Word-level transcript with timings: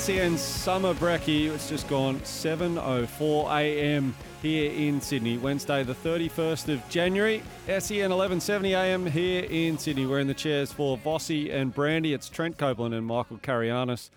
You, 0.00 0.16
SEN 0.16 0.38
Summer 0.38 0.94
Brekkie. 0.94 1.50
It's 1.50 1.68
just 1.68 1.86
gone 1.88 2.20
7.04 2.20 3.60
a.m. 3.60 4.14
here 4.40 4.70
in 4.70 5.00
Sydney, 5.00 5.36
Wednesday 5.36 5.82
the 5.82 5.94
31st 5.94 6.72
of 6.72 6.88
January. 6.88 7.42
SEN 7.66 8.10
11.70 8.10 8.70
a.m. 8.70 9.04
here 9.06 9.44
in 9.50 9.76
Sydney. 9.76 10.06
We're 10.06 10.20
in 10.20 10.26
the 10.26 10.34
chairs 10.34 10.72
for 10.72 10.96
Vossi 10.96 11.52
and 11.52 11.74
Brandy. 11.74 12.14
It's 12.14 12.30
Trent 12.30 12.56
Copeland 12.56 12.94
and 12.94 13.06
Michael 13.06 13.38
Carayannis. 13.38 14.10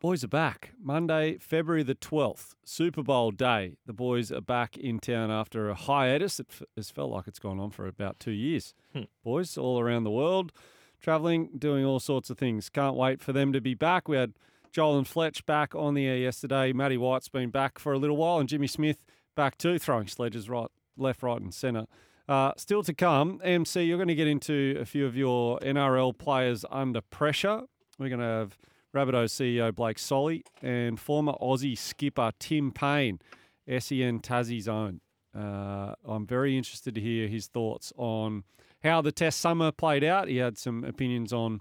Boys 0.00 0.24
are 0.24 0.28
back. 0.28 0.72
Monday, 0.82 1.38
February 1.38 1.84
the 1.84 1.94
12th, 1.94 2.54
Super 2.64 3.02
Bowl 3.02 3.30
day. 3.30 3.76
The 3.86 3.92
boys 3.92 4.32
are 4.32 4.40
back 4.40 4.76
in 4.76 4.98
town 4.98 5.30
after 5.30 5.68
a 5.70 5.74
hiatus. 5.74 6.40
It 6.40 6.48
has 6.76 6.90
felt 6.90 7.12
like 7.12 7.28
it's 7.28 7.38
gone 7.38 7.60
on 7.60 7.70
for 7.70 7.86
about 7.86 8.18
two 8.18 8.32
years. 8.32 8.74
Hmm. 8.92 9.02
Boys 9.22 9.56
all 9.56 9.78
around 9.78 10.02
the 10.02 10.10
world, 10.10 10.52
traveling, 11.00 11.50
doing 11.56 11.84
all 11.84 12.00
sorts 12.00 12.28
of 12.28 12.38
things. 12.38 12.68
Can't 12.68 12.96
wait 12.96 13.20
for 13.20 13.32
them 13.32 13.52
to 13.52 13.60
be 13.60 13.74
back. 13.74 14.08
We 14.08 14.16
had 14.16 14.32
Joel 14.74 14.98
and 14.98 15.06
Fletch 15.06 15.46
back 15.46 15.72
on 15.76 15.94
the 15.94 16.04
air 16.04 16.16
yesterday. 16.16 16.72
Matty 16.72 16.96
White's 16.96 17.28
been 17.28 17.50
back 17.50 17.78
for 17.78 17.92
a 17.92 17.98
little 17.98 18.16
while, 18.16 18.40
and 18.40 18.48
Jimmy 18.48 18.66
Smith 18.66 18.98
back 19.36 19.56
too, 19.56 19.78
throwing 19.78 20.08
sledges 20.08 20.48
right, 20.48 20.66
left, 20.96 21.22
right, 21.22 21.40
and 21.40 21.54
centre. 21.54 21.86
Uh, 22.28 22.50
still 22.56 22.82
to 22.82 22.92
come, 22.92 23.40
MC, 23.44 23.84
you're 23.84 23.98
going 23.98 24.08
to 24.08 24.16
get 24.16 24.26
into 24.26 24.76
a 24.80 24.84
few 24.84 25.06
of 25.06 25.16
your 25.16 25.60
NRL 25.60 26.18
players 26.18 26.64
under 26.72 27.00
pressure. 27.00 27.62
We're 28.00 28.08
going 28.08 28.18
to 28.18 28.26
have 28.26 28.58
Rabbitohs 28.92 29.30
CEO 29.30 29.72
Blake 29.72 29.96
Solly 30.00 30.42
and 30.60 30.98
former 30.98 31.34
Aussie 31.40 31.78
skipper 31.78 32.32
Tim 32.40 32.72
Payne, 32.72 33.20
SEN 33.68 34.18
Tassie's 34.18 34.66
own. 34.66 35.00
Uh, 35.32 35.94
I'm 36.04 36.26
very 36.26 36.58
interested 36.58 36.96
to 36.96 37.00
hear 37.00 37.28
his 37.28 37.46
thoughts 37.46 37.92
on 37.96 38.42
how 38.82 39.02
the 39.02 39.12
Test 39.12 39.38
summer 39.38 39.70
played 39.70 40.02
out. 40.02 40.26
He 40.26 40.38
had 40.38 40.58
some 40.58 40.82
opinions 40.82 41.32
on 41.32 41.60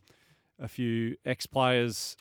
a 0.59 0.67
few 0.67 1.15
ex 1.25 1.45
players 1.45 2.17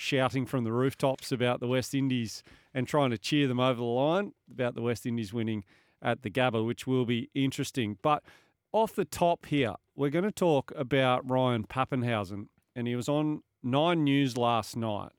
shouting 0.00 0.46
from 0.46 0.64
the 0.64 0.72
rooftops 0.72 1.30
about 1.30 1.60
the 1.60 1.68
West 1.68 1.94
Indies 1.94 2.42
and 2.72 2.88
trying 2.88 3.10
to 3.10 3.18
cheer 3.18 3.46
them 3.46 3.60
over 3.60 3.74
the 3.74 3.84
line 3.84 4.32
about 4.50 4.74
the 4.74 4.80
West 4.80 5.04
Indies 5.04 5.30
winning 5.30 5.62
at 6.00 6.22
the 6.22 6.30
Gabba, 6.30 6.66
which 6.66 6.86
will 6.86 7.04
be 7.04 7.28
interesting. 7.34 7.98
But 8.00 8.24
off 8.72 8.94
the 8.94 9.04
top 9.04 9.44
here, 9.44 9.74
we're 9.94 10.08
going 10.08 10.24
to 10.24 10.32
talk 10.32 10.72
about 10.74 11.28
Ryan 11.28 11.64
Papenhuyzen, 11.64 12.46
and 12.74 12.88
he 12.88 12.96
was 12.96 13.10
on 13.10 13.42
Nine 13.62 14.02
News 14.02 14.38
last 14.38 14.74
night. 14.74 15.10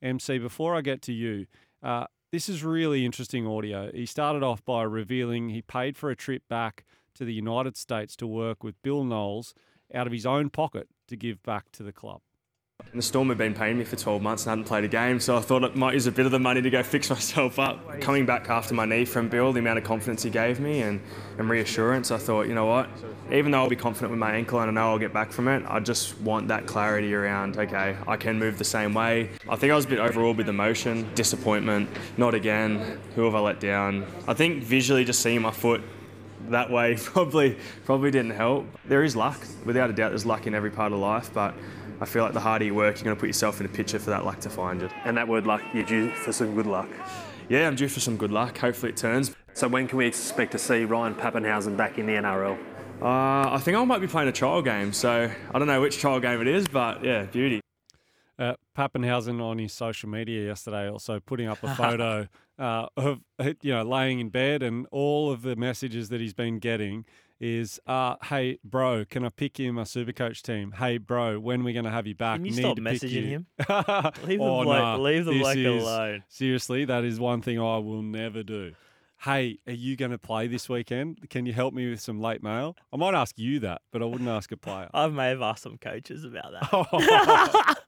MC, 0.00 0.38
before 0.38 0.76
I 0.76 0.82
get 0.82 1.02
to 1.02 1.12
you, 1.12 1.46
uh, 1.82 2.06
this 2.30 2.48
is 2.48 2.62
really 2.62 3.04
interesting 3.04 3.44
audio. 3.44 3.90
He 3.92 4.06
started 4.06 4.44
off 4.44 4.64
by 4.64 4.84
revealing 4.84 5.48
he 5.48 5.62
paid 5.62 5.96
for 5.96 6.10
a 6.10 6.16
trip 6.16 6.42
back 6.48 6.84
to 7.16 7.24
the 7.24 7.34
United 7.34 7.76
States 7.76 8.14
to 8.16 8.26
work 8.28 8.62
with 8.62 8.80
Bill 8.82 9.02
Knowles 9.02 9.52
out 9.92 10.06
of 10.06 10.12
his 10.12 10.26
own 10.26 10.48
pocket 10.48 10.86
to 11.08 11.16
give 11.16 11.42
back 11.42 11.72
to 11.72 11.82
the 11.82 11.92
club. 11.92 12.20
And 12.92 13.02
the 13.02 13.02
Storm 13.02 13.28
had 13.28 13.36
been 13.36 13.52
paying 13.52 13.76
me 13.76 13.84
for 13.84 13.96
12 13.96 14.22
months 14.22 14.46
and 14.46 14.50
hadn't 14.50 14.64
played 14.64 14.84
a 14.84 14.88
game, 14.88 15.20
so 15.20 15.36
I 15.36 15.40
thought 15.40 15.62
I 15.62 15.68
might 15.74 15.92
use 15.92 16.06
a 16.06 16.12
bit 16.12 16.24
of 16.24 16.32
the 16.32 16.38
money 16.38 16.62
to 16.62 16.70
go 16.70 16.82
fix 16.84 17.10
myself 17.10 17.58
up. 17.58 18.00
Coming 18.00 18.24
back 18.24 18.48
after 18.48 18.72
my 18.72 18.86
knee 18.86 19.04
from 19.04 19.28
Bill, 19.28 19.52
the 19.52 19.58
amount 19.58 19.78
of 19.78 19.84
confidence 19.84 20.22
he 20.22 20.30
gave 20.30 20.58
me 20.58 20.80
and, 20.80 21.00
and 21.36 21.50
reassurance, 21.50 22.10
I 22.10 22.16
thought, 22.16 22.46
you 22.46 22.54
know 22.54 22.64
what, 22.64 22.88
even 23.30 23.50
though 23.50 23.58
I'll 23.58 23.68
be 23.68 23.76
confident 23.76 24.10
with 24.10 24.18
my 24.18 24.32
ankle 24.32 24.60
and 24.60 24.70
I 24.70 24.72
know 24.72 24.88
I'll 24.88 24.98
get 24.98 25.12
back 25.12 25.32
from 25.32 25.48
it, 25.48 25.64
I 25.68 25.80
just 25.80 26.18
want 26.20 26.48
that 26.48 26.66
clarity 26.66 27.12
around, 27.12 27.58
okay, 27.58 27.94
I 28.06 28.16
can 28.16 28.38
move 28.38 28.56
the 28.56 28.64
same 28.64 28.94
way. 28.94 29.30
I 29.48 29.56
think 29.56 29.70
I 29.70 29.76
was 29.76 29.84
a 29.84 29.88
bit 29.88 29.98
overawed 29.98 30.38
with 30.38 30.48
emotion, 30.48 31.10
disappointment, 31.14 31.90
not 32.16 32.32
again, 32.32 32.98
who 33.14 33.24
have 33.26 33.34
I 33.34 33.40
let 33.40 33.60
down? 33.60 34.06
I 34.26 34.32
think 34.32 34.62
visually 34.62 35.04
just 35.04 35.20
seeing 35.20 35.42
my 35.42 35.50
foot 35.50 35.82
that 36.48 36.70
way 36.70 36.96
probably 37.02 37.58
probably 37.84 38.10
didn't 38.10 38.30
help. 38.30 38.66
There 38.86 39.04
is 39.04 39.14
luck, 39.14 39.38
without 39.66 39.90
a 39.90 39.92
doubt. 39.92 40.10
There's 40.10 40.24
luck 40.24 40.46
in 40.46 40.54
every 40.54 40.70
part 40.70 40.92
of 40.92 40.98
life, 40.98 41.30
but 41.34 41.54
I 42.00 42.04
feel 42.04 42.22
like 42.22 42.32
the 42.32 42.40
harder 42.40 42.64
you 42.64 42.74
work, 42.74 42.96
you're 42.96 43.04
going 43.04 43.16
to 43.16 43.20
put 43.20 43.28
yourself 43.28 43.60
in 43.60 43.66
a 43.66 43.68
picture 43.68 43.98
for 43.98 44.10
that 44.10 44.24
luck 44.24 44.40
to 44.40 44.50
find 44.50 44.80
you. 44.80 44.88
And 45.04 45.16
that 45.16 45.26
word 45.26 45.46
luck, 45.46 45.62
you're 45.74 45.84
due 45.84 46.10
for 46.10 46.32
some 46.32 46.54
good 46.54 46.66
luck. 46.66 46.88
Yeah, 47.48 47.66
I'm 47.66 47.74
due 47.74 47.88
for 47.88 48.00
some 48.00 48.16
good 48.16 48.30
luck. 48.30 48.58
Hopefully 48.58 48.92
it 48.92 48.96
turns. 48.96 49.34
So 49.54 49.66
when 49.66 49.88
can 49.88 49.98
we 49.98 50.06
expect 50.06 50.52
to 50.52 50.58
see 50.58 50.84
Ryan 50.84 51.14
Papenhuyzen 51.14 51.76
back 51.76 51.98
in 51.98 52.06
the 52.06 52.12
NRL? 52.12 52.58
Uh, 53.00 53.52
I 53.52 53.58
think 53.58 53.76
I 53.76 53.84
might 53.84 54.00
be 54.00 54.06
playing 54.06 54.28
a 54.28 54.32
trial 54.32 54.62
game, 54.62 54.92
so 54.92 55.30
I 55.52 55.58
don't 55.58 55.66
know 55.66 55.80
which 55.80 55.98
trial 55.98 56.20
game 56.20 56.40
it 56.40 56.48
is, 56.48 56.68
but 56.68 57.02
yeah, 57.02 57.24
beauty. 57.24 57.60
Uh, 58.38 58.54
Papenhuyzen 58.76 59.40
on 59.42 59.58
his 59.58 59.72
social 59.72 60.08
media 60.08 60.46
yesterday 60.46 60.88
also 60.88 61.18
putting 61.18 61.48
up 61.48 61.62
a 61.62 61.74
photo 61.76 62.28
uh, 62.58 62.86
of 62.96 63.20
you 63.62 63.72
know 63.72 63.82
laying 63.82 64.20
in 64.20 64.28
bed 64.28 64.62
and 64.62 64.86
all 64.92 65.30
of 65.30 65.42
the 65.42 65.56
messages 65.56 66.08
that 66.10 66.20
he's 66.20 66.34
been 66.34 66.58
getting 66.58 67.04
is 67.40 67.78
uh, 67.86 68.16
hey 68.24 68.58
bro 68.64 69.04
can 69.04 69.24
I 69.24 69.28
pick 69.28 69.58
you 69.58 69.68
in 69.68 69.74
my 69.76 69.82
Supercoach 69.82 70.42
team 70.42 70.72
hey 70.72 70.98
bro 70.98 71.38
when 71.38 71.60
are 71.60 71.64
we 71.64 71.72
going 71.72 71.84
to 71.84 71.90
have 71.90 72.06
you 72.06 72.14
back 72.14 72.36
Can 72.38 72.46
you 72.46 72.50
Need 72.52 72.60
stop 72.62 72.76
to 72.76 72.82
messaging 72.82 73.10
you." 73.12 73.22
him? 73.28 73.46
Leave 74.26 74.38
the 74.38 74.44
Oh, 74.44 74.62
bloke- 74.64 74.66
nah, 74.66 74.96
leave 74.96 75.24
the 75.24 75.38
bloke 75.38 75.56
is- 75.56 75.82
alone. 75.82 76.24
seriously 76.28 76.84
that 76.86 77.04
is 77.04 77.20
one 77.20 77.40
thing 77.42 77.58
I 77.58 77.78
will 77.78 78.02
never 78.02 78.42
do 78.42 78.72
hey 79.22 79.58
are 79.66 79.72
you 79.72 79.96
going 79.96 80.10
to 80.12 80.18
play 80.18 80.46
this 80.46 80.68
weekend 80.68 81.28
can 81.30 81.44
you 81.46 81.52
help 81.52 81.74
me 81.74 81.88
with 81.90 82.00
some 82.00 82.20
late 82.20 82.42
mail 82.42 82.76
I 82.92 82.96
might 82.96 83.14
ask 83.14 83.38
you 83.38 83.60
that 83.60 83.82
but 83.92 84.02
I 84.02 84.04
wouldn't 84.04 84.28
ask 84.28 84.50
a 84.52 84.56
player 84.56 84.88
I 84.94 85.06
may 85.08 85.28
have 85.28 85.42
asked 85.42 85.62
some 85.62 85.76
coaches 85.78 86.24
about 86.24 86.52
that. 86.52 87.76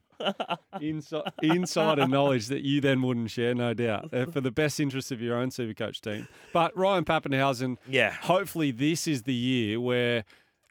Inside, 0.79 1.31
insider 1.41 2.07
knowledge 2.07 2.47
that 2.47 2.61
you 2.63 2.81
then 2.81 3.01
wouldn't 3.01 3.29
share, 3.29 3.53
no 3.53 3.73
doubt, 3.73 4.13
uh, 4.13 4.25
for 4.25 4.41
the 4.41 4.51
best 4.51 4.79
interest 4.79 5.11
of 5.11 5.21
your 5.21 5.37
own 5.37 5.49
Supercoach 5.49 5.99
team. 6.01 6.27
But 6.53 6.75
Ryan 6.77 7.05
Papenhuyzen, 7.05 7.77
Yeah. 7.87 8.11
hopefully 8.13 8.71
this 8.71 9.07
is 9.07 9.23
the 9.23 9.33
year 9.33 9.79
where, 9.79 10.23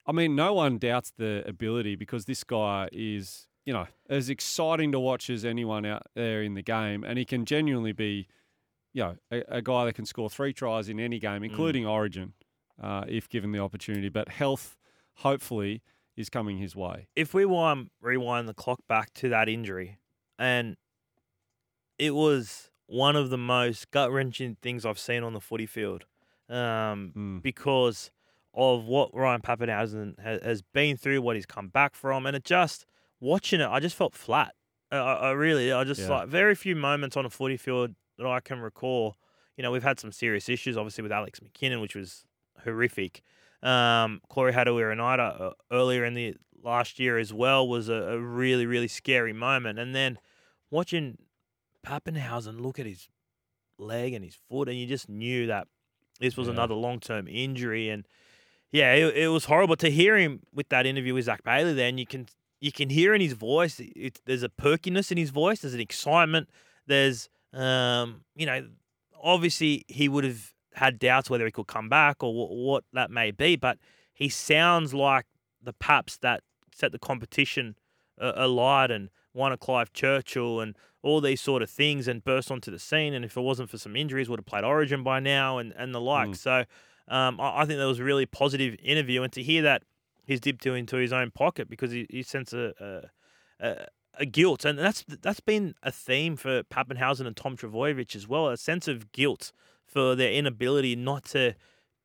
I 0.07 0.13
mean, 0.13 0.35
no 0.35 0.55
one 0.55 0.79
doubts 0.79 1.13
the 1.17 1.45
ability 1.47 1.97
because 1.97 2.25
this 2.25 2.43
guy 2.45 2.89
is, 2.93 3.49
you 3.65 3.73
know, 3.73 3.87
as 4.09 4.29
exciting 4.31 4.93
to 4.93 4.99
watch 5.01 5.31
as 5.31 5.45
anyone 5.45 5.85
out 5.87 6.03
there 6.15 6.43
in 6.43 6.55
the 6.55 6.63
game, 6.63 7.05
and 7.05 7.19
he 7.19 7.25
can 7.25 7.45
genuinely 7.45 7.93
be, 7.93 8.27
you 8.93 9.03
know, 9.05 9.17
a, 9.31 9.43
a 9.59 9.63
guy 9.63 9.85
that 9.85 9.93
can 9.95 10.07
score 10.07 10.29
three 10.31 10.53
tries 10.53 10.89
in 10.89 10.99
any 10.99 11.19
game, 11.19 11.45
including 11.45 11.87
Origin, 11.87 12.33
uh, 12.83 13.05
if 13.07 13.29
given 13.29 13.53
the 13.53 13.59
opportunity. 13.61 14.09
But 14.09 14.31
health, 14.31 14.77
hopefully, 15.17 15.83
is 16.21 16.29
coming 16.31 16.59
his 16.59 16.77
way. 16.77 17.09
if 17.17 17.35
we 17.35 17.45
wind, 17.45 17.91
rewind 18.01 18.49
the 18.49 18.55
clock 18.55 18.81
back 18.89 19.13
to 19.15 19.29
that 19.31 19.49
injury, 19.49 19.99
and 20.39 20.77
it 21.99 22.15
was 22.15 22.71
one 22.87 23.17
of 23.17 23.31
the 23.31 23.39
most 23.39 23.91
gut 23.91 24.11
wrenching 24.11 24.57
things 24.63 24.85
I've 24.85 24.99
seen 24.99 25.23
on 25.23 25.33
the 25.33 25.41
footy 25.41 25.67
field, 25.67 26.05
um, 26.49 27.13
Mm. 27.17 27.43
because 27.43 28.11
of 28.53 28.85
what 28.85 29.15
Ryan 29.15 29.43
Papenhuyzen 29.43 30.19
has 30.21 30.61
been 30.63 30.97
through, 30.97 31.23
what 31.23 31.37
he's 31.37 31.47
come 31.47 31.69
back 31.69 31.95
from, 31.95 32.27
and 32.27 32.35
it 32.37 32.45
just 32.45 32.85
watching 33.21 33.61
it, 33.61 33.69
I 33.69 33.79
just 33.81 33.95
felt 33.97 34.15
flat. 34.15 34.55
I, 34.91 34.97
I 34.97 35.13
I 35.15 35.31
really, 35.33 35.71
I 35.73 35.85
just 35.85 36.01
Yeah. 36.01 36.09
like 36.09 36.29
very 36.29 36.55
few 36.57 36.75
moments 36.75 37.17
on 37.17 37.25
a 37.25 37.31
footy 37.31 37.57
field 37.57 37.95
that 38.19 38.27
I 38.27 38.41
can 38.41 38.59
recall. 38.61 39.17
You 39.57 39.63
know, 39.63 39.71
we've 39.71 39.83
had 39.85 40.01
some 40.01 40.11
serious 40.11 40.49
issues, 40.49 40.77
obviously 40.77 41.03
with 41.03 41.13
Alex 41.13 41.39
McKinnon, 41.39 41.81
which 41.81 41.95
was 41.95 42.25
horrific. 42.65 43.23
Um, 43.63 44.21
Corey 44.29 44.53
Harawira 44.53 45.41
uh, 45.41 45.51
earlier 45.71 46.05
in 46.05 46.15
the 46.15 46.35
last 46.63 46.99
year 46.99 47.19
as 47.19 47.33
well 47.33 47.67
was 47.69 47.89
a, 47.89 47.95
a 47.95 48.19
really, 48.19 48.67
really 48.67 48.89
scary 48.89 49.33
moment. 49.33 49.79
And 49.79 49.95
then 49.95 50.19
watching 50.71 51.19
Papenhuyzen 51.87 52.61
look 52.61 52.79
at 52.79 52.87
his 52.87 53.09
leg 53.79 54.13
and 54.13 54.25
his 54.25 54.37
foot, 54.49 54.69
and 54.69 54.79
you 54.79 54.87
just 54.87 55.09
knew 55.09 55.47
that 55.47 55.69
this 56.21 56.37
was 56.37 56.49
Yeah. 56.49 56.55
another 56.55 56.75
long 56.75 57.01
term 57.01 57.27
injury. 57.29 57.89
And 57.89 58.07
yeah, 58.73 58.93
it, 58.95 59.17
it 59.17 59.29
was 59.29 59.47
horrible 59.47 59.77
to 59.77 59.91
hear 59.91 60.17
him 60.17 60.41
with 60.53 60.69
that 60.69 60.87
interview 60.87 61.15
with 61.15 61.25
Zach 61.25 61.43
Bailey. 61.43 61.75
Then 61.75 61.99
you 61.99 62.07
can 62.07 62.27
you 62.61 62.73
can 62.73 62.91
hear 62.91 63.15
in 63.15 63.23
his 63.23 63.33
voice, 63.33 63.81
it, 63.81 64.21
there's 64.27 64.43
a 64.43 64.51
perkiness 64.51 65.11
in 65.11 65.17
his 65.17 65.31
voice. 65.31 65.61
There's 65.63 65.73
an 65.75 65.81
excitement. 65.81 66.49
There's 66.87 67.29
um, 67.55 68.25
you 68.37 68.47
know, 68.47 68.69
obviously 69.23 69.85
he 69.89 70.09
would 70.09 70.25
have 70.25 70.53
had 70.81 70.99
doubts 70.99 71.29
whether 71.29 71.45
he 71.45 71.53
could 71.53 71.67
come 71.67 71.91
back 71.91 72.23
or 72.23 72.33
wh- 72.33 72.51
what 72.51 72.85
that 72.95 73.11
may 73.11 73.31
be, 73.31 73.55
but 73.55 73.79
he 74.15 74.31
sounds 74.31 74.95
like 74.95 75.27
the 75.63 75.75
Paps 75.75 76.17
that 76.19 76.43
set 76.75 76.91
the 76.91 76.99
competition 76.99 77.77
uh, 78.19 78.33
alight 78.35 78.91
and 78.91 79.11
won 79.35 79.53
a 79.53 79.59
Clive 79.59 79.93
Churchill 79.93 80.59
and 80.59 80.75
all 81.03 81.21
these 81.21 81.41
sort 81.41 81.61
of 81.61 81.69
things 81.69 82.09
and 82.09 82.25
burst 82.25 82.51
onto 82.51 82.71
the 82.71 82.79
scene. 82.79 83.13
And 83.13 83.27
if 83.27 83.37
it 83.37 83.43
wasn't 83.43 83.69
for 83.69 83.77
some 83.77 83.95
injuries, 83.95 84.31
would 84.31 84.39
have 84.39 84.47
played 84.47 84.65
Origin 84.65 85.03
by 85.03 85.21
now 85.21 85.59
and, 85.59 85.75
and 85.77 85.95
the 85.95 86.01
like. 86.01 86.31
Mm. 86.31 86.37
So 86.37 86.65
um, 87.09 87.39
I, 87.39 87.61
I 87.61 87.65
think 87.67 87.79
that 87.79 87.85
was 87.85 88.01
a 88.01 88.05
really 88.05 88.25
positive 88.25 88.75
interview. 88.83 89.23
And 89.23 89.33
to 89.35 89.43
hear 89.43 89.61
that 89.61 89.83
he's 90.25 90.41
dipped 90.41 90.65
into 90.65 90.97
his 90.97 91.13
own 91.13 91.31
pocket 91.31 91.69
because 91.69 91.93
he, 91.93 92.07
he 92.09 92.23
sensed 92.23 92.55
a, 92.55 92.73
a, 93.61 93.67
a, 93.67 93.87
a 94.15 94.25
guilt. 94.25 94.65
And 94.65 94.79
that's 94.79 95.05
that's 95.07 95.41
been 95.41 95.75
a 95.83 95.93
theme 95.93 96.37
for 96.37 96.63
Papenhuyzen 96.63 97.27
and 97.27 97.37
Tom 97.37 97.59
Trbojevic 97.59 98.17
as 98.17 98.27
well, 98.27 98.49
a 98.49 98.57
sense 98.57 98.89
of 98.89 99.13
guilt 99.13 99.53
for 99.91 100.15
their 100.15 100.33
inability 100.33 100.95
not 100.97 101.25
to 101.25 101.55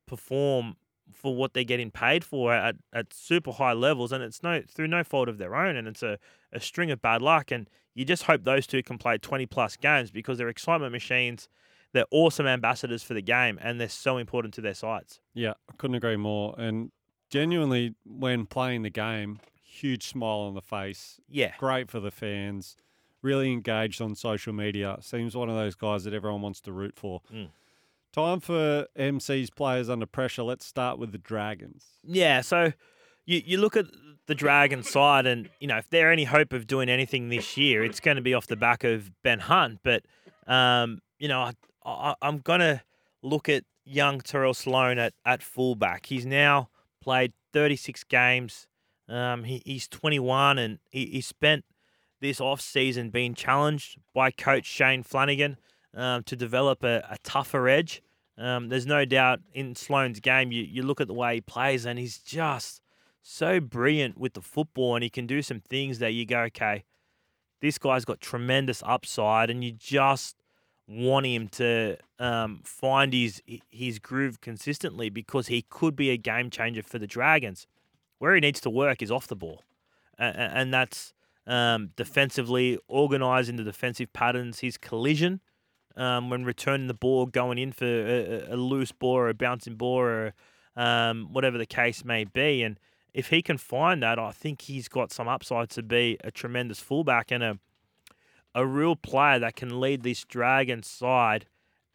perform 0.05 0.75
for 1.13 1.35
what 1.35 1.53
they're 1.53 1.63
getting 1.63 1.91
paid 1.91 2.23
for 2.23 2.53
at, 2.53 2.75
at 2.91 3.13
super 3.13 3.51
high 3.51 3.73
levels 3.73 4.11
and 4.11 4.23
it's 4.23 4.41
no 4.41 4.61
through 4.67 4.87
no 4.87 5.03
fault 5.03 5.29
of 5.29 5.37
their 5.37 5.55
own 5.55 5.75
and 5.75 5.87
it's 5.87 6.03
a, 6.03 6.17
a 6.51 6.59
string 6.59 6.89
of 6.91 7.01
bad 7.01 7.21
luck 7.21 7.51
and 7.51 7.69
you 7.93 8.03
just 8.03 8.23
hope 8.23 8.43
those 8.43 8.65
two 8.67 8.81
can 8.83 8.97
play 8.97 9.17
20 9.17 9.45
plus 9.45 9.77
games 9.77 10.09
because 10.11 10.37
they're 10.37 10.49
excitement 10.49 10.91
machines 10.91 11.47
they're 11.93 12.05
awesome 12.11 12.47
ambassadors 12.47 13.03
for 13.03 13.13
the 13.13 13.21
game 13.21 13.57
and 13.61 13.79
they're 13.79 13.87
so 13.87 14.17
important 14.17 14.53
to 14.53 14.61
their 14.61 14.73
sides 14.73 15.19
Yeah, 15.33 15.53
I 15.69 15.73
couldn't 15.77 15.95
agree 15.95 16.17
more. 16.17 16.53
And 16.57 16.91
genuinely, 17.29 17.95
when 18.05 18.45
playing 18.47 18.81
the 18.81 18.89
game, 18.89 19.39
huge 19.63 20.07
smile 20.07 20.39
on 20.39 20.55
the 20.55 20.61
face. 20.61 21.19
yeah 21.29 21.53
Great 21.57 21.89
for 21.89 21.99
the 21.99 22.11
fans. 22.11 22.75
Really 23.21 23.51
engaged 23.51 24.01
on 24.01 24.13
social 24.15 24.53
media. 24.53 24.97
Seems 25.01 25.35
one 25.35 25.49
of 25.49 25.55
those 25.55 25.75
guys 25.75 26.03
that 26.03 26.13
everyone 26.13 26.41
wants 26.41 26.61
to 26.61 26.71
root 26.73 26.95
for. 26.95 27.21
Mm. 27.33 27.47
Time 28.15 28.39
for 28.39 28.87
MC's 28.95 29.49
players 29.49 29.89
under 29.89 30.05
pressure. 30.05 30.43
Let's 30.43 30.65
start 30.65 30.97
with 30.97 31.11
the 31.11 31.17
Dragons. 31.17 31.83
Yeah, 32.01 32.39
so 32.39 32.71
you, 33.25 33.41
you 33.45 33.57
look 33.57 33.75
at 33.75 33.87
the 34.27 34.35
Dragon 34.35 34.83
side, 34.83 35.25
and 35.25 35.49
you 35.59 35.67
know 35.67 35.75
if 35.75 35.89
there 35.89 36.09
any 36.09 36.23
hope 36.23 36.53
of 36.53 36.65
doing 36.65 36.87
anything 36.87 37.27
this 37.27 37.57
year, 37.57 37.83
it's 37.83 37.99
going 37.99 38.15
to 38.15 38.21
be 38.21 38.33
off 38.33 38.47
the 38.47 38.55
back 38.55 38.85
of 38.85 39.11
Ben 39.21 39.39
Hunt. 39.39 39.79
But 39.83 40.03
um, 40.47 41.01
you 41.19 41.27
know, 41.27 41.41
I, 41.41 41.51
I, 41.83 42.15
I'm 42.21 42.37
going 42.37 42.61
to 42.61 42.81
look 43.21 43.49
at 43.49 43.65
young 43.83 44.21
Terrell 44.21 44.53
Sloan 44.53 44.97
at 44.97 45.13
at 45.25 45.43
fullback. 45.43 46.05
He's 46.05 46.25
now 46.25 46.69
played 47.01 47.33
36 47.51 48.05
games. 48.05 48.65
Um, 49.09 49.43
he, 49.43 49.61
he's 49.65 49.89
21, 49.89 50.57
and 50.57 50.79
he, 50.89 51.07
he 51.07 51.19
spent 51.19 51.65
this 52.21 52.39
off 52.39 52.61
season 52.61 53.09
being 53.09 53.33
challenged 53.33 53.97
by 54.13 54.31
Coach 54.31 54.65
Shane 54.65 55.03
Flanagan 55.03 55.57
um, 55.95 56.23
to 56.23 56.35
develop 56.35 56.83
a, 56.83 57.05
a 57.09 57.17
tougher 57.23 57.67
edge. 57.67 58.01
Um, 58.37 58.67
there's 58.69 58.85
no 58.85 59.05
doubt 59.05 59.39
in 59.53 59.75
Sloan's 59.75 60.19
game, 60.19 60.51
you, 60.51 60.63
you 60.63 60.83
look 60.83 60.99
at 60.99 61.07
the 61.07 61.13
way 61.13 61.35
he 61.35 61.41
plays, 61.41 61.85
and 61.85 61.97
he's 61.97 62.17
just 62.17 62.81
so 63.21 63.59
brilliant 63.59 64.17
with 64.17 64.33
the 64.33 64.41
football, 64.41 64.95
and 64.95 65.03
he 65.03 65.09
can 65.09 65.25
do 65.25 65.41
some 65.41 65.61
things 65.61 65.99
that 65.99 66.13
you 66.13 66.25
go, 66.25 66.41
okay, 66.41 66.83
this 67.61 67.77
guy's 67.77 68.05
got 68.05 68.19
tremendous 68.19 68.83
upside, 68.85 69.49
and 69.49 69.63
you 69.63 69.71
just 69.71 70.35
want 70.87 71.25
him 71.25 71.47
to 71.47 71.97
um, 72.19 72.61
find 72.63 73.11
his 73.11 73.41
his 73.71 73.97
groove 73.97 74.39
consistently 74.39 75.09
because 75.09 75.47
he 75.47 75.63
could 75.63 75.95
be 75.95 76.11
a 76.11 76.17
game 76.17 76.51
changer 76.51 76.83
for 76.83 76.99
the 76.99 77.07
Dragons. 77.07 77.65
Where 78.19 78.35
he 78.35 78.39
needs 78.39 78.61
to 78.61 78.69
work 78.69 79.01
is 79.01 79.11
off 79.11 79.27
the 79.27 79.35
ball, 79.35 79.63
and, 80.17 80.35
and 80.37 80.73
that's 80.73 81.13
um, 81.47 81.91
defensively, 81.95 82.77
organising 82.87 83.55
the 83.55 83.63
defensive 83.63 84.11
patterns, 84.13 84.59
his 84.59 84.77
collision 84.77 85.41
um, 85.97 86.29
when 86.29 86.43
returning 86.45 86.87
the 86.87 86.93
ball, 86.93 87.25
going 87.25 87.57
in 87.57 87.71
for 87.71 87.85
a, 87.85 88.53
a- 88.53 88.55
loose 88.57 88.91
ball 88.91 89.15
or 89.15 89.29
a 89.29 89.33
bouncing 89.33 89.75
ball 89.75 89.97
or 89.99 90.33
um, 90.75 91.29
whatever 91.31 91.57
the 91.57 91.65
case 91.65 92.03
may 92.03 92.23
be. 92.25 92.61
And 92.63 92.79
if 93.13 93.29
he 93.29 93.41
can 93.41 93.57
find 93.57 94.03
that, 94.03 94.19
I 94.19 94.31
think 94.31 94.63
he's 94.63 94.87
got 94.89 95.11
some 95.11 95.27
upside 95.27 95.69
to 95.71 95.83
be 95.83 96.17
a 96.23 96.31
tremendous 96.31 96.79
fullback 96.79 97.31
and 97.31 97.43
a 97.43 97.59
a 98.53 98.65
real 98.65 98.95
player 98.95 99.37
that 99.39 99.55
can 99.57 99.81
lead 99.81 100.03
this 100.03 100.23
Dragon 100.23 100.81
side 100.81 101.45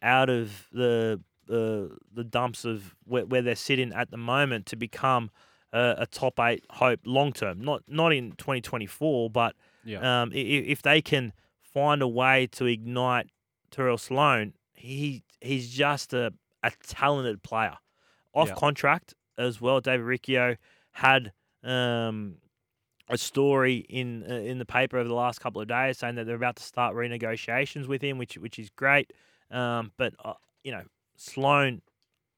out 0.01 0.29
of 0.29 0.67
the 0.71 1.19
the 1.47 1.97
the 2.13 2.23
dumps 2.23 2.65
of 2.65 2.95
where, 3.05 3.25
where 3.25 3.41
they're 3.41 3.55
sitting 3.55 3.91
at 3.93 4.11
the 4.11 4.17
moment 4.17 4.67
to 4.67 4.75
become 4.75 5.31
a, 5.73 5.95
a 5.99 6.05
top 6.05 6.39
eight 6.39 6.63
hope 6.69 6.99
long 7.05 7.33
term. 7.33 7.61
Not 7.61 7.81
not 7.87 8.13
in 8.13 8.31
2024, 8.33 9.29
but 9.31 9.55
Yeah. 9.83 9.97
um, 10.21 10.31
i- 10.33 10.37
i- 10.37 10.65
if 10.67 10.81
they 10.83 11.01
can 11.01 11.33
find 11.61 12.01
a 12.03 12.07
way 12.07 12.47
to 12.51 12.65
ignite 12.65 13.27
Terrell 13.71 13.97
Sloan, 13.97 14.53
he 14.73 15.23
he's 15.39 15.69
just 15.69 16.13
a, 16.13 16.33
a 16.63 16.71
talented 16.85 17.41
player. 17.43 17.77
Off 18.33 18.49
Yeah. 18.49 18.55
contract 18.55 19.13
as 19.37 19.59
well, 19.59 19.81
David 19.81 20.05
Riccio 20.05 20.55
had 20.91 21.33
um, 21.63 22.35
a 23.09 23.17
story 23.17 23.85
in 23.89 24.23
uh, 24.29 24.35
in 24.35 24.57
the 24.57 24.65
paper 24.65 24.97
over 24.97 25.07
the 25.07 25.15
last 25.15 25.39
couple 25.41 25.61
of 25.61 25.67
days 25.67 25.97
saying 25.97 26.15
that 26.15 26.25
they're 26.25 26.35
about 26.35 26.55
to 26.57 26.63
start 26.63 26.95
renegotiations 26.95 27.87
with 27.87 28.01
him, 28.01 28.17
which 28.17 28.37
which 28.37 28.59
is 28.59 28.69
great. 28.69 29.11
Um, 29.49 29.91
but 29.97 30.13
uh, 30.23 30.33
you 30.63 30.71
know, 30.71 30.83
Sloan, 31.17 31.81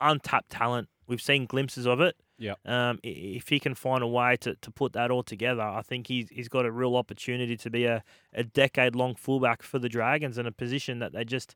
untapped 0.02 0.50
talent. 0.50 0.90
We've 1.08 1.22
seen 1.22 1.46
glimpses 1.46 1.86
of 1.86 2.00
it. 2.02 2.16
Yeah. 2.44 2.56
Um, 2.66 3.00
if 3.04 3.48
he 3.48 3.60
can 3.60 3.74
find 3.74 4.04
a 4.04 4.08
way 4.08 4.36
to, 4.42 4.56
to 4.56 4.70
put 4.70 4.92
that 4.94 5.12
all 5.12 5.24
together, 5.24 5.62
I 5.62 5.82
think 5.82 6.08
he's 6.08 6.28
he's 6.30 6.50
got 6.50 6.66
a 6.66 6.72
real 6.72 6.98
opportunity 6.98 7.56
to 7.56 7.70
be 7.70 7.86
a, 7.86 8.04
a 8.34 8.44
decade 8.44 8.96
long 8.96 9.16
fullback 9.16 9.64
for 9.64 9.80
the 9.80 9.88
Dragons 9.88 10.38
in 10.38 10.46
a 10.46 10.52
position 10.52 11.00
that 11.00 11.14
they 11.14 11.24
just 11.24 11.56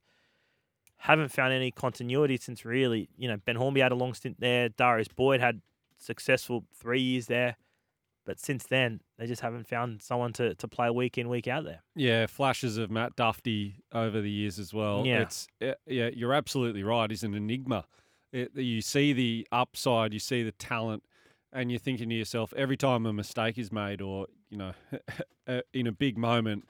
haven't 0.99 1.29
found 1.29 1.53
any 1.53 1.71
continuity 1.71 2.37
since 2.37 2.63
really, 2.63 3.09
you 3.17 3.27
know, 3.27 3.35
Ben 3.37 3.57
Hornby 3.57 3.81
had 3.81 3.91
a 3.91 3.95
long 3.95 4.13
stint 4.13 4.39
there. 4.39 4.69
Darius 4.69 5.09
Boyd 5.09 5.41
had 5.41 5.61
successful 5.97 6.63
three 6.73 7.01
years 7.01 7.27
there. 7.27 7.57
But 8.25 8.39
since 8.39 8.65
then, 8.65 9.01
they 9.17 9.25
just 9.25 9.41
haven't 9.41 9.67
found 9.67 10.01
someone 10.01 10.33
to, 10.33 10.53
to 10.55 10.67
play 10.67 10.89
week 10.89 11.17
in, 11.17 11.29
week 11.29 11.47
out 11.47 11.63
there. 11.63 11.81
Yeah, 11.95 12.25
flashes 12.25 12.77
of 12.77 12.91
Matt 12.91 13.15
Duffy 13.15 13.75
over 13.93 14.19
the 14.19 14.29
years 14.29 14.59
as 14.59 14.73
well. 14.73 15.03
Yeah. 15.05 15.21
It's 15.21 15.47
yeah, 15.61 15.75
yeah, 15.85 16.09
you're 16.13 16.33
absolutely 16.33 16.83
right. 16.83 17.09
He's 17.09 17.23
an 17.23 17.33
enigma. 17.33 17.85
It, 18.31 18.55
you 18.55 18.81
see 18.81 19.13
the 19.13 19.47
upside, 19.51 20.13
you 20.13 20.19
see 20.19 20.43
the 20.43 20.51
talent, 20.51 21.03
and 21.53 21.71
you're 21.71 21.79
thinking 21.79 22.09
to 22.09 22.15
yourself 22.15 22.53
every 22.55 22.77
time 22.77 23.05
a 23.05 23.13
mistake 23.13 23.57
is 23.57 23.71
made, 23.71 24.01
or 24.01 24.27
you 24.49 24.57
know, 24.57 24.73
in 25.73 25.87
a 25.87 25.91
big 25.91 26.17
moment, 26.17 26.65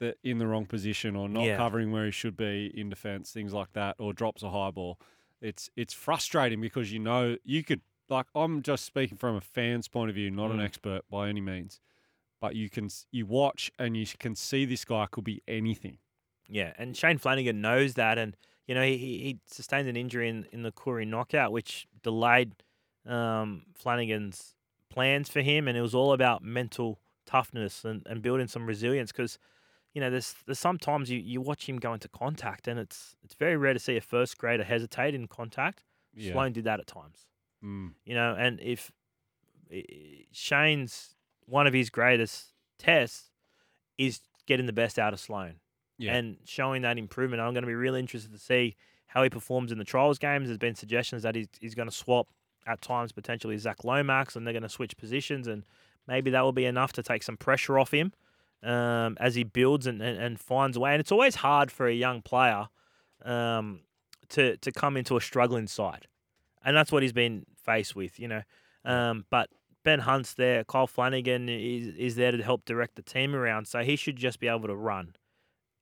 that 0.00 0.18
in 0.22 0.38
the 0.38 0.46
wrong 0.46 0.66
position 0.66 1.16
or 1.16 1.28
not 1.28 1.44
Yeah. 1.44 1.56
covering 1.56 1.92
where 1.92 2.04
he 2.06 2.10
should 2.10 2.36
be 2.36 2.72
in 2.74 2.88
defence, 2.88 3.32
things 3.32 3.52
like 3.52 3.72
that, 3.72 3.96
or 3.98 4.12
drops 4.12 4.42
a 4.42 4.50
high 4.50 4.70
ball. 4.70 4.98
It's 5.40 5.70
it's 5.76 5.94
frustrating 5.94 6.60
because 6.60 6.92
you 6.92 6.98
know 6.98 7.36
you 7.44 7.62
could 7.62 7.80
like 8.08 8.26
I'm 8.34 8.62
just 8.62 8.84
speaking 8.84 9.18
from 9.18 9.36
a 9.36 9.40
fan's 9.40 9.86
point 9.86 10.08
of 10.08 10.14
view, 10.16 10.30
not 10.30 10.50
an 10.50 10.58
Mm. 10.58 10.64
expert 10.64 11.02
by 11.10 11.28
any 11.28 11.40
means 11.40 11.80
but 12.40 12.54
you 12.54 12.70
can 12.70 12.88
you 13.10 13.26
watch 13.26 13.68
and 13.80 13.96
you 13.96 14.06
can 14.18 14.36
see 14.36 14.64
this 14.64 14.84
guy 14.84 15.06
could 15.10 15.24
be 15.24 15.42
anything. 15.48 15.98
Yeah, 16.48 16.72
and 16.78 16.96
Shane 16.96 17.18
Flanagan 17.18 17.60
knows 17.60 17.94
that, 17.94 18.16
and 18.16 18.36
you 18.68 18.74
know 18.74 18.82
he, 18.82 18.96
he 18.96 19.40
sustained 19.46 19.88
an 19.88 19.96
injury 19.96 20.28
in, 20.28 20.46
in 20.52 20.62
the 20.62 20.70
Corey 20.70 21.06
knockout, 21.06 21.50
which 21.50 21.88
delayed 22.02 22.52
um, 23.06 23.62
Flanagan's 23.74 24.54
plans 24.90 25.28
for 25.28 25.40
him, 25.40 25.66
and 25.66 25.76
it 25.76 25.80
was 25.80 25.94
all 25.94 26.12
about 26.12 26.44
mental 26.44 27.00
toughness 27.26 27.84
and, 27.84 28.02
and 28.06 28.22
building 28.22 28.46
some 28.46 28.66
resilience. 28.66 29.10
Because 29.10 29.38
you 29.94 30.00
know 30.00 30.10
there's 30.10 30.34
there's 30.46 30.58
sometimes 30.58 31.10
you, 31.10 31.18
you 31.18 31.40
watch 31.40 31.68
him 31.68 31.78
go 31.78 31.94
into 31.94 32.08
contact, 32.08 32.68
and 32.68 32.78
it's 32.78 33.16
it's 33.24 33.34
very 33.34 33.56
rare 33.56 33.72
to 33.72 33.80
see 33.80 33.96
a 33.96 34.02
first 34.02 34.36
grader 34.36 34.64
hesitate 34.64 35.14
in 35.14 35.26
contact. 35.26 35.82
Yeah. 36.14 36.32
Sloan 36.32 36.52
did 36.52 36.64
that 36.64 36.78
at 36.78 36.86
times. 36.86 37.26
Mm. 37.64 37.92
You 38.04 38.14
know, 38.14 38.36
and 38.38 38.60
if 38.60 38.92
Shane's 40.30 41.14
one 41.46 41.66
of 41.66 41.72
his 41.72 41.88
greatest 41.88 42.52
tests 42.78 43.30
is 43.96 44.20
getting 44.46 44.66
the 44.66 44.72
best 44.72 44.98
out 44.98 45.14
of 45.14 45.20
Sloan 45.20 45.54
Yeah. 45.98 46.14
and 46.16 46.36
showing 46.44 46.82
that 46.82 46.96
improvement. 46.96 47.42
I'm 47.42 47.52
going 47.52 47.62
to 47.62 47.68
be 47.68 47.74
really 47.74 48.00
interested 48.00 48.32
to 48.32 48.38
see 48.38 48.76
how 49.06 49.22
he 49.22 49.30
performs 49.30 49.72
in 49.72 49.78
the 49.78 49.84
trials 49.84 50.18
games. 50.18 50.46
There's 50.46 50.58
been 50.58 50.74
suggestions 50.74 51.22
that 51.24 51.34
he's, 51.34 51.48
he's 51.60 51.74
going 51.74 51.88
to 51.88 51.94
swap 51.94 52.28
at 52.66 52.80
times 52.80 53.12
potentially 53.12 53.56
Zach 53.58 53.84
Lomax 53.84 54.36
and 54.36 54.46
they're 54.46 54.52
going 54.52 54.62
to 54.62 54.68
switch 54.68 54.96
positions 54.96 55.46
and 55.46 55.64
maybe 56.06 56.30
that 56.30 56.42
will 56.42 56.52
be 56.52 56.66
enough 56.66 56.92
to 56.92 57.02
take 57.02 57.22
some 57.22 57.36
pressure 57.36 57.78
off 57.78 57.92
him 57.92 58.12
um, 58.62 59.16
as 59.20 59.34
he 59.34 59.44
builds 59.44 59.86
and, 59.86 60.02
and, 60.02 60.18
and 60.18 60.40
finds 60.40 60.76
a 60.76 60.80
way. 60.80 60.92
And 60.92 61.00
it's 61.00 61.12
always 61.12 61.36
hard 61.36 61.70
for 61.70 61.86
a 61.86 61.94
young 61.94 62.22
player 62.22 62.68
um, 63.24 63.80
to 64.30 64.56
to 64.58 64.72
come 64.72 64.96
into 64.96 65.16
a 65.16 65.20
struggling 65.20 65.66
side, 65.66 66.06
and 66.64 66.76
that's 66.76 66.92
what 66.92 67.02
he's 67.02 67.12
been 67.12 67.46
faced 67.56 67.96
with, 67.96 68.18
you 68.18 68.28
know. 68.28 68.42
Um, 68.84 69.24
but 69.30 69.50
Ben 69.84 70.00
Hunt's 70.00 70.34
there, 70.34 70.64
Kyle 70.64 70.86
Flanagan 70.86 71.48
is 71.48 71.88
is 71.96 72.16
there 72.16 72.32
to 72.32 72.42
help 72.42 72.64
direct 72.64 72.96
the 72.96 73.02
team 73.02 73.34
around, 73.34 73.66
so 73.66 73.80
he 73.80 73.96
should 73.96 74.16
just 74.16 74.40
be 74.40 74.48
able 74.48 74.68
to 74.68 74.76
run. 74.76 75.14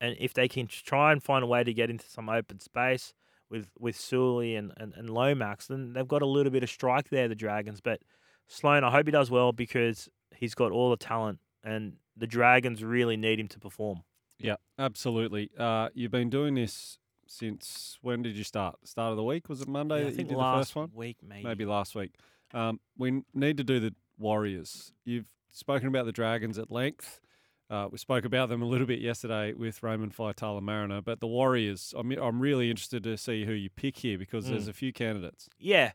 And 0.00 0.17
if 0.19 0.35
they 0.35 0.49
can 0.49 0.67
try 0.67 1.12
and 1.12 1.23
find 1.23 1.43
a 1.43 1.47
way 1.47 1.65
to 1.65 1.73
get 1.73 1.91
into 1.91 2.09
some 2.09 2.29
open 2.29 2.61
space 2.61 3.15
with 3.50 3.69
with 3.79 3.97
Sully 3.97 4.55
and, 4.57 4.73
and, 4.76 4.93
and 4.95 5.09
Lomax, 5.11 5.67
then 5.69 5.93
they've 5.93 6.07
got 6.09 6.23
a 6.23 6.26
little 6.26 6.53
bit 6.53 6.62
of 6.62 6.71
strike 6.71 7.09
there, 7.09 7.29
the 7.29 7.35
Dragons. 7.35 7.81
But 7.81 8.00
Sloan, 8.49 8.85
I 8.85 8.91
hope 8.91 9.07
he 9.07 9.12
does 9.12 9.31
well 9.31 9.53
because 9.53 10.09
he's 10.35 10.55
got 10.55 10.73
all 10.73 10.91
the 10.91 10.97
talent 10.97 11.38
and 11.65 11.95
the 12.17 12.26
Dragons 12.26 12.83
really 12.85 13.17
need 13.17 13.41
him 13.41 13.49
to 13.49 13.59
perform. 13.59 14.03
Yeah, 14.38 14.57
absolutely. 14.79 15.50
Uh, 15.59 15.88
you've 15.95 16.11
been 16.11 16.29
doing 16.31 16.55
this 16.55 16.99
since 17.26 17.99
when 18.03 18.23
did 18.23 18.37
you 18.37 18.45
start? 18.45 18.76
Start 18.85 19.11
of 19.11 19.17
the 19.17 19.25
week? 19.25 19.49
Was 19.49 19.62
it 19.62 19.69
Monday 19.69 20.03
Yeah, 20.03 20.09
I 20.09 20.12
think 20.12 20.31
last 20.31 20.55
the 20.55 20.61
first 20.61 20.76
one? 20.76 20.91
week, 20.95 21.17
maybe. 21.23 21.43
Maybe 21.43 21.65
last 21.65 21.95
week. 21.95 22.12
Um, 22.53 22.81
we 22.97 23.23
need 23.35 23.57
to 23.57 23.65
do 23.65 23.81
the 23.81 23.95
Warriors. 24.19 24.93
You've 25.05 25.26
spoken 25.50 25.88
about 25.88 26.07
the 26.07 26.12
Dragons 26.12 26.59
at 26.59 26.71
length. 26.71 27.21
Uh, 27.68 27.88
we 27.90 27.99
spoke 27.99 28.25
about 28.25 28.49
them 28.49 28.62
a 28.62 28.64
little 28.64 28.87
bit 28.87 29.00
yesterday 29.00 29.52
with 29.52 29.82
Raymond 29.82 30.16
Faitala 30.16 30.62
Mariner, 30.62 31.00
but 31.02 31.18
the 31.20 31.26
Warriors, 31.26 31.92
I'm, 31.96 32.12
I'm 32.12 32.38
really 32.40 32.70
interested 32.70 33.02
to 33.04 33.16
see 33.18 33.44
who 33.44 33.52
you 33.52 33.70
pick 33.70 33.96
here 33.99 34.16
because 34.18 34.46
there's 34.49 34.66
Mm. 34.66 34.70
a 34.70 34.73
few 34.73 34.92
candidates. 34.92 35.49
Yeah. 35.58 35.92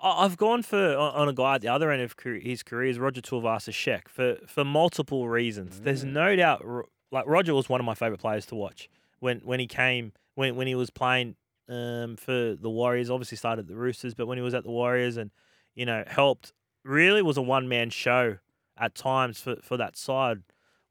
I've 0.00 0.36
gone 0.36 0.62
for 0.62 0.96
on 0.96 1.28
a 1.28 1.32
guy 1.32 1.56
at 1.56 1.60
the 1.60 1.68
other 1.68 1.90
end 1.90 2.00
of 2.02 2.14
his 2.22 2.62
career 2.62 2.88
is 2.88 2.98
Roger 3.00 3.20
Tuivasa-Sheck 3.20 4.06
for 4.08 4.36
for 4.46 4.64
multiple 4.64 5.28
reasons. 5.28 5.80
There's 5.80 6.04
Mm. 6.04 6.12
no 6.12 6.36
doubt, 6.36 6.64
like 7.10 7.26
Roger 7.26 7.52
was 7.52 7.68
one 7.68 7.80
of 7.80 7.84
my 7.84 7.94
favorite 7.94 8.20
players 8.20 8.46
to 8.46 8.54
watch 8.54 8.88
when 9.18 9.40
when 9.40 9.58
he 9.58 9.66
came 9.66 10.12
when 10.36 10.54
when 10.54 10.68
he 10.68 10.76
was 10.76 10.90
playing 10.90 11.34
um, 11.68 12.16
for 12.16 12.54
the 12.54 12.70
Warriors. 12.70 13.10
Obviously 13.10 13.36
started 13.36 13.62
at 13.62 13.66
the 13.66 13.74
Roosters, 13.74 14.14
but 14.14 14.26
when 14.26 14.38
he 14.38 14.42
was 14.42 14.54
at 14.54 14.62
the 14.62 14.70
Warriors 14.70 15.16
and 15.16 15.32
you 15.74 15.84
know 15.84 16.04
helped, 16.06 16.52
really 16.84 17.20
was 17.20 17.36
a 17.36 17.42
one 17.42 17.66
man 17.68 17.90
show 17.90 18.38
at 18.76 18.94
times 18.94 19.40
for 19.40 19.56
for 19.62 19.76
that 19.76 19.96
side. 19.96 20.44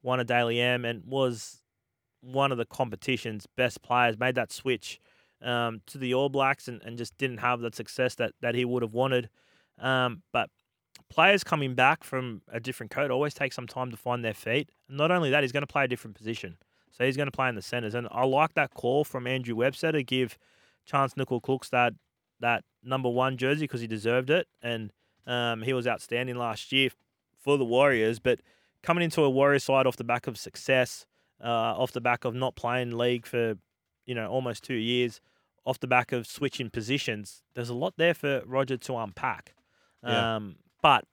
Won 0.07 0.21
a 0.21 0.23
Dally 0.23 0.61
M 0.61 0.85
and 0.85 1.03
was 1.05 1.61
one 2.21 2.53
of 2.53 2.57
the 2.57 2.65
competition's 2.65 3.45
best 3.57 3.81
players. 3.81 4.17
Made 4.17 4.35
that 4.35 4.53
switch 4.53 5.01
um, 5.41 5.81
to 5.87 5.97
the 5.97 6.13
All 6.13 6.29
Blacks 6.29 6.69
and, 6.69 6.81
and 6.83 6.97
just 6.97 7.17
didn't 7.17 7.39
have 7.39 7.59
the 7.59 7.71
success 7.73 8.15
that, 8.15 8.31
that 8.39 8.55
he 8.55 8.63
would 8.63 8.83
have 8.83 8.93
wanted. 8.93 9.29
Um, 9.77 10.23
but 10.31 10.49
players 11.09 11.43
coming 11.43 11.75
back 11.75 12.05
from 12.05 12.41
a 12.49 12.61
different 12.61 12.89
code 12.89 13.11
always 13.11 13.33
take 13.33 13.51
some 13.51 13.67
time 13.67 13.91
to 13.91 13.97
find 13.97 14.23
their 14.23 14.33
feet. 14.33 14.69
And 14.87 14.97
not 14.97 15.11
only 15.11 15.29
that, 15.29 15.43
he's 15.43 15.51
going 15.51 15.63
to 15.63 15.67
play 15.67 15.83
a 15.83 15.89
different 15.89 16.15
position. 16.15 16.55
So 16.89 17.03
he's 17.03 17.17
going 17.17 17.27
to 17.27 17.31
play 17.31 17.49
in 17.49 17.55
the 17.55 17.61
centres. 17.61 17.93
And 17.93 18.07
I 18.09 18.25
like 18.25 18.53
that 18.53 18.73
call 18.73 19.03
from 19.03 19.27
Andrew 19.27 19.57
Webster 19.57 19.91
to 19.91 20.03
give 20.03 20.37
Charnze 20.89 21.15
Nicoll 21.15 21.69
that, 21.71 21.93
that 22.39 22.63
number 22.81 23.09
one 23.09 23.35
jersey 23.35 23.65
because 23.65 23.81
he 23.81 23.87
deserved 23.87 24.29
it. 24.29 24.47
And 24.61 24.93
um, 25.25 25.63
he 25.63 25.73
was 25.73 25.85
outstanding 25.85 26.37
last 26.37 26.71
year 26.71 26.91
for 27.37 27.57
the 27.57 27.65
Warriors. 27.65 28.19
But 28.19 28.39
coming 28.83 29.03
into 29.03 29.21
a 29.23 29.29
Warrior 29.29 29.59
side 29.59 29.85
off 29.87 29.97
the 29.97 30.03
back 30.03 30.27
of 30.27 30.37
success, 30.37 31.05
uh, 31.43 31.47
off 31.47 31.91
the 31.91 32.01
back 32.01 32.25
of 32.25 32.33
not 32.35 32.55
playing 32.55 32.97
league 32.97 33.25
for 33.25 33.55
you 34.05 34.15
know 34.15 34.27
almost 34.29 34.63
two 34.63 34.75
years, 34.75 35.19
off 35.65 35.79
the 35.79 35.87
back 35.87 36.11
of 36.11 36.25
switching 36.27 36.69
positions, 36.69 37.43
there's 37.53 37.69
a 37.69 37.73
lot 37.75 37.93
there 37.97 38.13
for 38.13 38.41
Roger 38.45 38.77
to 38.77 38.95
unpack. 38.97 39.53
Yeah. 40.03 40.35
Um, 40.35 40.55
but 40.81 41.05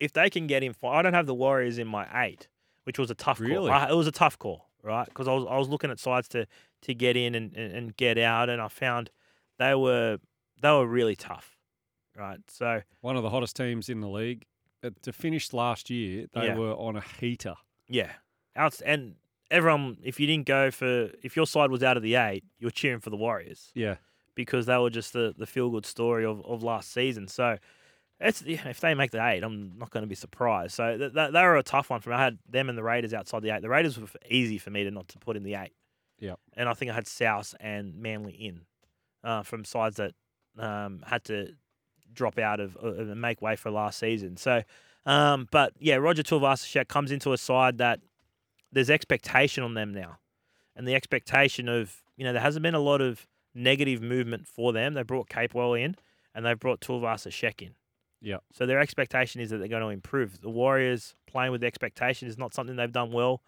if 0.00 0.12
they 0.12 0.30
can 0.30 0.46
get 0.46 0.62
him, 0.62 0.72
for, 0.72 0.94
I 0.94 1.02
don't 1.02 1.14
have 1.14 1.26
the 1.26 1.34
Warriors 1.34 1.76
in 1.78 1.86
my 1.88 2.06
eight, 2.24 2.48
which 2.84 2.98
was 2.98 3.10
a 3.10 3.14
tough 3.14 3.40
Really? 3.40 3.68
call. 3.68 3.78
I, 3.80 3.90
it 3.90 3.94
was 3.96 4.06
a 4.06 4.12
tough 4.12 4.38
call, 4.38 4.68
right? 4.82 5.04
Because 5.06 5.28
I 5.28 5.32
was 5.32 5.44
I 5.50 5.58
was 5.58 5.68
looking 5.68 5.90
at 5.90 5.98
sides 5.98 6.28
to 6.28 6.46
to 6.82 6.94
get 6.94 7.16
in 7.16 7.34
and, 7.34 7.54
and, 7.54 7.72
and 7.72 7.96
get 7.96 8.16
out, 8.18 8.48
and 8.48 8.62
I 8.62 8.68
found 8.68 9.10
they 9.58 9.74
were 9.74 10.18
they 10.62 10.70
were 10.70 10.86
really 10.86 11.16
tough, 11.16 11.56
right? 12.16 12.38
So 12.48 12.82
One 13.00 13.16
of 13.16 13.22
the 13.22 13.30
hottest 13.30 13.56
teams 13.56 13.88
in 13.88 14.00
the 14.00 14.08
league. 14.08 14.46
Uh, 14.82 14.90
to 15.02 15.12
finish 15.12 15.52
last 15.52 15.90
year, 15.90 16.26
they 16.32 16.46
Yeah. 16.46 16.56
were 16.56 16.72
on 16.72 16.96
a 16.96 17.00
heater. 17.00 17.54
Yeah, 17.88 18.12
out 18.54 18.80
and 18.84 19.16
everyone. 19.50 19.98
If 20.02 20.20
you 20.20 20.26
didn't 20.26 20.46
go 20.46 20.70
for, 20.70 21.10
if 21.22 21.34
your 21.36 21.46
side 21.46 21.70
was 21.70 21.82
out 21.82 21.96
of 21.96 22.02
the 22.02 22.14
eight, 22.14 22.44
you 22.58 22.66
were 22.66 22.70
cheering 22.70 23.00
for 23.00 23.10
the 23.10 23.16
Warriors 23.16 23.72
Yeah. 23.74 23.96
because 24.34 24.66
they 24.66 24.76
were 24.78 24.90
just 24.90 25.12
the, 25.14 25.34
the 25.36 25.46
feel 25.46 25.70
good 25.70 25.86
story 25.86 26.24
of, 26.24 26.44
of 26.44 26.62
last 26.62 26.92
season. 26.92 27.26
So 27.28 27.58
it's 28.20 28.42
yeah, 28.42 28.68
if 28.68 28.78
they 28.80 28.94
make 28.94 29.10
the 29.10 29.24
eight, 29.26 29.42
I'm 29.42 29.78
not 29.78 29.90
going 29.90 30.02
to 30.02 30.08
be 30.08 30.14
surprised. 30.14 30.74
So 30.74 30.96
th- 30.98 31.12
th- 31.14 31.32
they 31.32 31.42
were 31.42 31.56
a 31.56 31.62
tough 31.62 31.90
one 31.90 32.00
for 32.00 32.10
me. 32.10 32.16
I 32.16 32.22
had 32.24 32.38
them 32.48 32.68
and 32.68 32.76
the 32.78 32.82
Raiders 32.84 33.14
outside 33.14 33.42
the 33.42 33.50
eight. 33.50 33.62
The 33.62 33.68
Raiders 33.68 33.98
were 33.98 34.06
easy 34.28 34.58
for 34.58 34.70
me 34.70 34.84
to 34.84 34.90
not 34.90 35.08
to 35.08 35.18
put 35.18 35.36
in 35.36 35.42
the 35.44 35.54
eight. 35.54 35.72
Yep. 36.20 36.38
And 36.56 36.68
I 36.68 36.74
think 36.74 36.90
I 36.90 36.94
had 36.94 37.06
South 37.06 37.54
and 37.58 37.94
Manly 37.96 38.32
in 38.34 38.60
uh, 39.24 39.42
from 39.44 39.64
sides 39.64 39.96
that 39.96 40.14
um, 40.58 41.02
had 41.06 41.24
to 41.24 41.54
drop 42.12 42.38
out 42.38 42.60
of 42.60 42.76
uh, 42.82 43.14
make 43.14 43.42
way 43.42 43.56
for 43.56 43.70
last 43.70 43.98
season. 43.98 44.36
So, 44.36 44.62
um, 45.06 45.48
but 45.50 45.72
yeah, 45.78 45.96
Roger 45.96 46.22
Tuivasa-Sheck 46.22 46.88
comes 46.88 47.10
into 47.10 47.32
a 47.32 47.38
side 47.38 47.78
that 47.78 48.00
there's 48.72 48.90
expectation 48.90 49.62
on 49.62 49.74
them 49.74 49.92
now, 49.92 50.18
and 50.76 50.86
the 50.86 50.94
expectation 50.94 51.68
of 51.68 52.02
you 52.16 52.24
know 52.24 52.32
there 52.32 52.42
hasn't 52.42 52.62
been 52.62 52.74
a 52.74 52.80
lot 52.80 53.00
of 53.00 53.26
negative 53.54 54.02
movement 54.02 54.46
for 54.46 54.72
them. 54.72 54.94
They 54.94 55.02
brought 55.02 55.28
Capewell 55.28 55.80
in, 55.80 55.96
and 56.34 56.44
they've 56.44 56.58
brought 56.58 56.80
Tuivasa-Sheck 56.80 57.62
in. 57.62 57.74
Yep. 58.20 58.42
So 58.52 58.66
their 58.66 58.80
expectation 58.80 59.40
is 59.40 59.50
that 59.50 59.58
they're 59.58 59.68
going 59.68 59.82
to 59.82 59.88
improve. 59.88 60.40
The 60.40 60.50
Warriors 60.50 61.14
playing 61.26 61.52
with 61.52 61.62
expectation 61.62 62.28
is 62.28 62.36
not 62.36 62.52
something 62.52 62.76
they've 62.76 62.90
done 62.90 63.12
well 63.12 63.42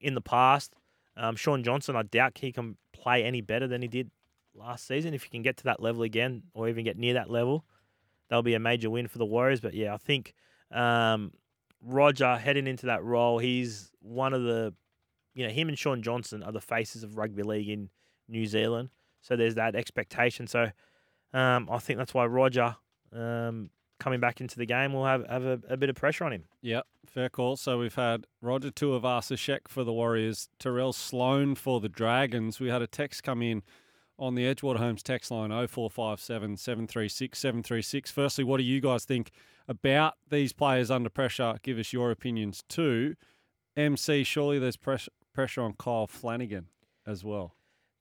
in 0.00 0.14
the 0.14 0.20
past. 0.20 0.74
Um, 1.16 1.36
Shaun 1.36 1.62
Johnson, 1.62 1.96
I 1.96 2.02
doubt 2.02 2.38
he 2.38 2.52
can 2.52 2.76
play 2.92 3.24
any 3.24 3.40
better 3.40 3.66
than 3.66 3.82
he 3.82 3.88
did 3.88 4.10
last 4.54 4.86
season. 4.86 5.14
If 5.14 5.22
he 5.22 5.30
can 5.30 5.42
get 5.42 5.56
to 5.58 5.64
that 5.64 5.80
level 5.80 6.02
again, 6.02 6.42
or 6.54 6.68
even 6.68 6.84
get 6.84 6.98
near 6.98 7.14
that 7.14 7.30
level, 7.30 7.64
that'll 8.28 8.42
be 8.42 8.54
a 8.54 8.60
major 8.60 8.90
win 8.90 9.08
for 9.08 9.18
the 9.18 9.26
Warriors. 9.26 9.60
But 9.60 9.74
yeah, 9.74 9.94
I 9.94 9.96
think 9.96 10.34
um, 10.72 11.32
Roger 11.82 12.36
heading 12.36 12.66
into 12.66 12.86
that 12.86 13.04
role, 13.04 13.38
he's 13.38 13.90
one 14.00 14.34
of 14.34 14.42
the, 14.42 14.74
you 15.34 15.46
know, 15.46 15.52
him 15.52 15.68
and 15.68 15.78
Shaun 15.78 16.02
Johnson 16.02 16.42
are 16.42 16.52
the 16.52 16.60
faces 16.60 17.02
of 17.02 17.16
rugby 17.16 17.42
league 17.42 17.68
in 17.68 17.90
New 18.28 18.46
Zealand. 18.46 18.90
So 19.20 19.36
there's 19.36 19.54
that 19.56 19.74
expectation. 19.74 20.46
So 20.46 20.70
um, 21.32 21.68
I 21.70 21.78
think 21.78 21.98
that's 21.98 22.14
why 22.14 22.26
Roger 22.26 22.76
um, 23.12 23.70
coming 23.98 24.20
back 24.20 24.40
into 24.40 24.56
the 24.56 24.66
game 24.66 24.92
will 24.92 25.04
have, 25.04 25.26
have 25.28 25.44
a, 25.44 25.60
a 25.68 25.76
bit 25.76 25.90
of 25.90 25.96
pressure 25.96 26.24
on 26.24 26.32
him. 26.32 26.44
Yeah, 26.62 26.82
fair 27.06 27.28
call. 27.28 27.56
So 27.56 27.78
we've 27.78 27.94
had 27.94 28.26
Roger 28.40 28.70
Tuivasa-Sheck 28.70 29.68
for 29.68 29.84
the 29.84 29.92
Warriors, 29.92 30.48
Terrell 30.58 30.92
Sloan 30.92 31.54
for 31.54 31.80
the 31.80 31.88
Dragons. 31.88 32.60
We 32.60 32.68
had 32.68 32.82
a 32.82 32.86
text 32.86 33.22
come 33.22 33.42
in 33.42 33.62
on 34.18 34.34
the 34.34 34.42
Edgewater 34.42 34.78
Homes 34.78 35.02
text 35.02 35.30
line 35.30 35.50
0457 35.50 36.56
736 36.56 37.38
736. 37.38 38.10
Firstly, 38.10 38.44
what 38.44 38.58
do 38.58 38.64
you 38.64 38.80
guys 38.80 39.04
think 39.04 39.30
about 39.68 40.14
these 40.30 40.52
players 40.52 40.90
under 40.90 41.10
pressure? 41.10 41.58
Give 41.62 41.78
us 41.78 41.92
your 41.92 42.10
opinions 42.10 42.62
too. 42.68 43.16
MC, 43.76 44.24
surely 44.24 44.58
there's 44.58 44.76
pressure 44.76 45.10
pressure 45.34 45.60
on 45.60 45.74
Kyle 45.74 46.06
Flanagan 46.06 46.68
as 47.06 47.22
well. 47.22 47.54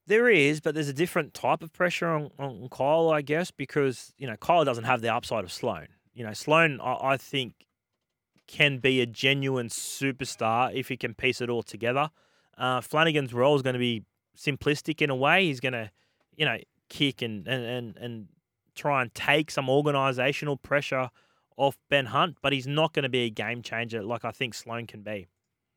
There 0.08 0.30
is, 0.30 0.62
but 0.62 0.74
there's 0.74 0.88
a 0.88 0.94
different 0.94 1.34
type 1.34 1.62
of 1.62 1.74
pressure 1.74 2.08
on, 2.08 2.32
on 2.40 2.70
Kyle, 2.70 3.10
I 3.10 3.22
guess, 3.22 3.52
because, 3.52 4.14
you 4.18 4.28
know, 4.28 4.38
Kyle 4.38 4.64
doesn't 4.64 4.84
have 4.84 5.02
the 5.02 5.14
upside 5.14 5.44
of 5.44 5.52
Sloan. 5.52 5.88
You 6.14 6.26
know, 6.26 6.34
Sloan, 6.34 6.80
I, 6.80 6.98
I 7.02 7.18
think, 7.18 7.66
can 8.48 8.78
be 8.78 9.02
a 9.02 9.06
genuine 9.06 9.70
superstar 9.70 10.74
if 10.74 10.88
he 10.90 10.96
can 10.98 11.14
piece 11.16 11.42
it 11.42 11.50
all 11.50 11.64
together. 11.64 12.10
Uh, 12.58 12.82
Flanagan's 12.82 13.34
role 13.34 13.56
is 13.56 13.64
going 13.64 13.74
to 13.74 13.80
be 13.80 14.04
simplistic 14.38 15.02
in 15.02 15.10
a 15.10 15.16
way. 15.16 15.46
He's 15.48 15.60
going 15.60 15.74
to, 15.74 15.90
you 16.38 16.46
know, 16.46 16.58
kick 16.90 17.22
and, 17.22 17.48
and, 17.48 17.66
and, 17.66 17.98
and 17.98 18.28
try 18.76 19.02
and 19.02 19.14
take 19.14 19.52
some 19.52 19.68
organisational 19.68 20.62
pressure 20.62 21.10
off 21.58 21.78
Ben 21.90 22.08
Hunt, 22.08 22.38
but 22.42 22.54
he's 22.54 22.68
not 22.68 22.94
going 22.94 23.04
to 23.04 23.10
be 23.10 23.22
a 23.22 23.30
game 23.30 23.62
changer 23.62 24.04
like 24.04 24.26
I 24.26 24.32
think 24.32 24.54
Sloan 24.54 24.88
can 24.88 25.02
be. 25.02 25.28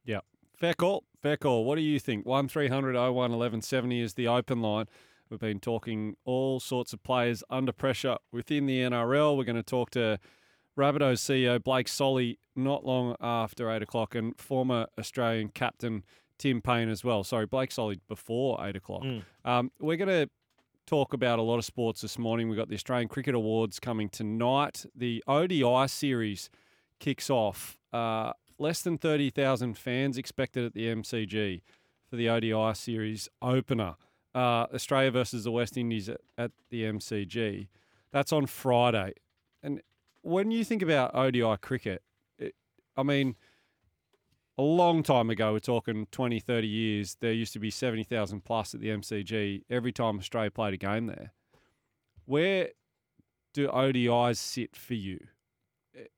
Yeah. 0.05 0.21
Fair 0.57 0.75
call. 0.75 1.05
Fair 1.23 1.37
call. 1.37 1.65
What 1.65 1.77
do 1.77 1.83
you 1.83 2.01
think? 2.01 2.27
1300 2.27 2.95
01 2.95 3.13
1170 3.15 4.01
is 4.01 4.15
the 4.15 4.29
open 4.29 4.61
line. 4.61 4.87
We've 5.31 5.39
been 5.39 5.61
talking 5.61 6.17
all 6.25 6.59
sorts 6.59 6.93
of 6.93 7.03
players 7.03 7.45
under 7.51 7.73
pressure 7.73 8.17
within 8.33 8.67
the 8.67 8.81
NRL. 8.81 9.37
We're 9.37 9.45
going 9.45 9.57
to 9.57 9.63
talk 9.63 9.91
to 9.91 10.19
Rabbitohs 10.77 11.21
CEO 11.21 11.63
Blake 11.63 11.89
Solly 11.89 12.39
not 12.57 12.85
long 12.85 13.15
after 13.21 13.71
8 13.71 13.83
o'clock 13.83 14.15
and 14.15 14.39
former 14.41 14.87
Australian 14.99 15.51
captain 15.51 16.03
Tim 16.39 16.63
Payne 16.63 16.89
as 16.89 17.05
well. 17.05 17.25
Sorry, 17.25 17.47
Blake 17.47 17.73
Solly 17.73 18.01
before 18.09 18.65
8 18.65 18.77
o'clock. 18.77 19.03
Mm. 19.03 19.23
Um, 19.45 19.73
we're 19.81 19.97
going 19.97 20.09
to 20.09 20.31
talk 20.89 21.13
about 21.13 21.39
a 21.39 21.43
lot 21.43 21.59
of 21.59 21.67
sports 21.67 22.01
this 22.01 22.19
morning. 22.19 22.49
We've 22.49 22.57
got 22.57 22.71
the 22.71 22.75
Australian 22.75 23.09
Cricket 23.09 23.35
Awards 23.35 23.79
coming 23.79 24.09
tonight. 24.09 24.87
The 24.97 25.23
ODI 25.29 25.87
series 25.87 26.49
kicks 26.99 27.29
off. 27.29 27.79
Uh, 27.93 28.33
less 28.59 28.81
than 28.81 28.97
30,000 28.97 29.77
fans 29.77 30.17
expected 30.17 30.65
at 30.65 30.73
the 30.73 30.87
MCG 30.87 31.61
for 32.09 32.17
the 32.17 32.31
ODI 32.31 32.75
series 32.75 33.29
opener. 33.43 33.97
Uh, 34.35 34.65
Australia 34.73 35.11
versus 35.11 35.45
the 35.45 35.51
West 35.51 35.77
Indies 35.77 36.09
at, 36.09 36.23
at 36.39 36.53
the 36.71 36.85
MCG. 36.85 37.69
That's 38.11 38.33
on 38.33 38.47
Friday. 38.47 39.13
And 39.63 39.83
when 40.23 40.51
you 40.51 40.65
think 40.65 40.81
about 40.81 41.15
ODI 41.15 41.59
cricket, 41.61 42.03
it, 42.39 42.55
I 42.97 43.03
mean, 43.03 43.37
a 44.59 44.63
long 44.63 45.03
time 45.05 45.31
ago, 45.31 45.53
we're 45.53 45.61
talking 45.61 46.07
20, 46.11 46.41
30 46.41 46.67
years, 46.67 47.17
there 47.21 47.33
used 47.33 47.53
to 47.53 47.59
be 47.61 47.71
70,000 47.71 48.45
plus 48.45 48.75
at 48.75 48.81
the 48.81 48.89
MCG 48.89 49.63
every 49.71 49.93
time 49.93 50.19
Australia 50.19 50.51
played 50.51 50.75
a 50.75 50.77
game 50.77 51.07
there. 51.07 51.33
Where 52.25 52.71
do 53.55 53.69
ODIs 53.69 54.37
sit 54.39 54.75
for 54.77 54.95
you? 54.95 55.19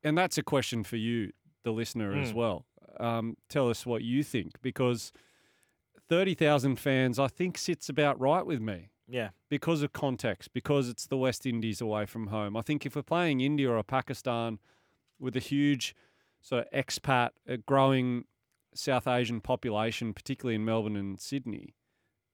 And 0.03 0.17
that's 0.17 0.39
a 0.39 0.43
question 0.43 0.83
for 0.85 0.97
you, 0.97 1.33
the 1.65 1.71
listener, 1.73 2.15
as 2.19 2.33
Mm. 2.33 2.35
well. 2.35 2.67
Um, 2.99 3.37
tell 3.49 3.69
us 3.71 3.87
what 3.87 4.03
you 4.03 4.23
think 4.25 4.61
because 4.63 5.13
30,000 6.09 6.77
fans, 6.77 7.19
I 7.19 7.29
think, 7.29 7.57
sits 7.57 7.89
about 7.89 8.19
right 8.19 8.45
with 8.45 8.61
me 8.61 8.91
Yeah. 9.07 9.31
because 9.49 9.83
of 9.83 9.93
context, 9.93 10.53
because 10.53 10.89
it's 10.89 11.07
the 11.07 11.17
West 11.17 11.47
Indies 11.47 11.81
away 11.81 12.07
from 12.07 12.29
home. 12.29 12.57
I 12.57 12.63
think 12.63 12.85
if 12.85 12.97
we're 12.97 13.03
playing 13.03 13.41
India 13.41 13.71
or 13.71 13.83
Pakistan 13.85 14.59
with 15.19 15.37
a 15.37 15.41
huge 15.41 15.95
sort 16.41 16.67
of 16.67 16.73
expat, 16.73 17.31
a 17.47 17.57
growing 17.57 18.25
South 18.75 19.07
Asian 19.07 19.41
population, 19.41 20.15
particularly 20.15 20.55
in 20.55 20.65
Melbourne 20.65 20.97
and 20.97 21.21
Sydney, 21.21 21.75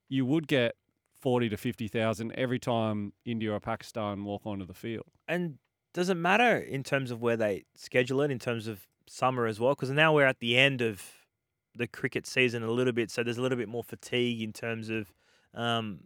you 0.08 0.24
would 0.26 0.46
get 0.46 0.76
40 1.20 1.48
to 1.48 1.56
50,000 1.56 2.32
every 2.32 2.58
time 2.58 3.12
India 3.24 3.52
or 3.52 3.60
Pakistan 3.60 4.24
walk 4.24 4.42
onto 4.44 4.66
the 4.66 4.74
field. 4.74 5.06
And 5.26 5.58
does 5.94 6.08
it 6.10 6.14
matter 6.14 6.58
in 6.58 6.82
terms 6.82 7.10
of 7.10 7.22
where 7.22 7.36
they 7.36 7.64
schedule 7.74 8.20
it 8.20 8.30
in 8.30 8.38
terms 8.38 8.66
of 8.66 8.86
summer 9.08 9.46
as 9.46 9.58
well? 9.58 9.74
Because 9.74 9.90
now 9.90 10.14
we're 10.14 10.26
at 10.26 10.40
the 10.40 10.56
end 10.56 10.82
of 10.82 11.02
the 11.74 11.86
cricket 11.86 12.26
season 12.26 12.62
a 12.62 12.70
little 12.70 12.92
bit, 12.92 13.10
so 13.10 13.22
there's 13.22 13.38
a 13.38 13.42
little 13.42 13.58
bit 13.58 13.68
more 13.68 13.82
fatigue 13.82 14.42
in 14.42 14.52
terms 14.52 14.88
of 14.90 15.12
um, 15.54 16.00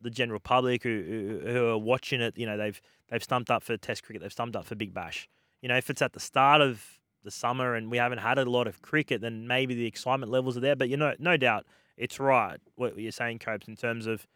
the 0.00 0.10
general 0.10 0.40
public 0.40 0.82
who, 0.82 1.40
who 1.44 1.52
who 1.52 1.66
are 1.68 1.78
watching 1.78 2.20
it. 2.20 2.36
You 2.36 2.46
know, 2.46 2.56
they've 2.56 2.80
they've 3.08 3.22
stumped 3.22 3.50
up 3.50 3.62
for 3.62 3.76
Test 3.76 4.04
cricket, 4.04 4.22
they've 4.22 4.32
stumped 4.32 4.56
up 4.56 4.64
for 4.64 4.74
Big 4.74 4.92
Bash. 4.92 5.28
You 5.62 5.68
know, 5.68 5.76
if 5.76 5.90
it's 5.90 6.02
at 6.02 6.12
the 6.12 6.20
start 6.20 6.60
of 6.60 6.95
the 7.26 7.30
summer 7.30 7.74
and 7.74 7.90
we 7.90 7.98
haven't 7.98 8.18
had 8.18 8.38
a 8.38 8.48
lot 8.48 8.66
of 8.66 8.80
cricket, 8.80 9.20
then 9.20 9.46
maybe 9.46 9.74
the 9.74 9.84
excitement 9.86 10.32
levels 10.32 10.56
are 10.56 10.60
there. 10.60 10.76
But 10.76 10.88
you 10.88 10.96
know, 10.96 11.12
no 11.18 11.36
doubt, 11.36 11.66
it's 11.98 12.18
right 12.18 12.58
what 12.76 12.96
you're 12.98 13.12
saying, 13.12 13.40
Copes, 13.40 13.68
in 13.68 13.76
terms 13.76 14.06
of 14.06 14.26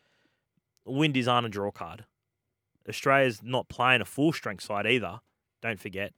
Windies 0.85 1.29
aren't 1.29 1.47
a 1.47 1.51
draw 1.51 1.71
card. 1.71 2.05
Australia's 2.89 3.41
not 3.43 3.69
playing 3.69 4.01
a 4.01 4.05
full 4.05 4.33
strength 4.33 4.65
side 4.65 4.87
either. 4.87 5.21
Don't 5.63 5.79
forget. 5.79 6.13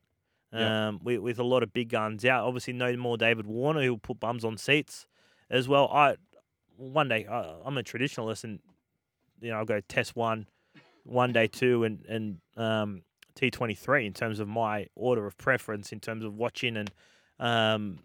Yeah. 0.52 0.88
Um, 0.88 1.00
with, 1.02 1.20
with 1.20 1.38
a 1.38 1.44
lot 1.44 1.62
of 1.62 1.72
big 1.72 1.88
guns 1.88 2.24
out. 2.24 2.46
Obviously, 2.46 2.72
no 2.72 2.96
more 2.96 3.16
David 3.16 3.46
Warner 3.46 3.82
who'll 3.82 3.98
put 3.98 4.20
bums 4.20 4.44
on 4.44 4.56
seats 4.56 5.06
as 5.50 5.68
well. 5.68 5.88
I 5.92 6.16
one 6.76 7.08
day 7.08 7.26
I, 7.26 7.54
I'm 7.64 7.78
a 7.78 7.82
traditionalist, 7.82 8.44
and 8.44 8.60
you 9.40 9.50
know 9.50 9.56
I'll 9.58 9.64
go 9.64 9.80
Test 9.80 10.14
one, 10.14 10.46
one 11.04 11.32
day 11.32 11.46
two, 11.46 11.84
and 11.84 12.04
and 12.06 12.38
um, 12.56 13.02
T23 13.34 14.06
in 14.06 14.12
terms 14.12 14.40
of 14.40 14.48
my 14.48 14.86
order 14.94 15.26
of 15.26 15.36
preference 15.38 15.92
in 15.92 16.00
terms 16.00 16.24
of 16.24 16.36
watching 16.36 16.76
and 16.76 16.90
um, 17.38 17.98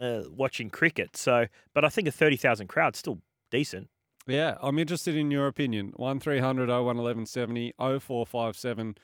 uh, 0.00 0.22
watching 0.30 0.70
cricket. 0.70 1.16
So, 1.16 1.46
but 1.74 1.84
I 1.84 1.88
think 1.88 2.08
a 2.08 2.12
thirty 2.12 2.36
thousand 2.36 2.66
crowd 2.68 2.96
still 2.96 3.18
decent. 3.50 3.88
Yeah, 4.26 4.56
I'm 4.62 4.78
interested 4.78 5.16
in 5.16 5.30
your 5.30 5.48
opinion. 5.48 5.92
1300 5.96 6.68
01 6.68 6.84
1170 6.84 7.72
0457 7.78 8.96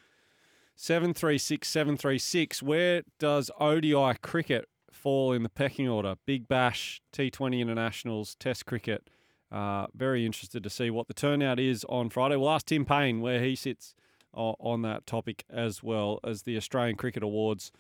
736 0.76 1.68
736. 1.68 2.62
Where 2.62 3.02
does 3.18 3.50
ODI 3.58 4.14
cricket 4.23 4.68
fall 4.92 5.32
in 5.32 5.42
the 5.42 5.49
pecking 5.49 5.88
order? 5.88 6.14
Big 6.25 6.47
Bash, 6.47 7.02
T20 7.12 7.58
Internationals, 7.61 8.37
Test 8.37 8.66
cricket. 8.66 9.11
Uh, 9.50 9.87
very 9.94 10.25
interested 10.25 10.62
to 10.62 10.70
see 10.70 10.90
what 10.90 11.08
the 11.08 11.14
turnout 11.14 11.58
is 11.58 11.85
on 11.88 12.11
Friday. 12.11 12.37
We'll 12.37 12.50
ask 12.50 12.66
Tim 12.66 12.85
Payne 12.85 13.20
where 13.20 13.42
he 13.42 13.56
sits 13.56 13.94
on 14.35 14.82
that 14.82 15.06
topic 15.06 15.44
as 15.50 15.82
well 15.82 16.20
as 16.25 16.42
the 16.42 16.56
Australian 16.56 16.97
Cricket 16.97 17.23
Awards 17.23 17.73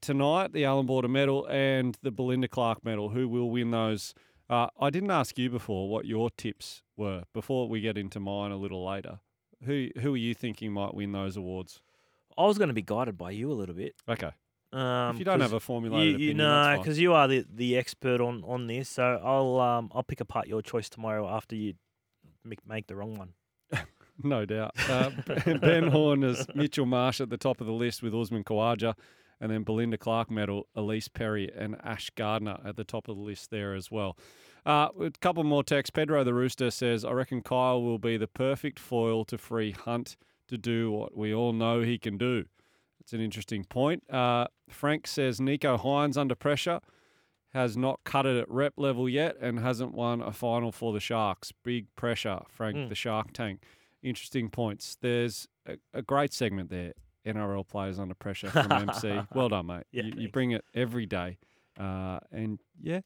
tonight, 0.00 0.52
the 0.52 0.64
Allan 0.64 0.86
Border 0.86 1.08
Medal 1.08 1.46
and 1.46 1.96
the 2.02 2.10
Belinda 2.10 2.48
Clark 2.48 2.84
Medal. 2.84 3.10
Who 3.10 3.28
will 3.28 3.50
win 3.50 3.70
those? 3.70 4.14
Uh, 4.50 4.68
I 4.78 4.90
didn't 4.90 5.10
ask 5.10 5.38
you 5.38 5.48
before 5.50 5.88
what 5.88 6.04
your 6.04 6.30
tips 6.30 6.82
were 6.96 7.24
before 7.32 7.68
we 7.68 7.80
get 7.80 7.96
into 7.96 8.20
mine 8.20 8.50
a 8.50 8.56
little 8.56 8.84
later. 8.84 9.20
Who 9.64 9.88
who 10.00 10.14
are 10.14 10.18
you 10.18 10.34
thinking 10.34 10.72
might 10.72 10.94
win 10.94 11.12
those 11.12 11.36
awards? 11.36 11.80
I 12.36 12.44
was 12.44 12.58
going 12.58 12.68
to 12.68 12.74
be 12.74 12.82
guided 12.82 13.16
by 13.16 13.30
you 13.30 13.50
a 13.50 13.54
little 13.54 13.74
bit. 13.74 13.94
Okay, 14.08 14.30
Um, 14.72 15.14
if 15.14 15.20
you 15.20 15.24
don't 15.24 15.40
have 15.40 15.52
a 15.52 15.60
formulated 15.60 16.20
you, 16.20 16.26
you 16.26 16.30
opinion, 16.32 16.36
know, 16.38 16.78
because 16.78 16.98
you 16.98 17.14
are 17.14 17.28
the, 17.28 17.46
the 17.48 17.76
expert 17.76 18.20
on, 18.20 18.42
on 18.44 18.66
this, 18.66 18.88
so 18.88 19.20
I'll 19.24 19.60
um 19.60 19.90
I'll 19.94 20.02
pick 20.02 20.20
apart 20.20 20.48
your 20.48 20.60
choice 20.60 20.88
tomorrow 20.88 21.28
after 21.28 21.54
you 21.54 21.74
make 22.66 22.88
the 22.88 22.96
wrong 22.96 23.16
one. 23.16 23.34
No 24.22 24.44
doubt. 24.44 24.72
Uh, 24.88 25.10
ben 25.60 25.88
Horn 25.88 26.22
is 26.22 26.46
Mitchell 26.54 26.86
Marsh 26.86 27.20
at 27.20 27.30
the 27.30 27.36
top 27.36 27.60
of 27.60 27.66
the 27.66 27.72
list 27.72 28.02
with 28.02 28.14
Usman 28.14 28.44
Khawaja, 28.44 28.94
and 29.40 29.50
then 29.50 29.64
Belinda 29.64 29.98
Clark 29.98 30.30
medal, 30.30 30.68
Ellyse 30.76 31.12
Perry 31.12 31.50
and 31.54 31.76
Ash 31.82 32.10
Gardner 32.10 32.58
at 32.64 32.76
the 32.76 32.84
top 32.84 33.08
of 33.08 33.16
the 33.16 33.22
list 33.22 33.50
there 33.50 33.74
as 33.74 33.90
well. 33.90 34.16
Uh, 34.64 34.88
a 35.00 35.10
couple 35.20 35.42
more 35.44 35.64
texts. 35.64 35.90
Pedro 35.90 36.22
the 36.24 36.32
Rooster 36.32 36.70
says, 36.70 37.04
I 37.04 37.10
reckon 37.10 37.42
Kyle 37.42 37.82
will 37.82 37.98
be 37.98 38.16
the 38.16 38.28
perfect 38.28 38.78
foil 38.78 39.24
to 39.26 39.36
free 39.36 39.72
Hunt 39.72 40.16
to 40.48 40.56
do 40.56 40.90
what 40.92 41.16
we 41.16 41.34
all 41.34 41.52
know 41.52 41.80
he 41.82 41.98
can 41.98 42.16
do. 42.16 42.44
It's 43.00 43.12
an 43.12 43.20
interesting 43.20 43.64
point. 43.64 44.08
Uh, 44.10 44.46
Frank 44.70 45.06
says 45.06 45.40
Nicho 45.40 45.78
Hynes 45.78 46.16
under 46.16 46.34
pressure 46.34 46.80
has 47.52 47.76
not 47.76 48.00
cut 48.04 48.26
it 48.26 48.36
at 48.36 48.50
rep 48.50 48.74
level 48.76 49.08
yet 49.08 49.36
and 49.40 49.58
hasn't 49.60 49.92
won 49.92 50.22
a 50.22 50.32
final 50.32 50.72
for 50.72 50.92
the 50.92 51.00
Sharks. 51.00 51.52
Big 51.62 51.86
pressure, 51.96 52.40
Frank, 52.48 52.76
Mm. 52.76 52.88
the 52.88 52.94
Shark 52.94 53.32
Tank. 53.32 53.62
Interesting 54.04 54.50
points. 54.50 54.96
There's 55.00 55.48
a, 55.66 55.78
a 55.92 56.02
great 56.02 56.32
segment 56.32 56.70
there. 56.70 56.92
NRL 57.26 57.66
players 57.66 57.98
under 57.98 58.14
pressure 58.14 58.50
from 58.50 58.70
MC. 58.70 59.22
Well 59.34 59.48
done, 59.48 59.66
mate. 59.66 59.84
Yeah, 59.90 60.04
you, 60.04 60.12
you 60.16 60.28
bring 60.28 60.50
it 60.50 60.64
every 60.74 61.06
day. 61.06 61.38
Uh, 61.80 62.18
and 62.30 62.60
yeah, 62.80 63.00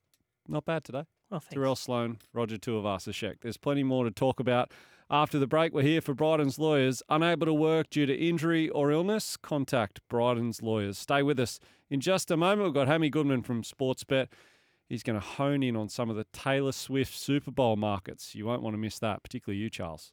not 0.48 0.64
bad 0.64 0.82
today. 0.84 1.04
Oh, 1.30 1.38
thanks. 1.38 1.54
Terrell 1.54 1.76
Sloan, 1.76 2.18
Roger 2.32 2.56
Tuivasa-Sheck. 2.56 3.36
There's 3.42 3.56
plenty 3.56 3.84
more 3.84 4.04
to 4.04 4.10
talk 4.10 4.40
about. 4.40 4.72
After 5.10 5.38
the 5.38 5.46
break, 5.46 5.72
we're 5.72 5.82
here 5.82 6.00
for 6.00 6.14
Bryden's 6.14 6.58
Lawyers. 6.58 7.02
Unable 7.08 7.46
to 7.46 7.54
work 7.54 7.88
due 7.90 8.06
to 8.06 8.14
injury 8.14 8.68
or 8.68 8.90
illness? 8.90 9.36
Contact 9.36 10.00
Bryden's 10.10 10.62
Lawyers. 10.62 10.98
Stay 10.98 11.22
with 11.22 11.38
us. 11.38 11.60
In 11.88 12.00
just 12.00 12.30
a 12.30 12.36
moment, 12.36 12.64
we've 12.64 12.74
got 12.74 12.88
Hammy 12.88 13.08
Goodman 13.08 13.42
from 13.42 13.62
Sportsbet. 13.62 14.26
He's 14.88 15.02
going 15.02 15.18
to 15.18 15.24
hone 15.24 15.62
in 15.62 15.76
on 15.76 15.88
some 15.88 16.10
of 16.10 16.16
the 16.16 16.26
Taylor 16.32 16.72
Swift 16.72 17.14
Super 17.14 17.50
Bowl 17.50 17.76
markets. 17.76 18.34
You 18.34 18.46
won't 18.46 18.62
want 18.62 18.74
to 18.74 18.78
miss 18.78 18.98
that, 18.98 19.22
particularly 19.22 19.60
you, 19.60 19.70
Charles. 19.70 20.12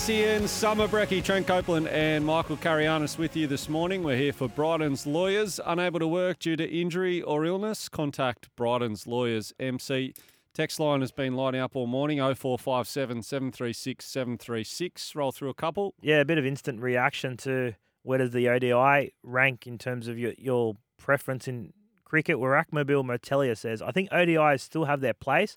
SEN 0.00 0.48
Summer 0.48 0.88
Brecky, 0.88 1.22
Trent 1.22 1.46
Copeland 1.46 1.86
and 1.88 2.24
Michael 2.24 2.56
Carayannis 2.56 3.18
with 3.18 3.36
you 3.36 3.46
this 3.46 3.68
morning. 3.68 4.02
We're 4.02 4.16
here 4.16 4.32
for 4.32 4.48
Bryden's 4.48 5.06
Lawyers. 5.06 5.60
Unable 5.66 5.98
to 5.98 6.06
work 6.06 6.38
due 6.38 6.56
to 6.56 6.66
injury 6.66 7.20
or 7.20 7.44
illness? 7.44 7.88
Contact 7.90 8.48
Bryden's 8.56 9.06
Lawyers 9.06 9.52
MC. 9.60 10.14
Text 10.52 10.80
line 10.80 11.00
has 11.00 11.12
been 11.12 11.34
lighting 11.34 11.60
up 11.60 11.76
all 11.76 11.86
morning 11.86 12.18
0457 12.18 13.22
736 13.22 14.04
736. 14.04 15.14
Roll 15.14 15.30
through 15.30 15.48
a 15.48 15.54
couple. 15.54 15.94
Yeah, 16.00 16.20
a 16.20 16.24
bit 16.24 16.38
of 16.38 16.46
instant 16.46 16.80
reaction 16.80 17.36
to 17.38 17.74
where 18.02 18.18
does 18.18 18.32
the 18.32 18.48
ODI 18.48 19.12
rank 19.22 19.66
in 19.66 19.78
terms 19.78 20.08
of 20.08 20.18
your, 20.18 20.32
your 20.38 20.74
preference 20.98 21.46
in 21.46 21.72
cricket. 22.04 22.38
Warakmobile 22.38 23.04
Motelia 23.04 23.56
says, 23.56 23.80
I 23.80 23.92
think 23.92 24.10
ODIs 24.10 24.60
still 24.60 24.86
have 24.86 25.00
their 25.00 25.14
place, 25.14 25.56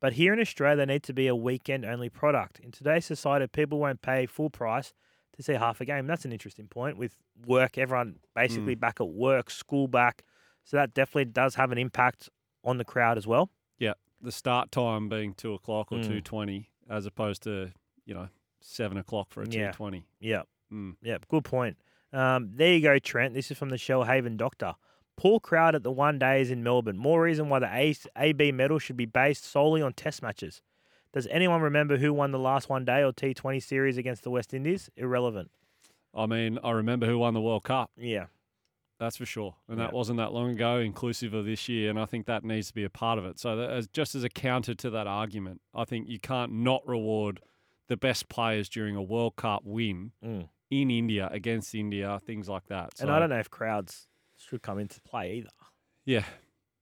but 0.00 0.14
here 0.14 0.32
in 0.32 0.40
Australia, 0.40 0.84
they 0.84 0.92
need 0.92 1.04
to 1.04 1.12
be 1.12 1.28
a 1.28 1.36
weekend 1.36 1.84
only 1.84 2.08
product. 2.08 2.58
In 2.58 2.72
today's 2.72 3.06
society, 3.06 3.46
people 3.46 3.78
won't 3.78 4.02
pay 4.02 4.26
full 4.26 4.50
price 4.50 4.92
to 5.36 5.42
see 5.42 5.52
half 5.52 5.80
a 5.80 5.84
game. 5.84 6.08
That's 6.08 6.24
an 6.24 6.32
interesting 6.32 6.66
point 6.66 6.96
with 6.96 7.16
work, 7.46 7.78
everyone 7.78 8.16
basically 8.34 8.74
hmm. 8.74 8.80
back 8.80 9.00
at 9.00 9.08
work, 9.08 9.50
school 9.50 9.86
back. 9.86 10.24
So 10.64 10.76
that 10.76 10.94
definitely 10.94 11.26
does 11.26 11.54
have 11.54 11.70
an 11.70 11.78
impact 11.78 12.28
on 12.64 12.78
the 12.78 12.84
crowd 12.84 13.18
as 13.18 13.26
well. 13.26 13.50
Yeah, 13.78 13.94
the 14.22 14.32
start 14.32 14.70
time 14.72 15.08
being 15.08 15.34
2 15.34 15.52
o'clock 15.54 15.90
or 15.92 15.98
Mm. 15.98 16.22
2.20 16.22 16.66
as 16.88 17.06
opposed 17.06 17.42
to, 17.42 17.72
you 18.06 18.14
know, 18.14 18.28
7 18.60 18.96
o'clock 18.96 19.28
for 19.30 19.42
a 19.42 19.48
Yeah. 19.48 19.72
2.20. 19.72 20.04
Yeah. 20.20 20.42
Mm. 20.72 20.96
Yeah, 21.02 21.18
good 21.28 21.44
point. 21.44 21.76
Um, 22.12 22.50
there 22.54 22.72
you 22.74 22.80
go, 22.80 22.98
Trent. 22.98 23.34
This 23.34 23.50
is 23.50 23.58
from 23.58 23.70
the 23.70 23.76
Shoalhaven 23.76 24.36
Doctor. 24.36 24.74
Poor 25.16 25.40
crowd 25.40 25.74
at 25.74 25.82
the 25.82 25.90
one 25.90 26.18
days 26.18 26.50
in 26.50 26.62
Melbourne. 26.62 26.96
More 26.96 27.22
reason 27.22 27.48
why 27.48 27.58
the 27.58 27.68
A- 27.74 27.94
AB 28.16 28.52
medal 28.52 28.78
should 28.78 28.96
be 28.96 29.04
based 29.06 29.44
solely 29.44 29.82
on 29.82 29.92
test 29.92 30.22
matches. 30.22 30.62
Does 31.12 31.26
anyone 31.26 31.60
remember 31.60 31.98
who 31.98 32.12
won 32.14 32.30
the 32.32 32.38
last 32.38 32.68
one 32.70 32.84
day 32.86 33.02
or 33.02 33.12
T20 33.12 33.60
series 33.62 33.98
against 33.98 34.22
the 34.24 34.30
West 34.30 34.54
Indies? 34.54 34.88
Irrelevant. 34.96 35.50
I 36.14 36.26
mean, 36.26 36.58
I 36.64 36.70
remember 36.70 37.06
who 37.06 37.18
won 37.18 37.34
the 37.34 37.40
World 37.40 37.64
Cup. 37.64 37.90
Yeah. 37.96 38.26
That's 39.02 39.16
for 39.16 39.26
sure. 39.26 39.56
And 39.68 39.80
that 39.80 39.92
wasn't 39.92 40.18
that 40.18 40.32
long 40.32 40.50
ago, 40.50 40.78
inclusive 40.78 41.34
of 41.34 41.44
this 41.44 41.68
year. 41.68 41.90
And 41.90 41.98
I 41.98 42.04
think 42.04 42.26
that 42.26 42.44
needs 42.44 42.68
to 42.68 42.74
be 42.74 42.84
a 42.84 42.90
part 42.90 43.18
of 43.18 43.24
it. 43.24 43.40
So, 43.40 43.56
that 43.56 43.70
as, 43.70 43.88
just 43.88 44.14
as 44.14 44.22
a 44.22 44.28
counter 44.28 44.74
to 44.76 44.90
that 44.90 45.08
argument, 45.08 45.60
I 45.74 45.84
think 45.84 46.08
you 46.08 46.20
can't 46.20 46.52
not 46.52 46.86
reward 46.86 47.40
the 47.88 47.96
best 47.96 48.28
players 48.28 48.68
during 48.68 48.94
a 48.94 49.02
World 49.02 49.34
Cup 49.34 49.62
win 49.64 50.12
Mm. 50.24 50.48
in 50.70 50.90
India 50.92 51.28
against 51.32 51.74
India, 51.74 52.20
things 52.24 52.48
like 52.48 52.66
that. 52.68 52.90
And 53.00 53.10
I 53.10 53.18
don't 53.18 53.28
know 53.30 53.40
if 53.40 53.50
crowds 53.50 54.06
should 54.38 54.62
come 54.62 54.78
into 54.78 55.00
play 55.02 55.34
either. 55.38 55.50
Yeah. 56.04 56.24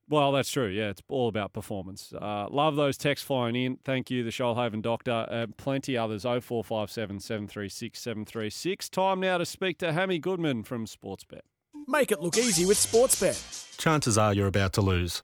Well, 0.07 0.31
that's 0.31 0.51
true. 0.51 0.67
Yeah, 0.67 0.89
it's 0.89 1.01
all 1.07 1.27
about 1.27 1.53
performance. 1.53 2.13
Uh, 2.13 2.47
love 2.51 2.75
those 2.75 2.97
texts 2.97 3.25
flying 3.25 3.55
in. 3.55 3.77
Thank 3.83 4.11
you, 4.11 4.23
the 4.23 4.29
Shoalhaven 4.29 4.81
Doctor. 4.83 5.25
Uh, 5.27 5.47
plenty 5.57 5.97
others. 5.97 6.21
0457 6.23 7.19
736 7.19 7.99
736. 7.99 8.89
Time 8.89 9.19
now 9.21 9.37
to 9.39 9.45
speak 9.45 9.77
to 9.79 9.91
Hammy 9.93 10.19
Goodman 10.19 10.63
from 10.63 10.85
Sportsbet. 10.85 11.41
Make 11.87 12.11
it 12.11 12.21
look 12.21 12.37
easy 12.37 12.65
with 12.65 12.77
Sportsbet. 12.77 13.77
Chances 13.77 14.17
are 14.17 14.33
you're 14.33 14.47
about 14.47 14.73
to 14.73 14.81
lose. 14.81 15.23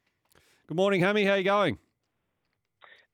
Good 0.67 0.77
morning, 0.77 1.01
Hammy. 1.01 1.23
How 1.23 1.31
are 1.31 1.37
you 1.37 1.43
going? 1.43 1.77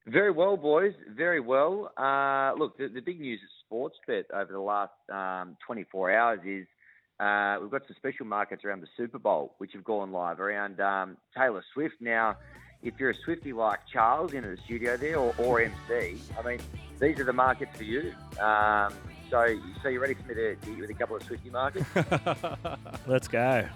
Very 0.08 0.32
well, 0.32 0.58
boys. 0.58 0.94
Very 1.16 1.40
well. 1.40 1.92
Uh, 1.98 2.54
look, 2.58 2.78
the, 2.78 2.88
the, 2.88 3.00
big 3.00 3.22
news 3.22 3.40
at 3.42 3.50
Sportsbet 3.72 4.26
over 4.34 4.52
the 4.52 4.60
last 4.60 4.92
um, 5.12 5.56
24 5.66 6.12
hours 6.12 6.40
is 6.46 6.68
uh, 7.20 7.58
we've 7.62 7.72
got 7.72 7.84
some 7.88 7.96
special 7.96 8.26
markets 8.26 8.66
around 8.66 8.82
the 8.82 8.88
Super 8.98 9.20
Bowl, 9.20 9.56
which 9.60 9.72
have 9.74 9.84
gone 9.84 10.12
live 10.12 10.40
around 10.40 10.82
um, 10.82 11.18
Taylor 11.38 11.64
Swift. 11.74 11.96
Now, 12.02 12.38
if 12.82 12.96
you're 13.00 13.12
a 13.12 13.16
Swifty 13.16 13.54
like 13.54 13.80
Charles 13.92 14.34
in 14.34 14.42
the 14.44 14.58
studio 14.66 14.98
there 14.98 15.18
or, 15.18 15.34
or 15.38 15.62
MC, 15.62 16.18
I 16.38 16.42
mean, 16.46 16.60
these 17.00 17.20
are 17.20 17.24
the 17.24 17.34
markets 17.34 17.78
for 17.78 17.84
you. 17.84 18.14
Um, 18.42 18.94
so, 19.34 19.60
so 19.82 19.90
you 19.90 20.00
ready 20.00 20.14
for 20.14 20.28
me 20.28 20.36
to 20.36 20.42
hit 20.42 20.60
you 20.68 20.82
with 20.82 20.92
a 20.92 20.94
couple 20.94 21.16
of 21.16 21.24
Swifty 21.24 21.50
markets? 21.50 21.90
Let's 23.08 23.28
go. 23.28 23.68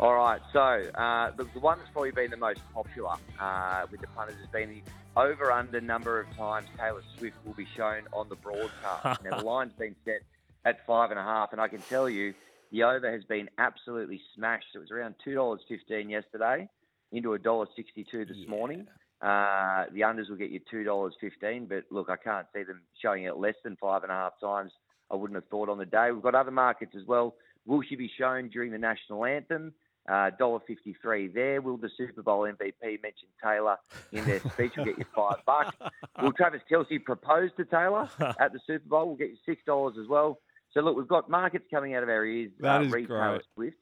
All 0.00 0.14
right. 0.14 0.40
So 0.52 0.58
uh, 0.60 1.30
the, 1.36 1.44
the, 1.54 1.60
one 1.60 1.78
that's 1.78 1.90
probably 1.90 2.10
been 2.10 2.32
the 2.32 2.36
most 2.36 2.60
popular 2.72 3.14
uh, 3.38 3.86
with 3.92 4.00
the 4.00 4.08
punters 4.08 4.34
has 4.40 4.48
been 4.48 4.70
the 4.70 5.20
over/under 5.20 5.80
number 5.80 6.18
of 6.18 6.36
times 6.36 6.66
Taylor 6.76 7.02
Swift 7.16 7.36
will 7.46 7.52
be 7.52 7.66
shown 7.76 8.02
on 8.12 8.28
the 8.28 8.34
broadcast. 8.34 9.22
now 9.22 9.38
the 9.38 9.44
line's 9.44 9.72
been 9.74 9.94
set 10.04 10.22
at 10.64 10.84
five 10.84 11.12
and 11.12 11.20
a 11.20 11.22
half, 11.22 11.52
and 11.52 11.60
I 11.60 11.68
can 11.68 11.80
tell 11.82 12.08
you 12.08 12.34
the 12.72 12.82
over 12.82 13.12
has 13.12 13.22
been 13.22 13.48
absolutely 13.58 14.20
smashed. 14.34 14.66
It 14.74 14.80
was 14.80 14.90
around 14.90 15.14
two 15.22 15.34
dollars 15.34 15.60
fifteen 15.68 16.10
yesterday, 16.10 16.68
into 17.12 17.34
a 17.34 17.38
dollar 17.38 17.68
sixty-two 17.76 18.24
this 18.24 18.38
yeah. 18.38 18.50
morning. 18.50 18.88
Uh, 19.22 19.84
the 19.92 20.00
unders 20.00 20.28
will 20.28 20.36
get 20.36 20.50
you 20.50 20.60
two 20.70 20.84
dollars 20.84 21.14
fifteen, 21.20 21.66
but 21.66 21.84
look, 21.90 22.10
I 22.10 22.16
can't 22.16 22.46
see 22.54 22.62
them 22.62 22.82
showing 23.00 23.24
it 23.24 23.36
less 23.36 23.54
than 23.64 23.76
five 23.76 24.02
and 24.02 24.12
a 24.12 24.14
half 24.14 24.32
times. 24.40 24.72
I 25.10 25.16
wouldn't 25.16 25.36
have 25.36 25.48
thought 25.48 25.68
on 25.68 25.78
the 25.78 25.86
day. 25.86 26.10
We've 26.12 26.22
got 26.22 26.34
other 26.34 26.50
markets 26.50 26.92
as 26.96 27.06
well. 27.06 27.34
Will 27.66 27.82
she 27.82 27.96
be 27.96 28.10
shown 28.18 28.48
during 28.48 28.72
the 28.72 28.78
national 28.78 29.24
anthem? 29.24 29.72
Uh, 30.06 30.30
$1.53 30.38 31.32
there. 31.32 31.62
Will 31.62 31.78
the 31.78 31.88
Super 31.96 32.22
Bowl 32.22 32.40
MVP 32.40 33.02
mention 33.02 33.28
Taylor 33.42 33.78
in 34.12 34.22
their 34.26 34.40
speech? 34.40 34.72
We'll 34.76 34.84
get 34.84 34.98
you 34.98 35.06
five 35.16 35.36
bucks. 35.46 35.74
Will 36.20 36.32
Travis 36.32 36.60
Kelce 36.70 37.02
propose 37.02 37.50
to 37.56 37.64
Taylor 37.64 38.10
at 38.38 38.52
the 38.52 38.60
Super 38.66 38.86
Bowl? 38.86 39.06
We'll 39.06 39.16
get 39.16 39.30
you 39.30 39.36
six 39.46 39.62
dollars 39.64 39.94
as 39.98 40.06
well. 40.06 40.40
So 40.72 40.80
look, 40.80 40.96
we've 40.96 41.08
got 41.08 41.30
markets 41.30 41.64
coming 41.70 41.94
out 41.94 42.02
of 42.02 42.10
our 42.10 42.24
ears. 42.26 42.50
That 42.60 42.80
uh, 42.80 42.84
is 42.84 42.90
great. 42.90 43.08
Swift. 43.54 43.76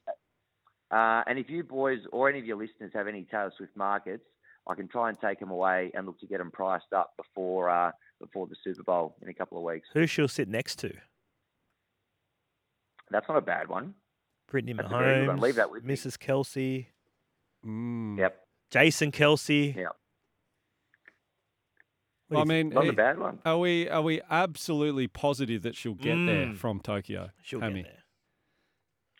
Uh, 0.91 1.23
and 1.27 1.39
if 1.39 1.49
you 1.49 1.63
boys 1.63 1.99
or 2.11 2.29
any 2.29 2.39
of 2.39 2.45
your 2.45 2.57
listeners 2.57 2.91
have 2.93 3.07
any 3.07 3.23
Taylor 3.23 3.51
Swift 3.57 3.75
markets, 3.75 4.23
I 4.67 4.75
can 4.75 4.87
try 4.87 5.09
and 5.09 5.19
take 5.19 5.39
them 5.39 5.51
away 5.51 5.91
and 5.93 6.05
look 6.05 6.19
to 6.21 6.27
get 6.27 6.37
them 6.37 6.51
priced 6.51 6.93
up 6.95 7.13
before 7.17 7.69
uh, 7.69 7.91
before 8.21 8.47
the 8.47 8.55
Super 8.63 8.83
Bowl 8.83 9.15
in 9.21 9.29
a 9.29 9.33
couple 9.33 9.57
of 9.57 9.63
weeks. 9.63 9.87
Who 9.93 10.07
she'll 10.07 10.27
sit 10.27 10.47
next 10.47 10.77
to? 10.79 10.93
That's 13.11 13.27
not 13.27 13.37
a 13.37 13.41
bad 13.41 13.67
one. 13.67 13.93
Brittany 14.49 14.73
That's 14.73 14.87
Mahomes, 14.89 15.39
Leave 15.39 15.55
that 15.55 15.69
with 15.71 15.83
Mrs. 15.85 16.17
Kelce. 16.17 16.85
Mm. 17.65 18.17
Yep. 18.17 18.39
Jason 18.71 19.11
Kelce. 19.11 19.75
Yep. 19.75 19.91
Well, 22.29 22.41
I 22.41 22.45
mean, 22.45 22.69
not 22.69 22.87
a 22.87 22.93
bad 22.93 23.19
one. 23.19 23.39
Are 23.45 23.57
we 23.59 23.87
are 23.89 24.01
we 24.01 24.21
absolutely 24.29 25.07
positive 25.07 25.61
that 25.63 25.75
she'll 25.75 25.93
get 25.93 26.15
Mm. 26.15 26.25
there 26.25 26.53
from 26.55 26.79
Tokyo? 26.79 27.29
She'll 27.43 27.59
Hammy? 27.59 27.83
get 27.83 27.91
there. 27.91 28.02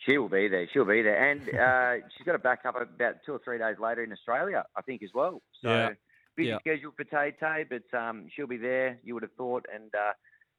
She 0.06 0.18
will 0.18 0.30
be 0.30 0.48
there. 0.48 0.68
She'll 0.74 0.86
be 0.86 1.02
there, 1.02 1.32
and 1.32 1.42
uh, 2.04 2.08
she's 2.16 2.26
got 2.26 2.36
a 2.36 2.40
backup 2.40 2.76
about 2.76 3.16
two 3.26 3.34
or 3.34 3.40
three 3.44 3.58
days 3.58 3.78
later 3.80 4.04
in 4.04 4.12
Australia, 4.12 4.66
I 4.76 4.82
think, 4.82 5.04
as 5.04 5.10
well. 5.14 5.42
So 5.62 5.70
Yeah. 5.70 5.90
busy 6.36 6.50
Yeah. 6.50 6.60
schedule 6.60 6.92
for 6.96 7.04
Tay 7.04 7.34
Tay, 7.40 7.66
but 7.70 7.98
um, 7.98 8.28
she'll 8.36 8.48
be 8.48 8.58
there. 8.58 8.98
You 9.04 9.14
would 9.14 9.24
have 9.24 9.34
thought, 9.34 9.66
and 9.74 9.94
uh, 9.96 10.14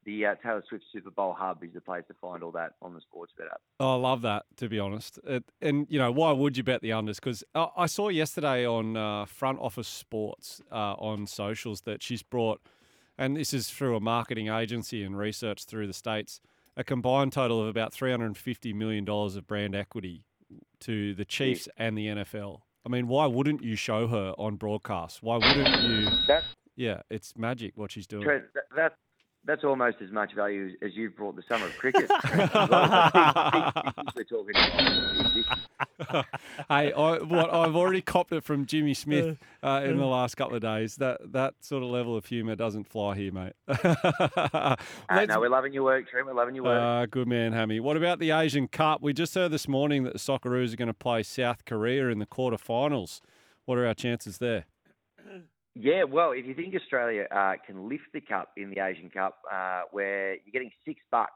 the 0.05 0.27
uh, 0.27 0.35
Taylor 0.43 0.63
Swift 0.69 0.85
Super 0.93 1.11
Bowl 1.11 1.35
hub 1.37 1.63
is 1.65 1.73
the 1.75 1.81
place 1.81 2.05
to 2.09 2.15
find 2.21 2.43
all 2.43 2.53
that 2.53 2.73
on 2.83 2.95
the 2.95 3.01
Sportsbet 3.01 3.47
app. 3.51 3.61
Oh, 3.81 3.95
I 3.95 3.97
love 3.97 4.23
that, 4.23 4.45
to 4.57 4.69
be 4.69 4.79
honest. 4.79 5.19
It, 5.25 5.45
and, 5.61 5.87
you 5.89 5.99
know, 5.99 6.13
why 6.13 6.31
would 6.33 6.57
you 6.57 6.63
bet 6.63 6.81
the 6.83 6.91
unders? 6.91 7.17
Because 7.17 7.43
I, 7.55 7.69
I 7.77 7.87
saw 7.87 8.09
yesterday 8.09 8.67
on 8.67 8.97
uh, 8.97 9.25
Front 9.25 9.59
Office 9.61 9.89
Sports 9.89 10.61
uh, 10.71 10.95
on 10.95 11.27
socials 11.27 11.83
that 11.83 12.03
she's 12.03 12.23
brought, 12.23 12.61
and 13.19 13.37
this 13.37 13.53
is 13.55 13.69
through 13.71 13.97
a 13.97 14.01
marketing 14.01 14.49
agency 14.49 15.03
and 15.03 15.17
research 15.17 15.65
through 15.65 15.87
the 15.87 15.93
States, 15.95 16.41
a 16.77 16.85
combined 16.85 17.33
total 17.33 17.61
of 17.61 17.69
about 17.69 17.93
$350 17.93 18.75
million 18.75 19.09
of 19.09 19.47
brand 19.47 19.75
equity 19.75 20.25
to 20.81 21.15
the 21.15 21.23
hmm. 21.23 21.29
Chiefs 21.29 21.69
and 21.77 21.97
the 21.97 22.07
NFL. 22.09 22.61
I 22.87 22.91
mean, 22.91 23.09
why 23.09 23.27
wouldn't 23.27 23.63
you 23.63 23.77
show 23.77 24.07
her 24.09 24.35
on 24.37 24.57
broadcast? 24.57 25.23
Why 25.23 25.37
wouldn't 25.37 25.83
you? 25.83 26.09
That's 26.27 26.47
Yeah, 26.77 27.01
it's 27.09 27.33
magic 27.37 27.73
what 27.77 27.91
she's 27.93 28.07
doing. 28.07 28.27
That, 28.27 28.65
that 28.77 28.93
that's 29.47 29.65
almost 29.65 29.99
as 30.01 30.11
much 30.11 30.35
value 30.35 30.75
as 30.83 30.93
you've 30.95 31.15
brought 31.17 31.37
the 31.37 31.43
summer 31.49 31.67
of 31.67 31.77
cricket. 31.77 32.11
We're 34.17 34.25
talking. 34.29 34.55
hey, 36.69 36.93
I, 36.93 37.19
what, 37.19 37.53
I've 37.53 37.77
already 37.77 38.01
copped 38.01 38.33
it 38.33 38.43
from 38.43 38.65
Jimmy 38.67 38.95
Smith 38.95 39.39
uh, 39.63 39.83
in 39.85 39.99
the 39.99 40.07
last 40.07 40.37
couple 40.37 40.57
of 40.57 40.63
days. 40.63 40.97
That 40.97 41.33
that 41.33 41.55
sort 41.61 41.83
of 41.83 41.91
level 41.91 42.17
of 42.17 42.27
humour 42.27 42.57
doesn't 42.57 42.89
fly 42.89 43.17
here, 43.17 43.33
mate. 43.33 43.53
Uh, 43.69 45.27
no, 45.27 45.41
we're 45.41 45.49
loving 45.49 45.73
your 45.73 45.85
work, 45.85 46.09
Trent. 46.09 46.27
We're 46.27 46.35
loving 46.35 46.55
your 46.55 46.65
work. 46.65 46.81
uh, 46.83 47.07
good 47.07 47.29
man, 47.29 47.53
Hammy. 47.53 47.81
What 47.81 47.97
about 47.97 48.19
the 48.19 48.31
Asian 48.31 48.69
Cup? 48.69 49.03
We 49.03 49.13
just 49.13 49.35
heard 49.35 49.51
this 49.51 49.69
morning 49.69 50.05
that 50.05 50.13
the 50.13 50.19
Socceroos 50.19 50.73
are 50.73 50.77
going 50.77 50.89
to 50.89 50.95
play 50.95 51.23
South 51.23 51.65
Korea 51.65 52.09
in 52.09 52.19
the 52.19 52.27
quarterfinals. 52.27 53.21
What 53.67 53.79
are 53.79 53.87
our 53.87 53.95
chances 53.95 54.39
there? 54.39 54.65
Yeah, 55.75 56.05
well, 56.05 56.33
if 56.33 56.47
you 56.47 56.55
think 56.55 56.75
Australia 56.75 57.27
uh, 57.31 57.55
can 57.67 57.89
lift 57.89 58.05
the 58.13 58.21
cup 58.21 58.53
in 58.57 58.71
the 58.71 58.79
Asian 58.79 59.11
Cup, 59.11 59.39
uh, 59.53 59.83
where 59.91 60.35
you're 60.35 60.53
getting 60.53 60.71
six 60.85 61.01
bucks 61.11 61.33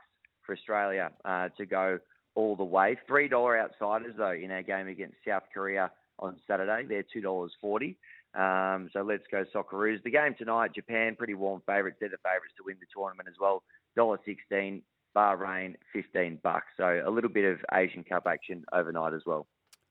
for 0.46 0.55
Australia 0.55 1.11
uh, 1.24 1.48
to 1.59 1.66
go 1.66 1.98
all 2.35 2.55
the 2.55 2.64
way, 2.64 2.96
three 3.07 3.29
dollar 3.29 3.59
outsiders 3.59 4.14
though 4.16 4.33
in 4.33 4.51
our 4.51 4.62
game 4.62 4.87
against 4.87 5.16
South 5.27 5.42
Korea 5.53 5.90
on 6.20 6.37
Saturday, 6.46 6.87
they're 6.88 7.05
two 7.12 7.20
dollars 7.20 7.53
forty. 7.61 7.96
Um, 8.35 8.90
so 8.92 9.03
let's 9.03 9.24
go 9.31 9.44
Socceroos. 9.55 10.03
The 10.05 10.11
game 10.11 10.35
tonight, 10.38 10.72
Japan, 10.74 11.16
pretty 11.16 11.35
warm 11.35 11.62
favourites. 11.66 11.96
They're 11.98 12.09
the 12.09 12.18
favourites 12.18 12.55
to 12.59 12.62
win 12.64 12.77
the 12.79 12.87
tournament 12.94 13.29
as 13.29 13.37
well. 13.40 13.62
Dollar 13.96 14.20
sixteen. 14.24 14.83
Bahrain, 15.16 15.74
fifteen 15.92 16.38
bucks. 16.44 16.66
So 16.77 17.03
a 17.05 17.11
little 17.11 17.31
bit 17.31 17.44
of 17.44 17.59
Asian 17.74 18.05
Cup 18.05 18.24
action 18.27 18.64
overnight 18.72 19.14
as 19.14 19.22
well. 19.27 19.48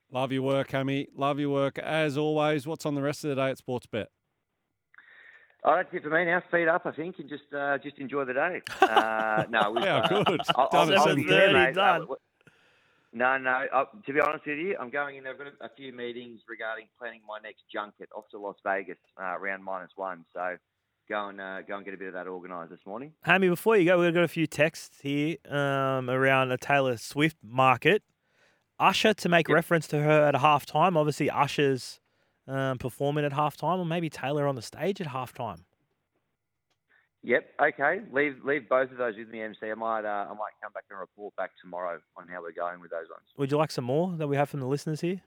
Love 0.10 0.32
your 0.32 0.44
work, 0.44 0.72
Hammy. 0.72 1.08
Love 1.14 1.38
your 1.40 1.50
work 1.50 1.78
as 1.80 2.18
always. 2.18 2.66
What's 2.66 2.86
on 2.86 2.96
the 2.96 3.02
rest 3.02 3.26
of 3.26 3.32
the 3.32 3.36
day 3.36 3.50
at 3.50 3.58
Sportsbet? 3.58 4.06
Oh, 5.63 5.76
that's 5.76 5.89
it 5.91 6.04
for 6.04 6.10
me 6.10 6.26
now. 6.26 6.41
Feet 6.52 6.67
up, 6.67 6.86
I 6.86 6.91
think, 6.91 7.15
and 7.20 7.28
just 7.28 7.43
uh, 7.56 7.78
just 7.80 7.98
enjoy 7.98 8.26
the 8.26 8.34
day. 8.34 8.62
Uh, 8.82 9.43
no, 9.50 9.72
we've, 9.72 9.84
Yeah, 9.84 9.98
uh, 9.98 10.24
good. 10.24 10.41
I'll, 10.56 10.70
Done 10.70 10.93
I'll, 10.93 11.10
I'll 11.10 11.15
be 11.15 11.24
there, 11.24 11.52
mate. 11.52 11.74
done. 11.76 12.04
Uh, 12.04 12.15
no, 13.13 13.38
no. 13.38 13.63
Uh, 13.74 13.86
to 14.06 14.13
be 14.13 14.20
honest 14.20 14.46
with 14.46 14.58
you, 14.60 14.76
I'm 14.80 14.89
going 14.89 15.17
in. 15.17 15.26
I've 15.28 15.38
got 15.38 15.48
a, 15.48 15.65
a 15.65 15.70
few 15.76 15.91
meetings 15.93 16.41
regarding 16.48 16.88
planning 17.00 17.22
my 17.28 17.39
next 17.41 17.63
junket 17.74 18.10
off 18.15 18.26
to 18.32 18.39
Las 18.39 18.56
Vegas 18.65 18.98
uh, 19.20 19.24
around 19.38 19.63
minus 19.63 19.91
one. 19.96 20.26
So 20.34 20.56
go 21.10 21.30
and 21.30 21.41
uh, 21.41 21.62
go 21.63 21.76
and 21.78 21.86
get 21.86 21.93
a 21.93 21.98
bit 21.98 22.10
of 22.10 22.13
that 22.13 22.28
organised 22.28 22.70
this 22.72 22.80
morning. 22.86 23.13
Hammy, 23.24 23.50
before 23.50 23.76
you 23.78 23.86
go, 23.86 24.00
we've 24.00 24.13
got 24.13 24.24
a 24.24 24.28
few 24.28 24.48
texts 24.48 25.00
here 25.02 25.38
um, 25.50 26.10
around 26.10 26.50
the 26.50 26.58
Taylor 26.58 26.98
Swift 26.98 27.38
market. 27.43 28.04
Usher 28.80 29.13
to 29.15 29.30
make 29.30 29.48
Yep. 29.48 29.56
reference 29.56 29.88
to 29.88 30.02
her 30.02 30.26
at 30.28 30.36
half 30.36 30.65
time. 30.65 30.96
Obviously, 30.96 31.30
Usher's 31.30 32.00
um, 32.48 32.78
performing 32.78 33.26
at 33.26 33.34
half 33.34 33.58
time, 33.58 33.80
or 33.80 33.86
maybe 33.86 34.10
Taylor 34.10 34.48
on 34.48 34.56
the 34.56 34.62
stage 34.62 35.02
at 35.02 35.08
half 35.08 35.34
time. 35.34 35.66
Yep. 37.24 37.46
Okay. 37.62 38.02
Leave 38.12 38.38
leave 38.46 38.70
both 38.70 38.92
of 38.92 38.98
those 38.98 39.16
with 39.18 39.28
me, 39.30 39.42
MC. 39.42 39.70
I 39.70 39.74
might 39.74 40.06
uh, 40.06 40.28
I 40.30 40.34
might 40.34 40.54
come 40.62 40.72
back 40.74 40.86
and 40.90 41.00
report 41.00 41.36
back 41.36 41.52
tomorrow 41.62 42.00
on 42.16 42.28
how 42.28 42.42
we're 42.42 42.52
going 42.52 42.80
with 42.80 42.92
those 42.92 43.10
ones. 43.10 43.26
Would 43.38 43.52
you 43.52 43.58
like 43.58 43.72
some 43.72 43.86
more 43.86 44.14
that 44.18 44.28
we 44.28 44.38
have 44.38 44.50
from 44.50 44.60
the 44.60 44.68
listeners 44.68 45.02
here? 45.02 45.22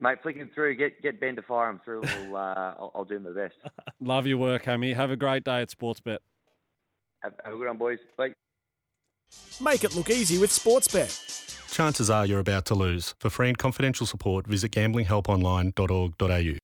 Mate, 0.00 0.18
flicking 0.22 0.48
through, 0.54 0.76
get 0.76 1.02
get 1.02 1.20
Ben 1.20 1.36
to 1.36 1.42
fire 1.42 1.66
them 1.70 1.80
through. 1.84 2.02
We'll, 2.02 2.36
uh, 2.36 2.54
I'll, 2.78 2.92
I'll 2.94 3.04
do 3.04 3.18
my 3.18 3.32
best. 3.32 3.56
Love 4.00 4.26
your 4.26 4.38
work, 4.38 4.64
Hammy. 4.64 4.92
Have 4.92 5.10
a 5.10 5.16
great 5.16 5.44
day 5.44 5.60
at 5.60 5.68
Sportsbet. 5.68 6.18
Have, 7.22 7.34
have 7.44 7.54
a 7.54 7.56
good 7.56 7.66
one, 7.66 7.78
boys. 7.78 7.98
Bye. 8.16 8.32
Make 9.60 9.84
it 9.84 9.96
look 9.96 10.10
easy 10.10 10.38
with 10.38 10.50
Sportsbet. 10.50 11.72
Chances 11.72 12.10
are 12.10 12.24
you're 12.26 12.40
about 12.40 12.64
to 12.66 12.74
lose. 12.74 13.14
For 13.18 13.30
free 13.30 13.48
and 13.48 13.58
confidential 13.58 14.06
support, 14.06 14.46
visit 14.46 14.72
gamblinghelponline.org.au. 14.72 16.58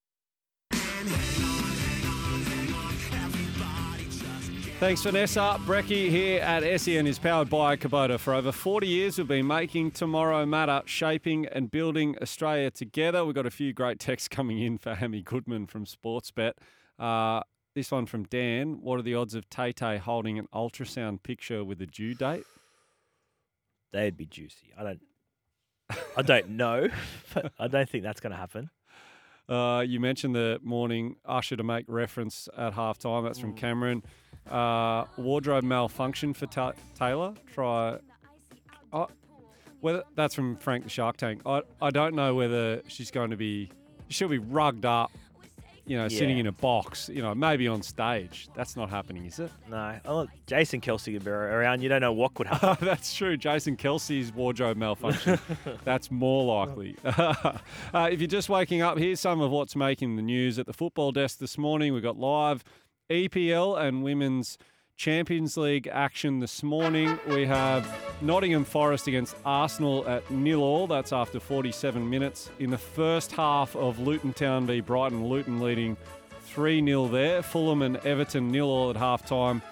Thanks, 4.81 5.03
Vanessa. 5.03 5.57
Brecky 5.61 6.11
here 6.11 6.43
at 6.43 6.81
SEN 6.81 7.07
is 7.07 7.19
powered 7.19 7.49
by 7.49 7.77
Kubota. 7.77 8.19
For 8.19 8.35
over 8.35 8.53
40 8.53 8.87
years, 8.87 9.17
we've 9.17 9.27
been 9.27 9.47
making 9.47 9.93
tomorrow 9.93 10.45
matter, 10.45 10.83
shaping 10.85 11.47
and 11.47 11.71
building 11.71 12.17
Australia 12.21 12.71
together. 12.71 13.25
We've 13.25 13.35
got 13.35 13.47
a 13.47 13.51
few 13.51 13.73
great 13.73 13.99
texts 13.99 14.29
coming 14.29 14.59
in 14.59 14.77
for 14.79 14.95
Hammy 14.95 15.23
Goodman 15.23 15.69
from 15.69 15.87
Sportsbet. 15.87 16.53
Uh, 16.99 17.41
this 17.75 17.91
one 17.91 18.07
from 18.07 18.25
Dan. 18.25 18.81
What 18.81 18.99
are 18.99 19.03
the 19.03 19.15
odds 19.15 19.35
of 19.35 19.49
Tay 19.51 19.73
Tay 19.73 19.99
holding 19.99 20.39
an 20.39 20.47
ultrasound 20.55 21.23
picture 21.23 21.65
with 21.65 21.81
a 21.83 21.87
due 21.87 22.15
date? 22.15 22.45
They'd 23.93 24.17
be 24.17 24.27
juicy. 24.27 24.73
I 24.79 24.83
don't. 24.83 25.01
I 26.17 26.23
don't 26.23 26.51
know, 26.51 26.89
but 27.35 27.53
I 27.59 27.69
don't 27.69 27.89
think 27.89 28.05
that's 28.05 28.21
going 28.21 28.31
to 28.33 28.37
happen. 28.39 28.71
Uh, 29.49 29.85
you 29.87 30.01
mentioned 30.01 30.35
the 30.35 30.59
morning 30.63 31.17
usher 31.27 31.55
to 31.57 31.63
make 31.63 31.85
reference 31.89 32.49
at 32.57 32.73
halftime. 32.75 33.23
That's 33.25 33.39
from 33.39 33.53
Mm. 33.53 33.57
Cameron. 33.59 34.03
Uh, 34.51 35.05
wardrobe 35.19 35.65
malfunction 35.65 36.33
for 36.35 36.47
Ta- 36.47 36.73
Taylor. 36.99 37.35
Try. 37.53 37.99
Oh, 38.93 39.09
whether 39.81 40.03
that's 40.17 40.35
from 40.35 40.57
Frank 40.57 40.85
the 40.85 40.91
Shark 40.91 41.17
Tank. 41.19 41.43
I 41.45 41.63
I 41.83 41.91
don't 41.91 42.15
know 42.15 42.35
whether 42.35 42.83
she's 42.89 43.11
going 43.11 43.31
to 43.31 43.37
be. 43.37 43.71
She'll 44.09 44.29
be 44.29 44.39
rugged 44.39 44.85
up. 44.87 45.13
You 45.87 45.99
know, 45.99 46.09
sitting 46.09 46.39
in 46.39 46.47
a 46.47 46.53
box. 46.53 47.11
You 47.13 47.23
know, 47.23 47.35
maybe 47.35 47.69
on 47.69 47.83
stage. 47.83 48.49
That's 48.55 48.77
not 48.77 48.89
happening, 48.91 49.27
is 49.27 49.39
it? 49.39 49.51
No. 49.71 49.99
Oh, 50.05 50.17
look, 50.17 50.31
Jason 50.47 50.81
Kelce 50.81 51.13
could 51.13 51.25
be 51.25 51.31
around. 51.31 51.83
You 51.83 51.89
don't 51.89 52.01
know 52.01 52.13
what 52.13 52.35
could 52.35 52.47
happen. 52.47 52.77
That's 52.87 53.15
true. 53.15 53.37
Jason 53.37 53.77
Kelce's 53.77 54.33
wardrobe 54.33 54.77
malfunction. 54.77 55.39
That's 55.85 56.11
more 56.11 56.45
likely. 56.45 56.97
uh, 57.05 57.59
if 58.11 58.21
you're 58.21 58.29
just 58.29 58.49
waking 58.49 58.83
up, 58.83 58.99
here's 58.99 59.21
some 59.21 59.41
of 59.41 59.51
what's 59.51 59.77
making 59.77 60.17
the 60.17 60.23
news 60.23 60.59
at 60.59 60.67
the 60.67 60.73
football 60.73 61.13
desk 61.13 61.39
this 61.39 61.59
morning. 61.59 61.93
We've 61.93 62.03
got 62.03 62.19
live 62.19 62.65
EPL 63.11 63.79
and 63.79 64.03
Women's 64.03 64.59
Champions 64.97 65.57
League 65.57 65.89
action 65.89 66.39
this 66.39 66.63
morning. 66.63 67.19
We 67.29 67.45
have 67.47 67.87
Nottingham 68.23 68.65
Forest 68.65 69.09
against 69.09 69.37
Arsenal 69.45 70.07
at 70.09 70.29
nil 70.31 70.63
all. 70.63 70.87
That's 70.87 71.13
after 71.13 71.41
47 71.41 72.09
minutes. 72.09 72.51
In 72.59 72.71
the 72.71 72.79
first 72.79 73.33
half 73.33 73.75
of 73.75 73.99
Luton 73.99 74.33
Town 74.33 74.67
v 74.67 74.81
Brighton, 74.81 75.27
Luton 75.27 75.61
leading 75.61 75.97
3 76.43 76.85
0 76.85 77.09
there. 77.09 77.43
Fulham 77.43 77.83
and 77.83 77.97
Everton 77.99 78.51
nil 78.51 78.69
all 78.69 78.91
at 78.91 78.97
half 78.97 79.27
time. 79.27 79.63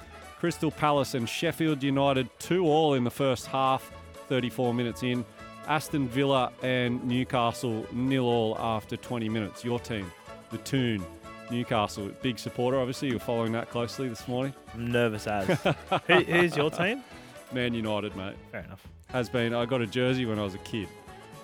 Crystal 0.40 0.72
Palace 0.72 1.14
and 1.14 1.28
Sheffield 1.28 1.84
United 1.84 2.28
2 2.40 2.64
all 2.66 2.94
in 2.94 3.04
the 3.04 3.10
first 3.10 3.46
half, 3.46 3.92
34 4.28 4.74
minutes 4.74 5.04
in. 5.04 5.24
Aston 5.68 6.08
Villa 6.08 6.52
and 6.62 7.02
Newcastle 7.04 7.86
nil 7.92 8.24
all 8.24 8.58
after 8.58 8.96
20 8.96 9.28
minutes. 9.28 9.64
Your 9.64 9.78
team, 9.78 10.10
the 10.50 10.58
Toon, 10.58 11.06
Newcastle, 11.52 12.10
big 12.22 12.38
supporter. 12.38 12.78
Obviously, 12.78 13.10
you're 13.10 13.20
following 13.20 13.52
that 13.52 13.70
closely 13.70 14.08
this 14.08 14.26
morning. 14.26 14.54
Nervous 14.76 15.26
as. 15.26 15.46
Who, 16.06 16.14
who's 16.14 16.56
your 16.56 16.70
team? 16.70 17.04
Man 17.52 17.74
United, 17.74 18.16
mate. 18.16 18.34
Fair 18.50 18.62
enough. 18.62 18.86
Has 19.08 19.28
been. 19.28 19.54
I 19.54 19.66
got 19.66 19.82
a 19.82 19.86
jersey 19.86 20.24
when 20.24 20.38
I 20.38 20.42
was 20.42 20.54
a 20.54 20.58
kid, 20.58 20.88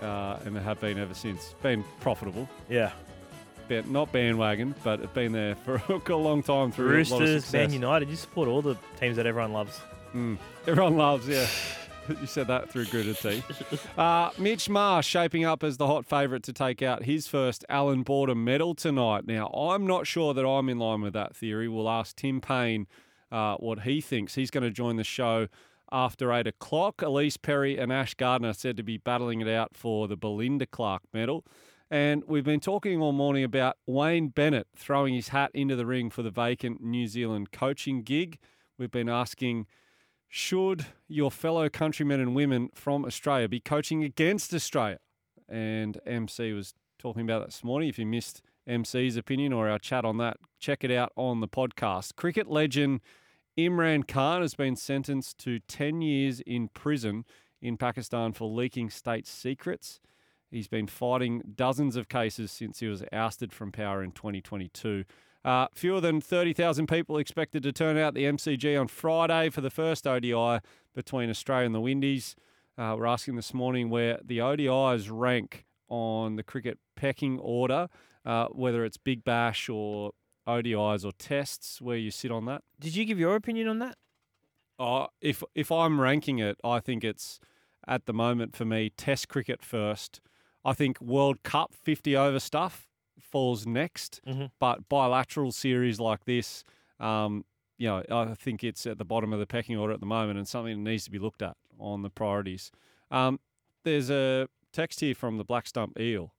uh, 0.03 0.39
and 0.45 0.57
have 0.57 0.81
been 0.81 0.99
ever 0.99 1.15
since. 1.15 1.55
Been 1.63 1.85
profitable. 2.01 2.49
Yeah. 2.69 2.93
Been, 3.69 3.93
not 3.93 4.11
bandwagon, 4.11 4.75
but 4.83 5.01
it's 5.01 5.13
been 5.13 5.33
there 5.33 5.55
for 5.55 5.75
a 6.13 6.17
long 6.17 6.43
time 6.43 6.73
through 6.73 6.87
a 6.87 7.05
lot 7.05 7.13
of 7.13 7.21
Roosters. 7.21 7.53
Man 7.53 7.73
United. 7.73 8.09
You 8.09 8.17
support 8.17 8.49
all 8.49 8.63
the 8.63 8.77
teams 8.99 9.17
that 9.17 9.27
everyone 9.27 9.53
loves. 9.53 9.79
Mm. 10.15 10.39
Everyone 10.67 10.97
loves, 10.97 11.29
yeah. 11.29 11.47
you 12.21 12.27
said 12.27 12.47
that 12.47 12.71
through 12.71 12.87
gritted 12.87 13.17
teeth. 13.17 13.99
Uh, 13.99 14.31
Mitch 14.39 14.69
Marsh 14.69 15.07
shaping 15.07 15.45
up 15.45 15.63
as 15.63 15.77
the 15.77 15.87
hot 15.87 16.07
favourite 16.07 16.43
to 16.45 16.53
take 16.53 16.83
out 16.83 17.05
his 17.05 17.27
first 17.27 17.65
Allan 17.69 18.03
Border 18.03 18.35
medal 18.35 18.75
tonight. 18.75 19.27
Now, 19.27 19.49
I'm 19.49 19.87
not 19.87 20.07
sure 20.07 20.35
that 20.35 20.47
I'm 20.47 20.69
in 20.69 20.79
line 20.79 21.01
with 21.01 21.13
that 21.15 21.37
theory. 21.37 21.69
We'll 21.69 21.89
ask 21.89 22.17
Tim 22.17 22.41
Payne 22.41 22.87
uh, 23.31 23.57
what 23.57 23.81
he 23.81 24.01
thinks. 24.01 24.35
He's 24.35 24.51
going 24.51 24.65
to 24.65 24.71
join 24.71 24.97
the 24.97 25.05
show 25.05 25.49
after 25.91 26.33
8 26.33 26.47
o'clock. 26.47 26.99
Ellyse 26.99 27.41
Perry 27.41 27.79
and 27.79 27.93
Ash 27.93 28.15
Gardner 28.15 28.53
said 28.53 28.77
to 28.77 28.83
be 28.83 28.99
battling 28.99 29.41
it 29.41 29.49
out 29.49 29.77
for 29.77 30.09
the 30.09 30.17
Belinda 30.17 30.67
Clark 30.67 31.03
medal. 31.13 31.45
And 31.91 32.23
we've 32.27 32.45
been 32.45 32.61
talking 32.61 33.01
all 33.01 33.13
morning 33.13 33.45
about 33.45 33.79
Wayne 33.87 34.29
Bennett 34.29 34.67
throwing 34.77 35.15
his 35.15 35.29
hat 35.29 35.51
into 35.55 35.75
the 35.75 35.87
ring 35.87 36.11
for 36.11 36.23
the 36.23 36.31
vacant 36.31 36.83
New 36.83 37.07
Zealand 37.07 37.51
coaching 37.51 38.03
gig. 38.03 38.39
We've 38.77 38.91
been 38.91 39.09
asking 39.09 39.67
should 40.29 40.87
your 41.09 41.31
fellow 41.31 41.69
countrymen 41.69 42.21
and 42.21 42.35
women 42.35 42.71
from 42.75 43.05
Australia 43.05 43.49
be 43.49 43.61
coaching 43.61 44.05
against 44.05 44.53
Australia? 44.53 44.99
And 45.49 45.99
MC 46.07 46.53
was 46.53 46.75
talking 46.99 47.23
about 47.23 47.41
that 47.41 47.47
this 47.47 47.65
morning. 47.65 47.89
If 47.89 47.99
you 47.99 48.07
missed 48.07 48.43
MC's 48.67 49.17
opinion 49.17 49.53
or 49.53 49.69
our 49.69 49.79
chat 49.79 50.05
on 50.05 50.19
that, 50.19 50.37
check 50.61 50.85
it 50.85 50.91
out 50.91 51.13
on 51.17 51.41
the 51.41 51.49
podcast. 51.49 52.17
Cricket 52.17 52.49
legend 52.51 53.01
Imran 53.59 54.07
Khan 54.07 54.43
has 54.43 54.55
been 54.55 54.77
sentenced 54.77 55.39
to 55.39 55.59
10 55.61 56.03
years 56.03 56.41
in 56.41 56.69
prison 56.69 57.25
in 57.63 57.77
Pakistan 57.77 58.33
for 58.33 58.49
leaking 58.49 58.91
state 58.91 59.27
secrets. 59.27 60.01
He's 60.51 60.69
been 60.69 60.87
fighting 60.87 61.43
dozens 61.57 61.97
of 61.97 62.09
cases 62.09 62.53
since 62.53 62.81
he 62.81 62.87
was 62.87 63.03
ousted 63.13 63.53
from 63.53 63.73
power 63.73 64.03
in 64.03 64.13
2022. 64.13 65.05
Uh, 65.45 65.67
fewer 65.73 66.01
than 66.01 66.21
30,000 66.21 66.87
people 66.87 67.17
expected 67.17 67.63
to 67.63 67.73
turn 67.73 67.97
out 67.97 68.15
the 68.15 68.25
MCG 68.25 68.79
on 68.79 68.89
Friday 68.89 69.51
for 69.51 69.61
the 69.61 69.71
first 69.71 70.07
ODI 70.07 70.61
between 70.95 71.31
Australia 71.31 71.67
and 71.67 71.75
the 71.75 71.81
Windies. 71.81 72.35
Uh, 72.77 72.95
we're 72.99 73.07
asking 73.07 73.37
this 73.37 73.55
morning 73.55 73.89
where 73.89 74.19
the 74.25 74.39
ODIs 74.39 75.09
rank 75.11 75.65
on 75.89 76.37
the 76.37 76.43
cricket 76.43 76.79
pecking 76.97 77.39
order, 77.39 77.89
uh, 78.25 78.47
whether 78.49 78.85
it's 78.85 78.97
Big 78.97 79.25
Bash 79.25 79.69
or 79.69 80.13
ODIs 80.47 81.05
or 81.05 81.13
tests, 81.13 81.81
where 81.81 81.97
you 81.97 82.11
sit 82.11 82.31
on 82.31 82.45
that. 82.47 82.63
Did 82.81 82.97
you 82.97 83.05
give 83.05 83.19
your 83.19 83.37
opinion 83.37 83.69
on 83.69 83.79
that? 83.79 83.97
Oh, 84.79 85.09
if 85.21 85.43
if 85.55 85.73
I'm 85.73 86.01
ranking 86.01 86.39
it, 86.39 86.57
I 86.63 86.79
think 86.81 87.05
it's 87.05 87.41
at 87.87 88.07
the 88.07 88.13
moment 88.13 88.55
for 88.55 88.65
me 88.65 88.91
Test 88.91 89.29
cricket 89.29 89.63
first. 89.63 90.21
I 90.65 90.73
think 90.73 91.01
World 91.01 91.43
Cup 91.43 91.75
50 91.75 92.17
over 92.17 92.39
stuff 92.39 92.88
falls 93.21 93.67
next, 93.67 94.21
Mhm. 94.27 94.51
but 94.59 94.89
bilateral 94.89 95.53
series 95.53 95.99
like 96.01 96.25
this, 96.25 96.65
um, 97.01 97.45
you 97.77 97.87
know, 97.89 98.03
I 98.11 98.35
think 98.35 98.65
it's 98.65 98.87
at 98.87 98.99
the 98.99 99.05
bottom 99.05 99.33
of 99.33 99.39
the 99.39 99.47
pecking 99.47 99.77
order 99.77 99.93
at 99.93 100.01
the 100.01 100.07
moment 100.07 100.39
and 100.39 100.49
something 100.49 100.83
that 100.85 100.91
needs 100.91 101.05
to 101.05 101.11
be 101.11 101.19
looked 101.19 101.43
at 101.43 101.57
on 101.79 102.03
the 102.03 102.11
priorities. 102.11 102.71
Um, 103.11 103.39
there's 103.85 104.11
a 104.11 104.49
text 104.73 105.01
here 105.01 105.15
from 105.15 105.39
the 105.39 105.45
Black 105.45 105.67
Stump 105.67 105.99
Eel. 106.01 106.35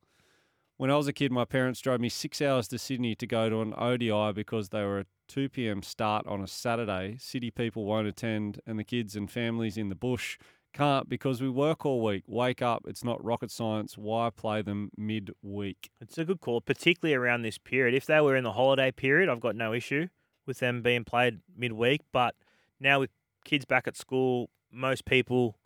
When 0.78 0.90
I 0.90 0.96
was 0.96 1.08
a 1.08 1.14
kid, 1.14 1.32
my 1.32 1.46
parents 1.46 1.82
drove 1.82 2.00
me 2.00 2.08
six 2.10 2.42
hours 2.42 2.68
to 2.70 2.78
Sydney 2.78 3.14
to 3.16 3.28
go 3.28 3.50
to 3.50 3.62
an 3.62 3.74
ODI 3.78 4.32
because 4.34 4.70
they 4.70 4.84
were 4.84 5.00
a 5.00 5.06
2 5.28 5.50
p.m. 5.50 5.84
start 5.84 6.26
on 6.26 6.42
a 6.42 6.48
Saturday. 6.48 7.18
City 7.20 7.52
people 7.52 7.84
won't 7.86 8.08
attend, 8.08 8.62
and 8.66 8.80
the 8.80 8.84
kids 8.86 9.16
and 9.16 9.30
families 9.30 9.78
in 9.78 9.90
the 9.90 9.96
bush 9.96 10.38
can't 10.80 11.10
because 11.10 11.42
we 11.42 11.50
work 11.50 11.86
all 11.86 12.02
week. 12.02 12.24
Wake 12.26 12.62
up, 12.62 12.86
it's 12.88 13.04
not 13.04 13.24
rocket 13.24 13.52
science. 13.52 13.98
Why 13.98 14.30
play 14.30 14.62
them 14.62 14.92
mid-week? 14.96 15.90
It's 16.00 16.18
a 16.18 16.24
good 16.24 16.40
call, 16.40 16.62
particularly 16.62 17.16
around 17.16 17.42
this 17.42 17.58
period. 17.58 17.94
If 17.94 18.06
they 18.06 18.22
were 18.22 18.36
in 18.38 18.46
the 18.46 18.54
holiday 18.54 18.90
period, 18.92 19.28
I've 19.28 19.42
got 19.42 19.58
no 19.58 19.74
issue 19.74 20.08
with 20.46 20.60
them 20.60 20.82
being 20.82 21.04
played 21.04 21.42
midweek. 21.54 22.02
But 22.14 22.36
now 22.80 23.02
with 23.02 23.10
kids 23.44 23.66
back 23.66 23.88
at 23.88 23.98
school, 23.98 24.50
most 24.72 25.04
people 25.04 25.58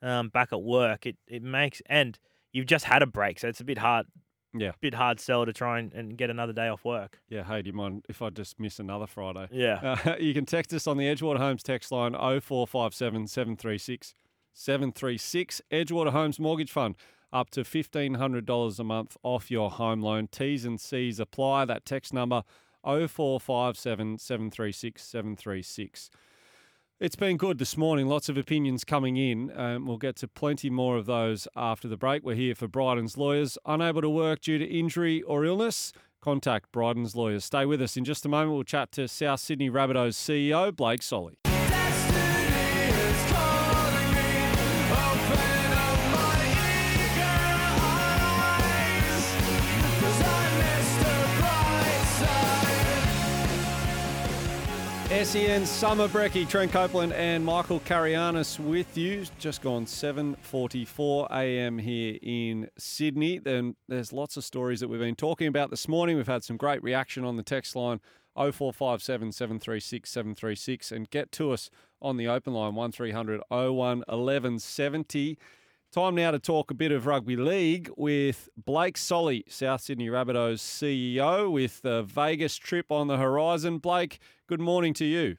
um, 0.00 0.30
back 0.30 0.48
at 0.52 0.62
work, 0.62 1.04
it, 1.04 1.16
it 1.28 1.42
makes 1.42 1.82
and 1.84 2.18
you've 2.52 2.66
just 2.66 2.86
had 2.86 3.02
a 3.02 3.06
break, 3.06 3.40
so 3.40 3.48
it's 3.48 3.60
a 3.60 3.64
bit 3.64 3.78
hard. 3.78 4.06
Yeah. 4.54 4.72
bit 4.82 4.92
hard 4.92 5.18
sell 5.18 5.46
to 5.46 5.52
try 5.54 5.78
and, 5.78 5.94
and 5.94 6.14
get 6.14 6.28
another 6.28 6.52
day 6.52 6.68
off 6.68 6.84
work. 6.84 7.20
Yeah, 7.30 7.42
hey, 7.42 7.62
do 7.62 7.68
you 7.68 7.72
mind 7.72 8.04
if 8.06 8.20
I 8.20 8.28
just 8.28 8.60
miss 8.60 8.78
another 8.78 9.06
Friday? 9.06 9.48
Yeah. 9.50 9.96
Uh, 10.04 10.16
you 10.20 10.34
can 10.34 10.44
text 10.44 10.74
us 10.74 10.86
on 10.86 10.98
the 10.98 11.04
Edgewater 11.04 11.38
Homes 11.38 11.62
text 11.62 11.90
line 11.90 12.12
0457 12.12 13.28
736 13.28 14.14
736. 14.52 15.60
Edgewater 15.70 16.10
Homes 16.10 16.38
Mortgage 16.38 16.70
Fund, 16.70 16.96
up 17.32 17.50
to 17.50 17.62
$1,500 17.62 18.78
a 18.78 18.84
month 18.84 19.16
off 19.22 19.50
your 19.50 19.70
home 19.70 20.02
loan. 20.02 20.28
T's 20.28 20.64
and 20.64 20.80
C's 20.80 21.18
apply. 21.18 21.64
That 21.64 21.84
text 21.84 22.12
number 22.12 22.42
0457 22.84 24.18
736 24.18 25.02
736. 25.02 26.10
It's 27.00 27.16
been 27.16 27.36
good 27.36 27.58
this 27.58 27.76
morning. 27.76 28.06
Lots 28.06 28.28
of 28.28 28.36
opinions 28.36 28.84
coming 28.84 29.16
in. 29.16 29.50
Um, 29.58 29.86
we'll 29.86 29.96
get 29.96 30.14
to 30.16 30.28
plenty 30.28 30.70
more 30.70 30.96
of 30.96 31.06
those 31.06 31.48
after 31.56 31.88
the 31.88 31.96
break. 31.96 32.22
We're 32.22 32.36
here 32.36 32.54
for 32.54 32.68
Bryden's 32.68 33.16
Lawyers. 33.18 33.58
Unable 33.66 34.02
to 34.02 34.08
work 34.08 34.40
due 34.42 34.58
to 34.58 34.64
injury 34.64 35.20
or 35.22 35.44
illness? 35.44 35.92
Contact 36.20 36.70
Bryden's 36.70 37.16
Lawyers. 37.16 37.44
Stay 37.44 37.66
with 37.66 37.82
us. 37.82 37.96
In 37.96 38.04
just 38.04 38.24
a 38.24 38.28
moment, 38.28 38.52
we'll 38.52 38.62
chat 38.62 38.92
to 38.92 39.08
South 39.08 39.40
Sydney 39.40 39.68
Rabbitohs 39.68 40.14
CEO 40.14 40.74
Blake 40.74 41.02
Solly. 41.02 41.41
SEN 55.24 55.66
Summer 55.66 56.08
Brecky, 56.08 56.48
Trent 56.48 56.72
Copeland 56.72 57.12
and 57.12 57.44
Michael 57.44 57.78
Carayannis 57.80 58.58
with 58.58 58.98
you. 58.98 59.24
Just 59.38 59.62
gone 59.62 59.86
7.44 59.86 61.30
a.m. 61.30 61.78
here 61.78 62.18
in 62.20 62.68
Sydney. 62.76 63.38
Then 63.38 63.76
there's 63.86 64.12
lots 64.12 64.36
of 64.36 64.42
stories 64.42 64.80
that 64.80 64.88
we've 64.88 64.98
been 64.98 65.14
talking 65.14 65.46
about 65.46 65.70
this 65.70 65.86
morning. 65.86 66.16
We've 66.16 66.26
had 66.26 66.42
some 66.42 66.56
great 66.56 66.82
reaction 66.82 67.24
on 67.24 67.36
the 67.36 67.44
text 67.44 67.76
line 67.76 68.00
0457 68.34 69.30
736 69.30 70.10
736 70.10 70.90
and 70.90 71.08
get 71.10 71.30
to 71.32 71.52
us 71.52 71.70
on 72.00 72.16
the 72.16 72.26
open 72.26 72.52
line 72.52 72.74
1300 72.74 73.42
01 73.48 73.98
1170. 73.98 75.38
Time 75.92 76.14
now 76.14 76.30
to 76.30 76.38
talk 76.38 76.70
a 76.70 76.74
bit 76.74 76.90
of 76.90 77.04
rugby 77.04 77.36
league 77.36 77.90
with 77.98 78.48
Blake 78.56 78.96
Solly, 78.96 79.44
South 79.46 79.82
Sydney 79.82 80.08
Rabbitohs 80.08 80.60
CEO, 80.60 81.52
with 81.52 81.82
the 81.82 82.02
Vegas 82.02 82.56
trip 82.56 82.90
on 82.90 83.08
the 83.08 83.18
horizon. 83.18 83.76
Blake, 83.76 84.18
good 84.46 84.58
morning 84.58 84.94
to 84.94 85.04
you. 85.04 85.36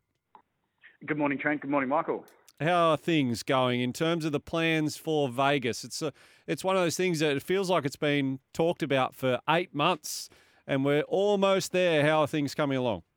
Good 1.07 1.17
morning, 1.17 1.39
Trent. 1.39 1.61
Good 1.61 1.71
morning, 1.71 1.89
Michael. 1.89 2.23
how 2.59 2.91
are 2.91 2.97
things 2.97 3.41
going 3.41 3.81
in 3.81 3.93
terms 3.93 4.25
of 4.25 4.31
the 4.31 4.39
plans 4.39 4.95
for 4.95 5.27
Vegas? 5.27 5.83
It's 5.83 6.03
a, 6.03 6.13
it's 6.45 6.63
one 6.63 6.75
of 6.75 6.83
those 6.83 6.95
things 6.97 7.17
that 7.17 7.35
it 7.35 7.41
feels 7.41 7.71
like 7.71 7.83
it's 7.83 7.95
been 7.95 8.37
talked 8.53 8.83
about 8.83 9.15
for 9.15 9.39
eight 9.49 9.73
months, 9.73 10.29
and 10.67 10.85
we're 10.85 11.01
almost 11.01 11.71
there. 11.71 12.05
How 12.05 12.19
are 12.21 12.27
things 12.27 12.53
coming 12.53 12.77
along? 12.77 13.01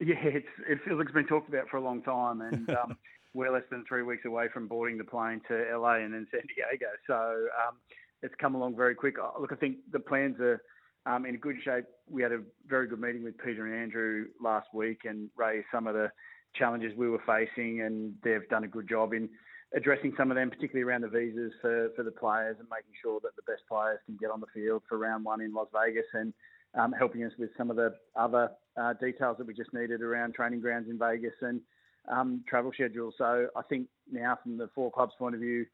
Yeah, 0.00 0.16
it's, 0.22 0.46
it 0.68 0.80
feels 0.84 0.98
like 0.98 1.06
it's 1.06 1.14
been 1.14 1.26
talked 1.26 1.48
about 1.48 1.68
for 1.68 1.78
a 1.78 1.80
long 1.80 2.02
time, 2.02 2.40
and 2.40 2.68
um, 2.82 2.96
we're 3.34 3.52
less 3.52 3.64
than 3.70 3.84
three 3.86 4.02
weeks 4.02 4.24
away 4.24 4.46
from 4.52 4.68
boarding 4.68 4.96
the 4.96 5.04
plane 5.04 5.40
to 5.48 5.64
LA 5.76 5.96
and 5.96 6.14
then 6.14 6.26
San 6.30 6.42
Diego. 6.42 6.86
So 7.06 7.14
um, 7.14 7.76
it's 8.22 8.34
come 8.40 8.54
along 8.54 8.76
very 8.76 8.94
quick. 8.94 9.16
Uh, 9.18 9.38
look, 9.40 9.52
I 9.52 9.56
think 9.56 9.78
the 9.92 10.00
plans 10.00 10.36
are 10.40 10.62
um, 11.06 11.26
in 11.26 11.36
good 11.38 11.56
shape. 11.64 11.84
We 12.08 12.22
had 12.22 12.32
a 12.32 12.40
very 12.66 12.86
good 12.86 13.00
meeting 13.00 13.24
with 13.24 13.36
Peter 13.38 13.66
and 13.66 13.74
Andrew 13.74 14.26
last 14.40 14.68
week 14.72 15.00
and 15.04 15.28
raised 15.36 15.66
some 15.72 15.86
of 15.86 15.94
the 15.94 16.10
challenges 16.54 16.92
we 16.96 17.08
were 17.08 17.22
facing, 17.26 17.82
and 17.82 18.14
they've 18.22 18.48
done 18.48 18.64
a 18.64 18.68
good 18.68 18.88
job 18.88 19.12
in 19.12 19.28
addressing 19.76 20.14
some 20.16 20.30
of 20.30 20.36
them, 20.36 20.50
particularly 20.50 20.88
around 20.88 21.02
the 21.02 21.08
visas 21.08 21.52
for, 21.60 21.90
for 21.96 22.04
the 22.04 22.10
players 22.12 22.56
and 22.60 22.68
making 22.70 22.92
sure 23.02 23.18
that 23.22 23.34
the 23.34 23.42
best 23.42 23.62
players 23.68 23.98
can 24.06 24.16
get 24.20 24.30
on 24.30 24.40
the 24.40 24.46
field 24.54 24.82
for 24.88 24.98
round 24.98 25.24
one 25.24 25.40
in 25.40 25.52
Las 25.52 25.66
Vegas 25.74 26.06
and 26.14 26.32
um, 26.78 26.92
helping 26.92 27.24
us 27.24 27.32
with 27.38 27.50
some 27.58 27.70
of 27.70 27.76
the 27.76 27.92
other 28.16 28.50
uh, 28.76 28.92
details 28.94 29.36
that 29.38 29.46
we 29.46 29.54
just 29.54 29.74
needed 29.74 30.00
around 30.00 30.34
training 30.34 30.60
grounds 30.60 30.88
in 30.88 30.98
Vegas 30.98 31.34
and 31.42 31.60
um, 32.08 32.44
travel 32.48 32.72
schedule. 32.72 33.12
So 33.16 33.48
I 33.56 33.62
think 33.62 33.88
now, 34.10 34.38
from 34.42 34.58
the 34.58 34.68
four 34.74 34.90
clubs' 34.90 35.12
point 35.18 35.34
of 35.34 35.40
view, 35.40 35.66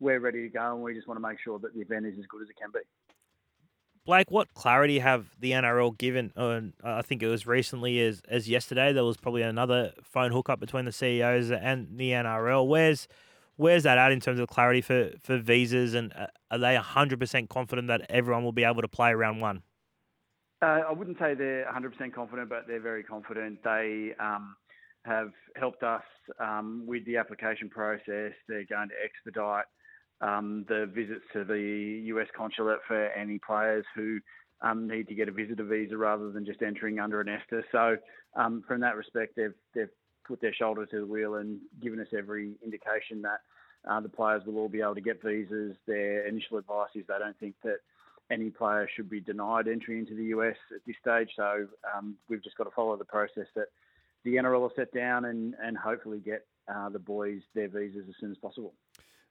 we're 0.00 0.20
ready 0.20 0.42
to 0.42 0.48
go, 0.48 0.74
and 0.74 0.82
we 0.82 0.94
just 0.94 1.08
want 1.08 1.18
to 1.18 1.26
make 1.26 1.38
sure 1.40 1.58
that 1.58 1.74
the 1.74 1.80
event 1.80 2.06
is 2.06 2.18
as 2.18 2.26
good 2.26 2.42
as 2.42 2.48
it 2.48 2.56
can 2.56 2.70
be. 2.72 2.80
Blake, 4.04 4.30
what 4.30 4.54
clarity 4.54 5.00
have 5.00 5.26
the 5.38 5.52
NRL 5.52 5.96
given? 5.98 6.32
Uh, 6.34 6.60
I 6.82 7.02
think 7.02 7.22
it 7.22 7.28
was 7.28 7.46
recently 7.46 8.00
as 8.00 8.22
as 8.28 8.48
yesterday. 8.48 8.92
There 8.92 9.04
was 9.04 9.18
probably 9.18 9.42
another 9.42 9.92
phone 10.02 10.32
hookup 10.32 10.60
between 10.60 10.86
the 10.86 10.92
CEOs 10.92 11.50
and 11.50 11.98
the 11.98 12.12
NRL. 12.12 12.66
Where's 12.66 13.06
where's 13.56 13.82
that 13.82 13.98
at 13.98 14.10
in 14.10 14.20
terms 14.20 14.40
of 14.40 14.48
clarity 14.48 14.80
for 14.80 15.10
for 15.20 15.36
visas, 15.36 15.92
and 15.92 16.14
uh, 16.14 16.28
are 16.50 16.58
they 16.58 16.76
hundred 16.76 17.20
percent 17.20 17.50
confident 17.50 17.88
that 17.88 18.06
everyone 18.08 18.44
will 18.44 18.52
be 18.52 18.64
able 18.64 18.80
to 18.80 18.88
play 18.88 19.12
round 19.12 19.42
one? 19.42 19.62
Uh, 20.62 20.80
I 20.88 20.92
wouldn't 20.92 21.18
say 21.18 21.34
they're 21.34 21.64
100% 21.72 22.12
confident, 22.12 22.48
but 22.48 22.66
they're 22.66 22.80
very 22.80 23.04
confident. 23.04 23.62
They 23.62 24.12
um, 24.18 24.56
have 25.08 25.30
helped 25.56 25.82
us 25.82 26.02
um, 26.38 26.84
with 26.86 27.04
the 27.06 27.16
application 27.16 27.68
process. 27.68 28.32
They're 28.48 28.64
going 28.68 28.88
to 28.90 28.94
expedite 29.02 29.64
um, 30.20 30.64
the 30.68 30.90
visits 30.94 31.24
to 31.32 31.44
the 31.44 32.02
US 32.06 32.26
consulate 32.36 32.80
for 32.86 33.06
any 33.12 33.38
players 33.38 33.84
who 33.94 34.18
um, 34.60 34.88
need 34.88 35.08
to 35.08 35.14
get 35.14 35.28
a 35.28 35.32
visitor 35.32 35.64
visa 35.64 35.96
rather 35.96 36.30
than 36.30 36.44
just 36.44 36.62
entering 36.62 36.98
under 36.98 37.20
an 37.20 37.28
ESTA. 37.28 37.62
So, 37.72 37.96
um, 38.36 38.62
from 38.66 38.80
that 38.80 38.96
respect, 38.96 39.36
they've 39.36 39.54
they've 39.74 39.88
put 40.26 40.40
their 40.40 40.54
shoulder 40.54 40.84
to 40.86 41.00
the 41.00 41.06
wheel 41.06 41.36
and 41.36 41.58
given 41.80 42.00
us 42.00 42.08
every 42.16 42.54
indication 42.62 43.22
that 43.22 43.40
uh, 43.88 44.00
the 44.00 44.08
players 44.08 44.42
will 44.44 44.58
all 44.58 44.68
be 44.68 44.80
able 44.80 44.94
to 44.94 45.00
get 45.00 45.22
visas. 45.22 45.76
Their 45.86 46.26
initial 46.26 46.58
advice 46.58 46.90
is 46.94 47.04
they 47.06 47.18
don't 47.18 47.38
think 47.38 47.54
that 47.64 47.78
any 48.30 48.50
player 48.50 48.88
should 48.94 49.08
be 49.08 49.20
denied 49.20 49.68
entry 49.68 49.98
into 49.98 50.14
the 50.14 50.24
US 50.24 50.56
at 50.74 50.84
this 50.86 50.96
stage. 51.00 51.30
So 51.36 51.66
um, 51.96 52.16
we've 52.28 52.42
just 52.42 52.56
got 52.56 52.64
to 52.64 52.70
follow 52.74 52.96
the 52.96 53.04
process 53.04 53.46
that 53.54 53.68
the 54.24 54.36
NRL 54.36 54.60
will 54.60 54.72
set 54.76 54.92
down 54.92 55.24
and, 55.26 55.54
and 55.62 55.76
hopefully 55.76 56.18
get 56.18 56.46
uh, 56.72 56.88
the 56.88 56.98
boys 56.98 57.40
their 57.54 57.68
visas 57.68 58.04
as 58.08 58.14
soon 58.20 58.30
as 58.30 58.38
possible. 58.38 58.74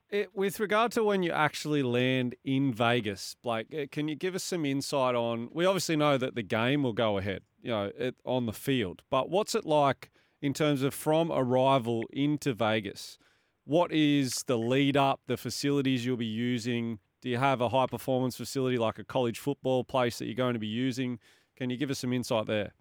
It, 0.10 0.30
with 0.34 0.60
regard 0.62 0.94
to 0.94 1.04
when 1.04 1.22
you 1.22 1.32
actually 1.32 1.84
land 1.84 2.36
in 2.46 2.74
Vegas, 2.74 3.36
Blake, 3.44 3.68
uh, 3.74 3.86
can 3.92 4.08
you 4.08 4.16
give 4.16 4.36
us 4.36 4.44
some 4.44 4.64
insight 4.64 5.16
on? 5.16 5.50
We 5.52 5.66
obviously 5.66 5.98
know 5.98 6.18
that 6.18 6.36
the 6.36 6.44
game 6.44 6.84
will 6.84 6.94
go 6.94 7.18
ahead, 7.18 7.42
you 7.62 7.72
know, 7.72 7.92
it, 7.98 8.16
on 8.26 8.46
the 8.46 8.54
field, 8.54 9.02
but 9.10 9.30
what's 9.30 9.54
it 9.54 9.66
like 9.66 10.10
in 10.42 10.54
terms 10.54 10.82
of 10.82 10.94
from 10.94 11.30
arrival 11.32 12.06
into 12.14 12.54
Vegas? 12.54 13.18
What 13.66 13.92
is 13.92 14.44
the 14.48 14.58
lead 14.58 14.96
up, 14.96 15.20
the 15.28 15.36
facilities 15.36 16.06
you'll 16.06 16.16
be 16.16 16.26
using? 16.26 17.00
Do 17.22 17.30
you 17.30 17.38
have 17.38 17.60
a 17.60 17.68
high 17.68 17.88
performance 17.88 18.38
facility 18.38 18.78
like 18.78 19.00
a 19.00 19.04
college 19.04 19.40
football 19.40 19.84
place 19.84 20.20
that 20.20 20.26
you're 20.26 20.36
going 20.36 20.54
to 20.54 20.60
be 20.60 20.68
using? 20.68 21.20
Can 21.58 21.70
you 21.70 21.76
give 21.76 21.92
us 21.92 22.00
some 22.00 22.14
insight 22.14 22.48
there? 22.48 22.72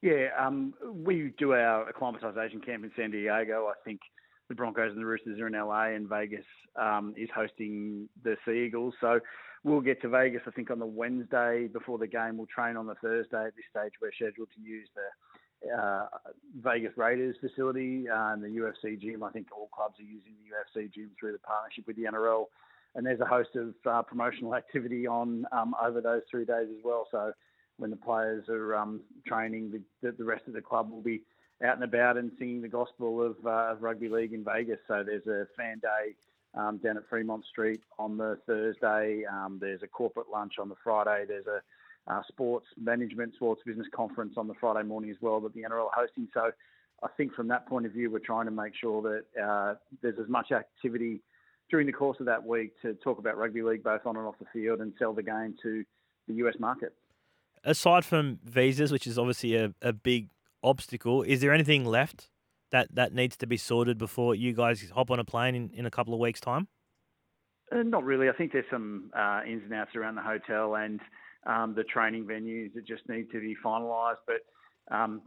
Yeah, 0.00 0.28
um, 0.38 0.74
we 0.94 1.32
do 1.38 1.54
our 1.54 1.90
acclimatisation 1.92 2.64
camp 2.64 2.84
in 2.84 2.92
San 2.96 3.10
Diego. 3.10 3.66
I 3.66 3.74
think 3.84 4.00
the 4.48 4.54
Broncos 4.54 4.92
and 4.92 5.00
the 5.00 5.06
Roosters 5.06 5.40
are 5.40 5.48
in 5.48 5.54
LA, 5.54 5.94
and 5.94 6.08
Vegas 6.08 6.44
um, 6.76 7.14
is 7.16 7.28
hosting 7.34 8.08
the 8.22 8.36
Sea 8.44 8.64
Eagles. 8.66 8.94
So 9.00 9.18
we'll 9.64 9.80
get 9.80 10.00
to 10.02 10.08
Vegas, 10.08 10.42
I 10.46 10.52
think, 10.52 10.70
on 10.70 10.78
the 10.78 10.86
Wednesday 10.86 11.66
before 11.66 11.98
the 11.98 12.06
game. 12.06 12.36
We'll 12.36 12.46
train 12.46 12.76
on 12.76 12.86
the 12.86 12.94
Thursday. 12.96 13.46
At 13.46 13.56
this 13.56 13.64
stage, 13.70 13.92
we're 14.00 14.12
scheduled 14.12 14.48
to 14.54 14.60
use 14.60 14.88
the 14.94 15.72
uh, 15.76 16.06
Vegas 16.62 16.92
Raiders 16.96 17.36
facility 17.40 18.08
uh, 18.08 18.32
and 18.32 18.42
the 18.42 18.48
UFC 18.48 19.00
gym. 19.00 19.24
I 19.24 19.30
think 19.30 19.48
all 19.50 19.68
clubs 19.74 19.96
are 19.98 20.04
using 20.04 20.34
the 20.38 20.80
UFC 20.80 20.92
gym 20.92 21.10
through 21.18 21.32
the 21.32 21.38
partnership 21.38 21.86
with 21.86 21.96
the 21.96 22.04
NRL. 22.04 22.44
And 22.94 23.04
there's 23.04 23.20
a 23.20 23.26
host 23.26 23.50
of 23.56 23.74
uh, 23.84 24.02
promotional 24.02 24.54
activity 24.54 25.06
on 25.06 25.44
um, 25.52 25.74
over 25.84 26.00
those 26.00 26.22
three 26.30 26.44
days 26.44 26.68
as 26.70 26.82
well. 26.84 27.06
So 27.10 27.32
when 27.78 27.90
the 27.90 27.96
players 27.96 28.48
are 28.48 28.76
um, 28.76 29.00
training, 29.26 29.82
the, 30.02 30.12
the, 30.12 30.24
rest 30.24 30.42
of 30.46 30.52
the 30.52 30.60
club 30.60 30.90
will 30.90 31.00
be 31.00 31.22
out 31.64 31.76
and 31.76 31.84
about 31.84 32.16
and 32.16 32.30
singing 32.38 32.60
the 32.60 32.68
gospel 32.68 33.22
of, 33.22 33.36
uh, 33.46 33.74
rugby 33.80 34.08
league 34.08 34.32
in 34.32 34.44
Vegas. 34.44 34.78
So 34.86 35.02
there's 35.04 35.26
a 35.26 35.46
fan 35.56 35.80
day 35.80 36.14
um, 36.54 36.78
down 36.78 36.96
at 36.96 37.08
Fremont 37.08 37.44
Street 37.46 37.80
on 37.98 38.16
the 38.16 38.38
Thursday. 38.46 39.24
Um, 39.30 39.58
there's 39.60 39.82
a 39.82 39.86
corporate 39.86 40.26
lunch 40.30 40.54
on 40.60 40.68
the 40.68 40.74
Friday. 40.82 41.24
There's 41.26 41.46
a 41.46 41.60
uh, 42.12 42.22
sports 42.28 42.66
management, 42.80 43.34
sports 43.34 43.62
business 43.66 43.86
conference 43.94 44.34
on 44.36 44.48
the 44.48 44.54
Friday 44.60 44.86
morning 44.86 45.10
as 45.10 45.16
well 45.20 45.40
that 45.40 45.54
the 45.54 45.62
NRL 45.62 45.86
are 45.86 45.90
hosting. 45.94 46.26
So 46.32 46.50
I 47.02 47.08
think 47.16 47.34
from 47.34 47.48
that 47.48 47.66
point 47.68 47.86
of 47.86 47.92
view, 47.92 48.10
we're 48.10 48.18
trying 48.18 48.46
to 48.46 48.50
make 48.50 48.72
sure 48.80 49.02
that 49.02 49.42
uh, 49.42 49.74
there's 50.02 50.18
as 50.18 50.28
much 50.28 50.52
activity 50.52 51.20
during 51.70 51.86
the 51.86 51.92
course 51.92 52.16
of 52.18 52.26
that 52.26 52.44
week 52.44 52.72
to 52.82 52.94
talk 52.94 53.18
about 53.18 53.36
rugby 53.36 53.62
league 53.62 53.82
both 53.82 54.06
on 54.06 54.16
and 54.16 54.26
off 54.26 54.36
the 54.38 54.46
field 54.52 54.80
and 54.80 54.94
sell 54.98 55.12
the 55.12 55.22
game 55.22 55.54
to 55.62 55.84
the 56.26 56.34
US 56.34 56.54
market 56.58 56.94
aside 57.64 58.04
from 58.04 58.38
visas, 58.44 58.92
which 58.92 59.06
is 59.06 59.18
obviously 59.18 59.56
a, 59.56 59.74
a 59.82 59.92
big 59.92 60.30
obstacle, 60.62 61.22
is 61.22 61.40
there 61.40 61.52
anything 61.52 61.84
left 61.84 62.30
that, 62.70 62.94
that 62.94 63.14
needs 63.14 63.36
to 63.38 63.46
be 63.46 63.56
sorted 63.56 63.98
before 63.98 64.34
you 64.34 64.52
guys 64.52 64.90
hop 64.94 65.10
on 65.10 65.18
a 65.18 65.24
plane 65.24 65.54
in, 65.54 65.70
in 65.72 65.86
a 65.86 65.90
couple 65.90 66.14
of 66.14 66.20
weeks' 66.20 66.40
time? 66.40 66.68
Uh, 67.70 67.82
not 67.82 68.04
really. 68.04 68.28
I 68.28 68.32
think 68.32 68.52
there's 68.52 68.64
some 68.70 69.10
uh, 69.16 69.40
ins 69.46 69.62
and 69.64 69.74
outs 69.74 69.94
around 69.94 70.14
the 70.14 70.22
hotel 70.22 70.76
and 70.76 71.00
um, 71.46 71.74
the 71.74 71.84
training 71.84 72.24
venues 72.24 72.72
that 72.74 72.86
just 72.86 73.08
need 73.08 73.30
to 73.32 73.40
be 73.40 73.56
finalised. 73.64 74.16
But 74.26 74.94
um, 74.94 75.22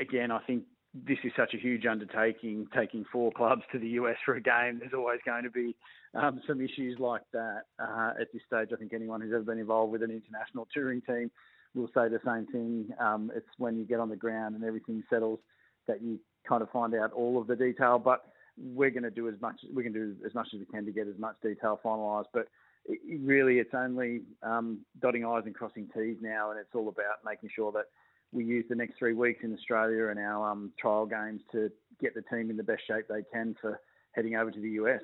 again, 0.00 0.30
I 0.30 0.40
think 0.40 0.64
this 0.94 1.18
is 1.24 1.32
such 1.36 1.54
a 1.54 1.58
huge 1.58 1.86
undertaking, 1.86 2.66
taking 2.76 3.04
four 3.12 3.32
clubs 3.36 3.62
to 3.72 3.78
the 3.78 3.88
US 3.88 4.16
for 4.24 4.34
a 4.34 4.40
game. 4.40 4.78
There's 4.78 4.94
always 4.94 5.20
going 5.24 5.44
to 5.44 5.50
be 5.50 5.74
um, 6.14 6.40
some 6.46 6.60
issues 6.60 6.98
like 6.98 7.22
that 7.32 7.62
uh, 7.78 8.12
at 8.20 8.32
this 8.32 8.42
stage. 8.46 8.68
I 8.72 8.76
think 8.76 8.92
anyone 8.92 9.20
who's 9.20 9.32
ever 9.32 9.42
been 9.42 9.58
involved 9.58 9.92
with 9.92 10.02
an 10.02 10.10
international 10.10 10.68
touring 10.72 11.02
team 11.02 11.30
will 11.74 11.88
say 11.88 12.08
the 12.08 12.20
same 12.24 12.46
thing. 12.46 12.88
Um, 12.98 13.30
it's 13.34 13.46
when 13.58 13.76
you 13.76 13.84
get 13.84 14.00
on 14.00 14.08
the 14.08 14.16
ground 14.16 14.54
and 14.54 14.64
everything 14.64 15.02
settles 15.10 15.40
that 15.86 16.02
you 16.02 16.18
kind 16.48 16.62
of 16.62 16.70
find 16.70 16.94
out 16.94 17.12
all 17.12 17.40
of 17.40 17.46
the 17.46 17.56
detail. 17.56 17.98
But 17.98 18.24
we're 18.56 18.90
going 18.90 19.04
to 19.04 19.10
do 19.10 19.28
as 19.28 19.40
much. 19.40 19.60
We 19.72 19.82
can 19.82 19.92
do 19.92 20.16
as 20.26 20.34
much 20.34 20.48
as 20.54 20.60
we 20.60 20.66
can 20.66 20.84
to 20.86 20.92
get 20.92 21.06
as 21.06 21.18
much 21.18 21.36
detail 21.42 21.80
finalised. 21.84 22.26
But 22.32 22.48
it, 22.86 23.20
really, 23.22 23.58
it's 23.58 23.74
only 23.74 24.22
um, 24.42 24.80
dotting 25.00 25.24
i's 25.24 25.44
and 25.46 25.54
crossing 25.54 25.88
t's 25.94 26.16
now, 26.20 26.50
and 26.50 26.58
it's 26.58 26.74
all 26.74 26.88
about 26.88 27.18
making 27.24 27.50
sure 27.54 27.72
that 27.72 27.86
we 28.32 28.44
use 28.44 28.64
the 28.68 28.76
next 28.76 28.98
three 28.98 29.14
weeks 29.14 29.40
in 29.42 29.52
Australia 29.52 30.08
and 30.08 30.18
our 30.18 30.50
um, 30.50 30.72
trial 30.78 31.06
games 31.06 31.40
to 31.52 31.70
get 32.00 32.14
the 32.14 32.22
team 32.22 32.50
in 32.50 32.56
the 32.56 32.62
best 32.62 32.82
shape 32.86 33.06
they 33.08 33.22
can 33.32 33.56
for 33.60 33.80
heading 34.12 34.36
over 34.36 34.50
to 34.50 34.60
the 34.60 34.70
US. 34.70 35.00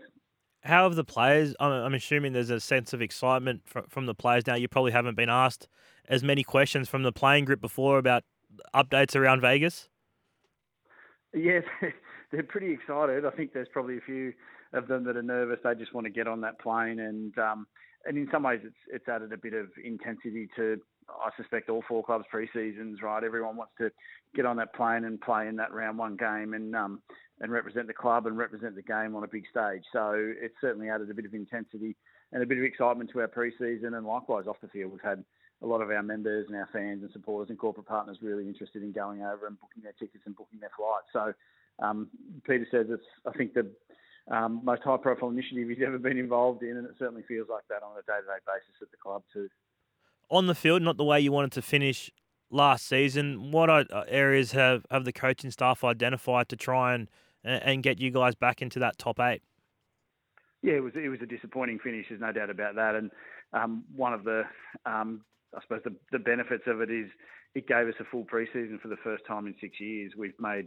How 0.67 0.83
have 0.83 0.97
the 0.97 1.05
players? 1.05 1.55
I'm, 1.61 1.95
assuming 1.95 2.33
there's 2.33 2.51
a 2.51 2.59
sense 2.59 2.93
of 2.93 3.01
excitement 3.01 3.63
from, 3.65 3.85
from 3.89 4.07
the 4.07 4.15
players 4.15 4.47
now. 4.47 4.57
You 4.57 4.67
probably 4.67 4.91
haven't 4.91 5.17
been 5.17 5.29
asked 5.29 5.69
as 6.09 6.25
many 6.25 6.43
questions 6.43 6.89
from 6.89 7.05
the 7.05 7.13
playing 7.13 7.45
group 7.45 7.61
before 7.61 7.99
about 7.99 8.25
updates 8.75 9.15
around 9.15 9.41
Vegas. 9.43 9.89
Yes, 11.33 11.63
they're 12.33 12.43
pretty 12.43 12.73
excited. 12.73 13.25
I 13.25 13.31
think 13.31 13.53
there's 13.53 13.69
probably 13.73 13.99
a 13.99 14.01
few 14.01 14.33
of 14.73 14.89
them 14.89 15.05
that 15.05 15.17
are 15.17 15.23
nervous. 15.23 15.59
They 15.63 15.75
just 15.75 15.95
want 15.95 16.07
to 16.07 16.11
get 16.11 16.27
on 16.27 16.41
that 16.41 16.59
plane, 16.59 16.99
and 16.99 17.37
um, 17.39 17.67
and 18.05 18.19
in 18.19 18.29
some 18.33 18.43
ways, 18.43 18.61
it's 18.65 18.77
it's 18.89 19.09
added 19.09 19.33
a 19.33 19.37
bit 19.37 19.55
of 19.55 19.69
intensity 19.85 20.49
to 20.57 20.81
I 21.09 21.31
suspect 21.37 21.69
all 21.69 21.85
four 21.89 22.05
clubs 22.05 22.25
pre-seasons. 22.31 23.03
Right, 23.03 23.23
everyone 23.23 23.57
wants 23.57 23.73
to 23.79 23.91
get 24.35 24.47
on 24.47 24.57
that 24.57 24.75
plane 24.75 25.05
and 25.05 25.21
play 25.21 25.49
in 25.49 25.57
that 25.57 25.73
round 25.73 25.99
one 25.99 26.17
game, 26.17 26.55
and 26.55 26.75
um, 26.75 27.03
and 27.41 27.53
represent 27.53 27.87
the 27.87 27.95
club 27.95 28.27
and 28.27 28.39
represent 28.39 28.75
the 28.75 28.83
game 28.83 29.15
on 29.15 29.25
a 29.25 29.29
big 29.29 29.45
stage. 29.51 29.83
So 29.93 30.15
it's 30.17 30.55
certainly 30.61 30.89
added 30.89 31.11
a 31.11 31.15
bit 31.15 31.27
of 31.27 31.35
intensity 31.35 31.97
and 32.33 32.43
a 32.43 32.47
bit 32.47 32.59
of 32.59 32.65
excitement 32.65 33.11
to 33.13 33.21
our 33.21 33.29
pre-season, 33.29 33.95
and 33.95 34.07
likewise 34.07 34.47
off 34.47 34.57
the 34.61 34.69
field, 34.69 34.91
we've 34.93 35.01
had 35.01 35.23
a 35.63 35.67
lot 35.67 35.81
of 35.81 35.91
our 35.91 36.03
members 36.03 36.47
and 36.49 36.57
our 36.57 36.69
fans 36.73 37.03
and 37.03 37.11
supporters 37.13 37.51
and 37.51 37.59
corporate 37.59 37.87
partners 37.87 38.19
really 38.21 38.47
interested 38.47 38.83
in 38.83 38.93
going 38.93 39.23
over 39.23 39.47
and 39.47 39.59
booking 39.61 39.83
their 39.83 39.95
tickets 39.99 40.25
and 40.27 40.37
booking 40.37 40.61
their 40.61 40.73
flights. 40.77 41.07
So 41.13 41.33
um, 41.85 42.09
Peter 42.47 42.67
says 42.71 42.87
it's 42.91 43.07
I 43.27 43.33
think 43.33 43.55
the 43.55 43.71
um, 44.31 44.61
most 44.65 44.83
high-profile 44.83 45.31
initiative 45.31 45.69
he's 45.69 45.87
ever 45.87 45.99
been 45.99 46.19
involved 46.19 46.63
in, 46.63 46.77
and 46.77 46.87
it 46.87 46.95
certainly 46.99 47.23
feels 47.29 47.49
like 47.49 47.63
that 47.69 47.83
on 47.83 47.97
a 47.97 48.03
day-to-day 48.03 48.43
basis 48.45 48.83
at 48.83 48.91
the 48.91 48.97
club 48.97 49.23
too. 49.33 49.49
On 50.29 50.47
the 50.47 50.55
field, 50.55 50.83
not 50.83 50.97
the 50.97 51.05
way 51.05 51.21
you 51.21 51.31
wanted 51.31 51.53
to 51.53 51.63
finish 51.63 52.11
last 52.51 52.87
season. 52.87 53.51
What 53.53 53.71
uh, 53.71 53.85
areas 54.09 54.53
have, 54.53 54.85
have 54.91 55.05
the 55.05 55.13
coaching 55.13 55.51
staff 55.51 55.85
identified 55.85 56.49
to 56.49 56.57
try 56.57 56.95
and 56.95 57.09
and, 57.45 57.81
get 57.81 58.01
you 58.01 58.11
guys 58.11 58.35
back 58.35 58.61
into 58.61 58.81
that 58.81 58.99
top 58.99 59.21
eight. 59.21 59.41
Yeah, 60.63 60.75
it 60.75 60.83
was 60.83 60.95
it 60.97 61.09
was 61.09 61.21
a 61.23 61.27
disappointing 61.27 61.79
finish. 61.79 62.07
There's 62.09 62.21
no 62.21 62.33
doubt 62.33 62.51
about 62.51 62.75
that. 62.75 62.97
And 62.97 63.11
um, 63.53 63.85
one 63.95 64.13
of 64.13 64.25
the, 64.25 64.43
um, 64.85 65.21
I 65.57 65.63
suppose 65.63 65.83
the, 65.85 65.95
the 66.11 66.19
benefits 66.19 66.65
of 66.67 66.81
it 66.81 66.91
is 66.91 67.09
it 67.55 67.69
gave 67.69 67.87
us 67.87 67.95
a 68.01 68.05
full 68.11 68.25
preseason 68.25 68.81
for 68.81 68.89
the 68.89 68.97
first 69.05 69.25
time 69.27 69.47
in 69.47 69.55
six 69.61 69.79
years. 69.79 70.13
We've 70.17 70.39
made 70.41 70.67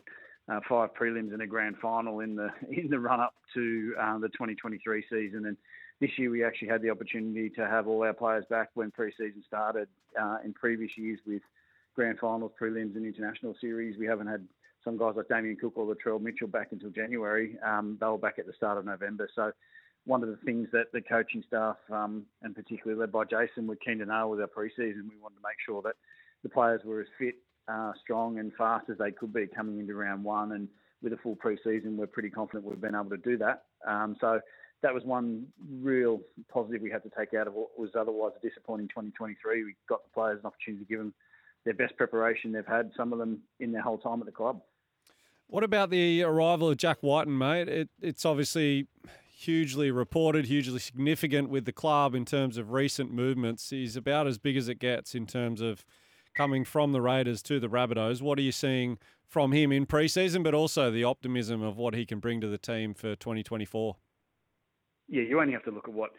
uh, 0.50 0.60
five 0.70 0.90
prelims 1.00 1.34
and 1.34 1.42
a 1.42 1.48
grand 1.48 1.76
final 1.82 2.22
in 2.22 2.36
the 2.36 2.50
in 2.72 2.90
the 2.90 3.00
run 3.00 3.20
up 3.20 3.34
to 3.56 3.94
uh, 4.00 4.20
the 4.20 4.30
2023 4.30 5.04
season, 5.10 5.46
and 5.48 5.58
this 6.00 6.12
year 6.18 6.30
we 6.30 6.44
actually 6.44 6.70
had 6.70 6.82
the 6.82 6.90
opportunity 6.90 7.50
to 7.50 7.68
have 7.68 7.88
all 7.88 8.04
our 8.04 8.14
players 8.14 8.46
back 8.50 8.70
when 8.74 8.92
preseason 8.92 9.46
started. 9.46 9.88
Uh, 10.20 10.38
in 10.44 10.54
previous 10.54 10.92
years 10.98 11.20
with 11.28 11.42
grand 11.96 12.18
finals, 12.20 12.52
prelims, 12.60 12.96
and 12.96 13.06
international 13.06 13.56
series, 13.60 13.98
we 14.00 14.06
haven't 14.06 14.28
had 14.28 14.48
some 14.84 14.98
guys 14.98 15.14
like 15.18 15.28
Damien 15.28 15.58
Cook 15.60 15.74
or 15.76 15.94
Latrell 15.94 16.22
Mitchell 16.22 16.48
back 16.48 16.70
until 16.72 16.90
January. 16.90 17.58
Um, 17.66 17.98
they 18.00 18.08
were 18.08 18.18
back 18.18 18.40
at 18.40 18.48
the 18.48 18.54
start 18.54 18.78
of 18.78 18.86
November, 18.86 19.30
so 19.36 19.52
one 20.06 20.24
of 20.24 20.30
the 20.30 20.38
things 20.38 20.68
that 20.72 20.92
the 20.94 21.02
coaching 21.02 21.44
staff, 21.48 21.78
um, 21.92 22.24
and 22.42 22.56
particularly 22.56 23.00
led 23.00 23.12
by 23.12 23.26
Jason, 23.26 23.68
were 23.68 23.76
keen 23.76 24.00
to 24.00 24.06
know 24.06 24.28
was 24.30 24.40
our 24.40 24.48
preseason. 24.48 25.10
We 25.10 25.20
wanted 25.22 25.36
to 25.36 25.44
make 25.44 25.58
sure 25.66 25.82
that 25.82 25.96
the 26.44 26.50
players 26.50 26.82
were 26.86 27.02
as 27.02 27.08
fit, 27.18 27.36
uh, 27.68 27.92
strong, 28.02 28.40
and 28.40 28.54
fast 28.58 28.90
as 28.90 28.98
they 28.98 29.12
could 29.12 29.34
be 29.34 29.46
coming 29.48 29.80
into 29.80 29.94
round 29.94 30.24
one. 30.24 30.54
And 30.54 30.70
with 31.04 31.14
a 31.14 31.18
full 31.18 31.36
preseason, 31.36 31.98
we're 31.98 32.08
pretty 32.08 32.30
confident 32.30 32.66
we've 32.66 32.82
been 32.82 32.96
able 32.96 33.10
to 33.10 33.18
do 33.18 33.38
that. 33.38 33.66
Um, 33.86 34.16
so 34.20 34.40
that 34.82 34.94
was 34.94 35.04
one 35.04 35.48
real 35.82 36.22
positive 36.52 36.82
we 36.82 36.90
had 36.90 37.04
to 37.04 37.12
take 37.18 37.34
out 37.34 37.48
of 37.48 37.54
what 37.54 37.78
was 37.78 37.92
otherwise 37.96 38.32
a 38.42 38.48
disappointing 38.48 38.88
2023. 38.88 39.64
We 39.64 39.76
got 39.88 40.04
the 40.04 40.10
players 40.14 40.40
an 40.40 40.46
opportunity 40.46 40.86
to 40.86 40.90
give 40.90 41.00
them 41.00 41.14
their 41.66 41.74
best 41.74 41.98
preparation 41.98 42.52
they've 42.52 42.66
had, 42.66 42.92
some 42.96 43.12
of 43.12 43.20
them 43.20 43.42
in 43.60 43.72
their 43.72 43.82
whole 43.82 43.98
time 43.98 44.20
at 44.22 44.26
the 44.26 44.32
club. 44.32 44.62
What 45.48 45.64
about 45.64 45.90
the 45.90 46.24
arrival 46.24 46.70
of 46.70 46.78
Jack 46.78 47.00
Wighton, 47.02 47.38
mate? 47.38 47.68
It, 47.68 47.90
it's 48.02 48.24
obviously 48.24 48.88
hugely 49.36 49.90
reported, 49.90 50.46
hugely 50.46 50.80
significant 50.80 51.50
with 51.50 51.66
the 51.66 51.72
club 51.72 52.14
in 52.14 52.24
terms 52.26 52.58
of 52.58 52.72
recent 52.72 53.12
movements. 53.12 53.70
He's 53.70 53.96
about 53.96 54.28
as 54.28 54.38
big 54.38 54.58
as 54.58 54.70
it 54.70 54.80
gets 54.80 55.16
in 55.16 55.26
terms 55.26 55.60
of 55.60 55.86
coming 56.36 56.64
from 56.64 56.92
the 56.92 57.02
Raiders 57.02 57.42
to 57.44 57.60
the 57.60 57.68
Rabbitohs. 57.68 58.22
What 58.22 58.38
are 58.38 58.44
you 58.44 58.52
seeing 58.52 59.00
from 59.28 59.52
him 59.52 59.72
in 59.72 59.86
preseason, 59.86 60.44
but 60.44 60.54
also 60.54 60.92
the 60.92 61.04
optimism 61.04 61.62
of 61.62 61.78
what 61.78 61.96
he 61.96 62.06
can 62.06 62.20
bring 62.20 62.40
to 62.42 62.48
the 62.48 62.58
team 62.58 62.94
for 62.94 63.16
2024? 63.16 63.96
Yeah, 65.10 65.24
you 65.24 65.40
only 65.42 65.54
have 65.54 65.64
to 65.66 65.72
look 65.72 65.88
at 65.88 65.94
what 65.94 66.12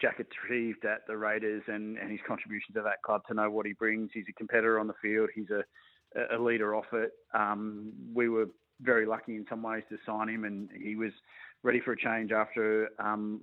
Jack 0.00 0.20
achieved 0.20 0.84
at 0.84 1.06
the 1.06 1.16
Raiders 1.16 1.62
and, 1.66 1.98
and 1.98 2.10
his 2.10 2.20
contribution 2.26 2.74
to 2.74 2.82
that 2.82 3.02
club 3.04 3.22
to 3.28 3.34
know 3.34 3.50
what 3.50 3.66
he 3.66 3.72
brings. 3.72 4.10
He's 4.12 4.24
a 4.28 4.32
competitor 4.32 4.78
on 4.78 4.86
the 4.86 4.94
field. 5.00 5.30
He's 5.34 5.50
a, 5.50 6.36
a 6.36 6.38
leader 6.38 6.74
off 6.74 6.92
it. 6.92 7.12
Um, 7.34 7.92
we 8.14 8.28
were 8.28 8.46
very 8.80 9.06
lucky 9.06 9.36
in 9.36 9.46
some 9.48 9.62
ways 9.62 9.84
to 9.90 9.98
sign 10.04 10.28
him, 10.28 10.44
and 10.44 10.68
he 10.76 10.96
was 10.96 11.12
ready 11.62 11.80
for 11.80 11.92
a 11.92 11.96
change 11.96 12.32
after 12.32 12.90
um, 12.98 13.42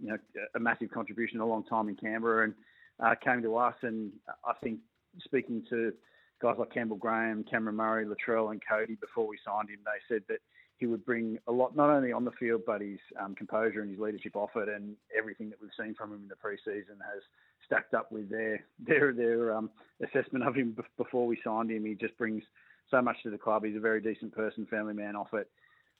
you 0.00 0.08
know 0.08 0.18
a 0.56 0.60
massive 0.60 0.90
contribution 0.90 1.40
a 1.40 1.46
long 1.46 1.64
time 1.64 1.88
in 1.88 1.96
Canberra, 1.96 2.44
and 2.44 2.54
uh, 3.02 3.14
came 3.22 3.42
to 3.42 3.56
us. 3.56 3.74
And 3.82 4.12
I 4.44 4.54
think 4.62 4.80
speaking 5.24 5.64
to 5.70 5.92
guys 6.40 6.56
like 6.58 6.72
Campbell 6.72 6.96
Graham, 6.96 7.44
Cameron 7.48 7.76
Murray, 7.76 8.04
Latrell, 8.04 8.50
and 8.50 8.60
Cody 8.68 8.96
before 9.00 9.26
we 9.26 9.38
signed 9.44 9.70
him, 9.70 9.78
they 9.84 10.14
said 10.14 10.22
that 10.28 10.38
he 10.82 10.86
would 10.86 11.04
bring 11.04 11.38
a 11.46 11.52
lot, 11.52 11.76
not 11.76 11.90
only 11.90 12.10
on 12.10 12.24
the 12.24 12.32
field, 12.32 12.62
but 12.66 12.80
his 12.80 12.98
um, 13.20 13.36
composure 13.36 13.82
and 13.82 13.90
his 13.92 14.00
leadership 14.00 14.34
off 14.34 14.50
it, 14.56 14.68
and 14.68 14.96
everything 15.16 15.48
that 15.48 15.60
we've 15.62 15.70
seen 15.78 15.94
from 15.94 16.12
him 16.12 16.22
in 16.24 16.28
the 16.28 16.34
preseason 16.34 16.98
has 16.98 17.22
stacked 17.64 17.94
up 17.94 18.10
with 18.10 18.28
their 18.28 18.64
their 18.84 19.12
their 19.12 19.56
um, 19.56 19.70
assessment 20.02 20.44
of 20.44 20.56
him 20.56 20.76
before 20.96 21.24
we 21.24 21.38
signed 21.44 21.70
him. 21.70 21.84
He 21.84 21.94
just 21.94 22.18
brings 22.18 22.42
so 22.90 23.00
much 23.00 23.16
to 23.22 23.30
the 23.30 23.38
club. 23.38 23.64
He's 23.64 23.76
a 23.76 23.80
very 23.80 24.00
decent 24.00 24.34
person, 24.34 24.66
family 24.66 24.92
man 24.92 25.14
off 25.14 25.32
it, 25.34 25.48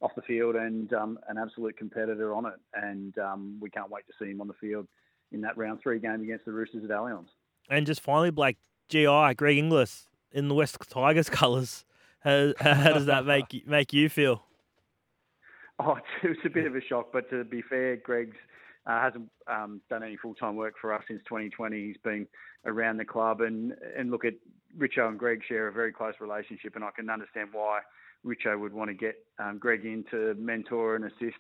off 0.00 0.10
the 0.16 0.22
field, 0.22 0.56
and 0.56 0.92
um, 0.94 1.16
an 1.28 1.38
absolute 1.38 1.76
competitor 1.76 2.34
on 2.34 2.46
it. 2.46 2.58
And 2.74 3.16
um, 3.18 3.58
we 3.60 3.70
can't 3.70 3.88
wait 3.88 4.04
to 4.08 4.12
see 4.18 4.32
him 4.32 4.40
on 4.40 4.48
the 4.48 4.54
field 4.54 4.88
in 5.30 5.42
that 5.42 5.56
round 5.56 5.78
three 5.80 6.00
game 6.00 6.22
against 6.22 6.44
the 6.44 6.52
Roosters 6.52 6.82
at 6.82 6.90
Allianz. 6.90 7.28
And 7.70 7.86
just 7.86 8.00
finally, 8.00 8.30
Blake, 8.30 8.56
GI, 8.88 9.34
Greg 9.36 9.58
Inglis 9.58 10.08
in 10.32 10.48
the 10.48 10.56
West 10.56 10.76
Tigers 10.90 11.30
colours. 11.30 11.84
How, 12.24 12.52
how 12.58 12.92
does 12.94 13.06
that 13.06 13.24
make 13.26 13.64
make 13.64 13.92
you 13.92 14.08
feel? 14.08 14.42
Oh, 15.86 15.96
it's, 15.96 16.38
it's 16.38 16.46
a 16.46 16.50
bit 16.50 16.66
of 16.66 16.76
a 16.76 16.80
shock, 16.80 17.08
but 17.12 17.28
to 17.30 17.44
be 17.44 17.62
fair, 17.62 17.96
Greg's 17.96 18.36
uh, 18.86 19.00
hasn't 19.00 19.28
um, 19.48 19.80
done 19.90 20.02
any 20.02 20.16
full 20.16 20.34
time 20.34 20.54
work 20.54 20.74
for 20.80 20.92
us 20.92 21.02
since 21.08 21.20
2020. 21.28 21.86
He's 21.86 21.96
been 22.04 22.26
around 22.66 22.98
the 22.98 23.04
club, 23.04 23.40
and 23.40 23.72
and 23.96 24.10
look 24.10 24.24
at 24.24 24.34
Richo 24.78 25.08
and 25.08 25.18
Greg 25.18 25.40
share 25.48 25.68
a 25.68 25.72
very 25.72 25.92
close 25.92 26.14
relationship, 26.20 26.76
and 26.76 26.84
I 26.84 26.90
can 26.94 27.10
understand 27.10 27.48
why 27.52 27.80
Richo 28.24 28.58
would 28.60 28.72
want 28.72 28.90
to 28.90 28.94
get 28.94 29.16
um, 29.38 29.58
Greg 29.58 29.84
in 29.84 30.04
to 30.10 30.34
mentor 30.38 30.96
and 30.96 31.04
assist 31.04 31.38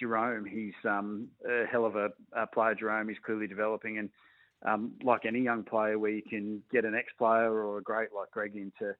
Jerome. 0.00 0.44
He's 0.44 0.74
um, 0.88 1.28
a 1.48 1.64
hell 1.70 1.86
of 1.86 1.96
a, 1.96 2.08
a, 2.36 2.46
player, 2.46 2.74
Jerome. 2.74 3.08
He's 3.08 3.18
clearly 3.24 3.46
developing, 3.46 3.98
and 3.98 4.10
um, 4.66 4.92
like 5.04 5.24
any 5.24 5.40
young 5.40 5.62
player, 5.62 5.98
where 5.98 6.10
you 6.10 6.22
can 6.28 6.62
get 6.72 6.84
an 6.84 6.94
ex 6.94 7.12
player 7.16 7.52
or 7.52 7.78
a 7.78 7.82
great 7.82 8.08
like 8.16 8.30
Greg 8.32 8.56
in 8.56 8.72
to 8.80 8.94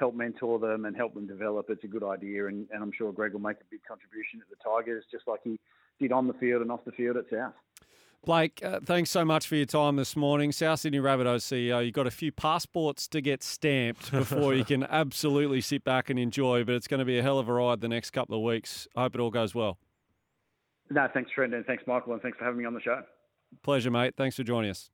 help 0.00 0.14
mentor 0.14 0.58
them 0.58 0.86
and 0.86 0.96
help 0.96 1.14
them 1.14 1.26
develop, 1.26 1.66
it's 1.68 1.84
a 1.84 1.86
good 1.86 2.02
idea. 2.02 2.46
And, 2.46 2.66
and 2.72 2.82
I'm 2.82 2.90
sure 2.96 3.12
Greg 3.12 3.34
will 3.34 3.40
make 3.40 3.58
a 3.58 3.64
big 3.70 3.80
contribution 3.86 4.40
at 4.40 4.48
the 4.48 4.56
Tigers, 4.64 5.04
just 5.12 5.28
like 5.28 5.40
he 5.44 5.60
did 6.00 6.10
on 6.10 6.26
the 6.26 6.32
field 6.34 6.62
and 6.62 6.72
off 6.72 6.84
the 6.84 6.92
field 6.92 7.18
at 7.18 7.24
South. 7.30 7.52
Blake, 8.24 8.60
uh, 8.62 8.80
thanks 8.84 9.10
so 9.10 9.24
much 9.24 9.46
for 9.46 9.56
your 9.56 9.66
time 9.66 9.96
this 9.96 10.14
morning. 10.16 10.52
South 10.52 10.80
Sydney 10.80 10.98
Rabbitohs 10.98 11.42
CEO, 11.42 11.84
you've 11.84 11.94
got 11.94 12.06
a 12.06 12.10
few 12.10 12.32
passports 12.32 13.08
to 13.08 13.20
get 13.20 13.42
stamped 13.42 14.10
before 14.10 14.54
you 14.54 14.64
can 14.64 14.84
absolutely 14.84 15.60
sit 15.60 15.84
back 15.84 16.10
and 16.10 16.18
enjoy, 16.18 16.64
but 16.64 16.74
it's 16.74 16.86
going 16.88 16.98
to 16.98 17.04
be 17.04 17.18
a 17.18 17.22
hell 17.22 17.38
of 17.38 17.48
a 17.48 17.52
ride 17.52 17.80
the 17.80 17.88
next 17.88 18.10
couple 18.10 18.36
of 18.36 18.42
weeks. 18.42 18.88
I 18.96 19.02
hope 19.02 19.14
it 19.14 19.20
all 19.20 19.30
goes 19.30 19.54
well. 19.54 19.78
No, 20.90 21.06
thanks, 21.14 21.30
Trent, 21.34 21.54
and 21.54 21.64
thanks, 21.66 21.84
Michael, 21.86 22.14
and 22.14 22.20
thanks 22.20 22.36
for 22.36 22.44
having 22.44 22.58
me 22.58 22.64
on 22.64 22.74
the 22.74 22.80
show. 22.80 23.02
Pleasure, 23.62 23.90
mate. 23.90 24.14
Thanks 24.16 24.36
for 24.36 24.42
joining 24.42 24.70
us. 24.70 24.90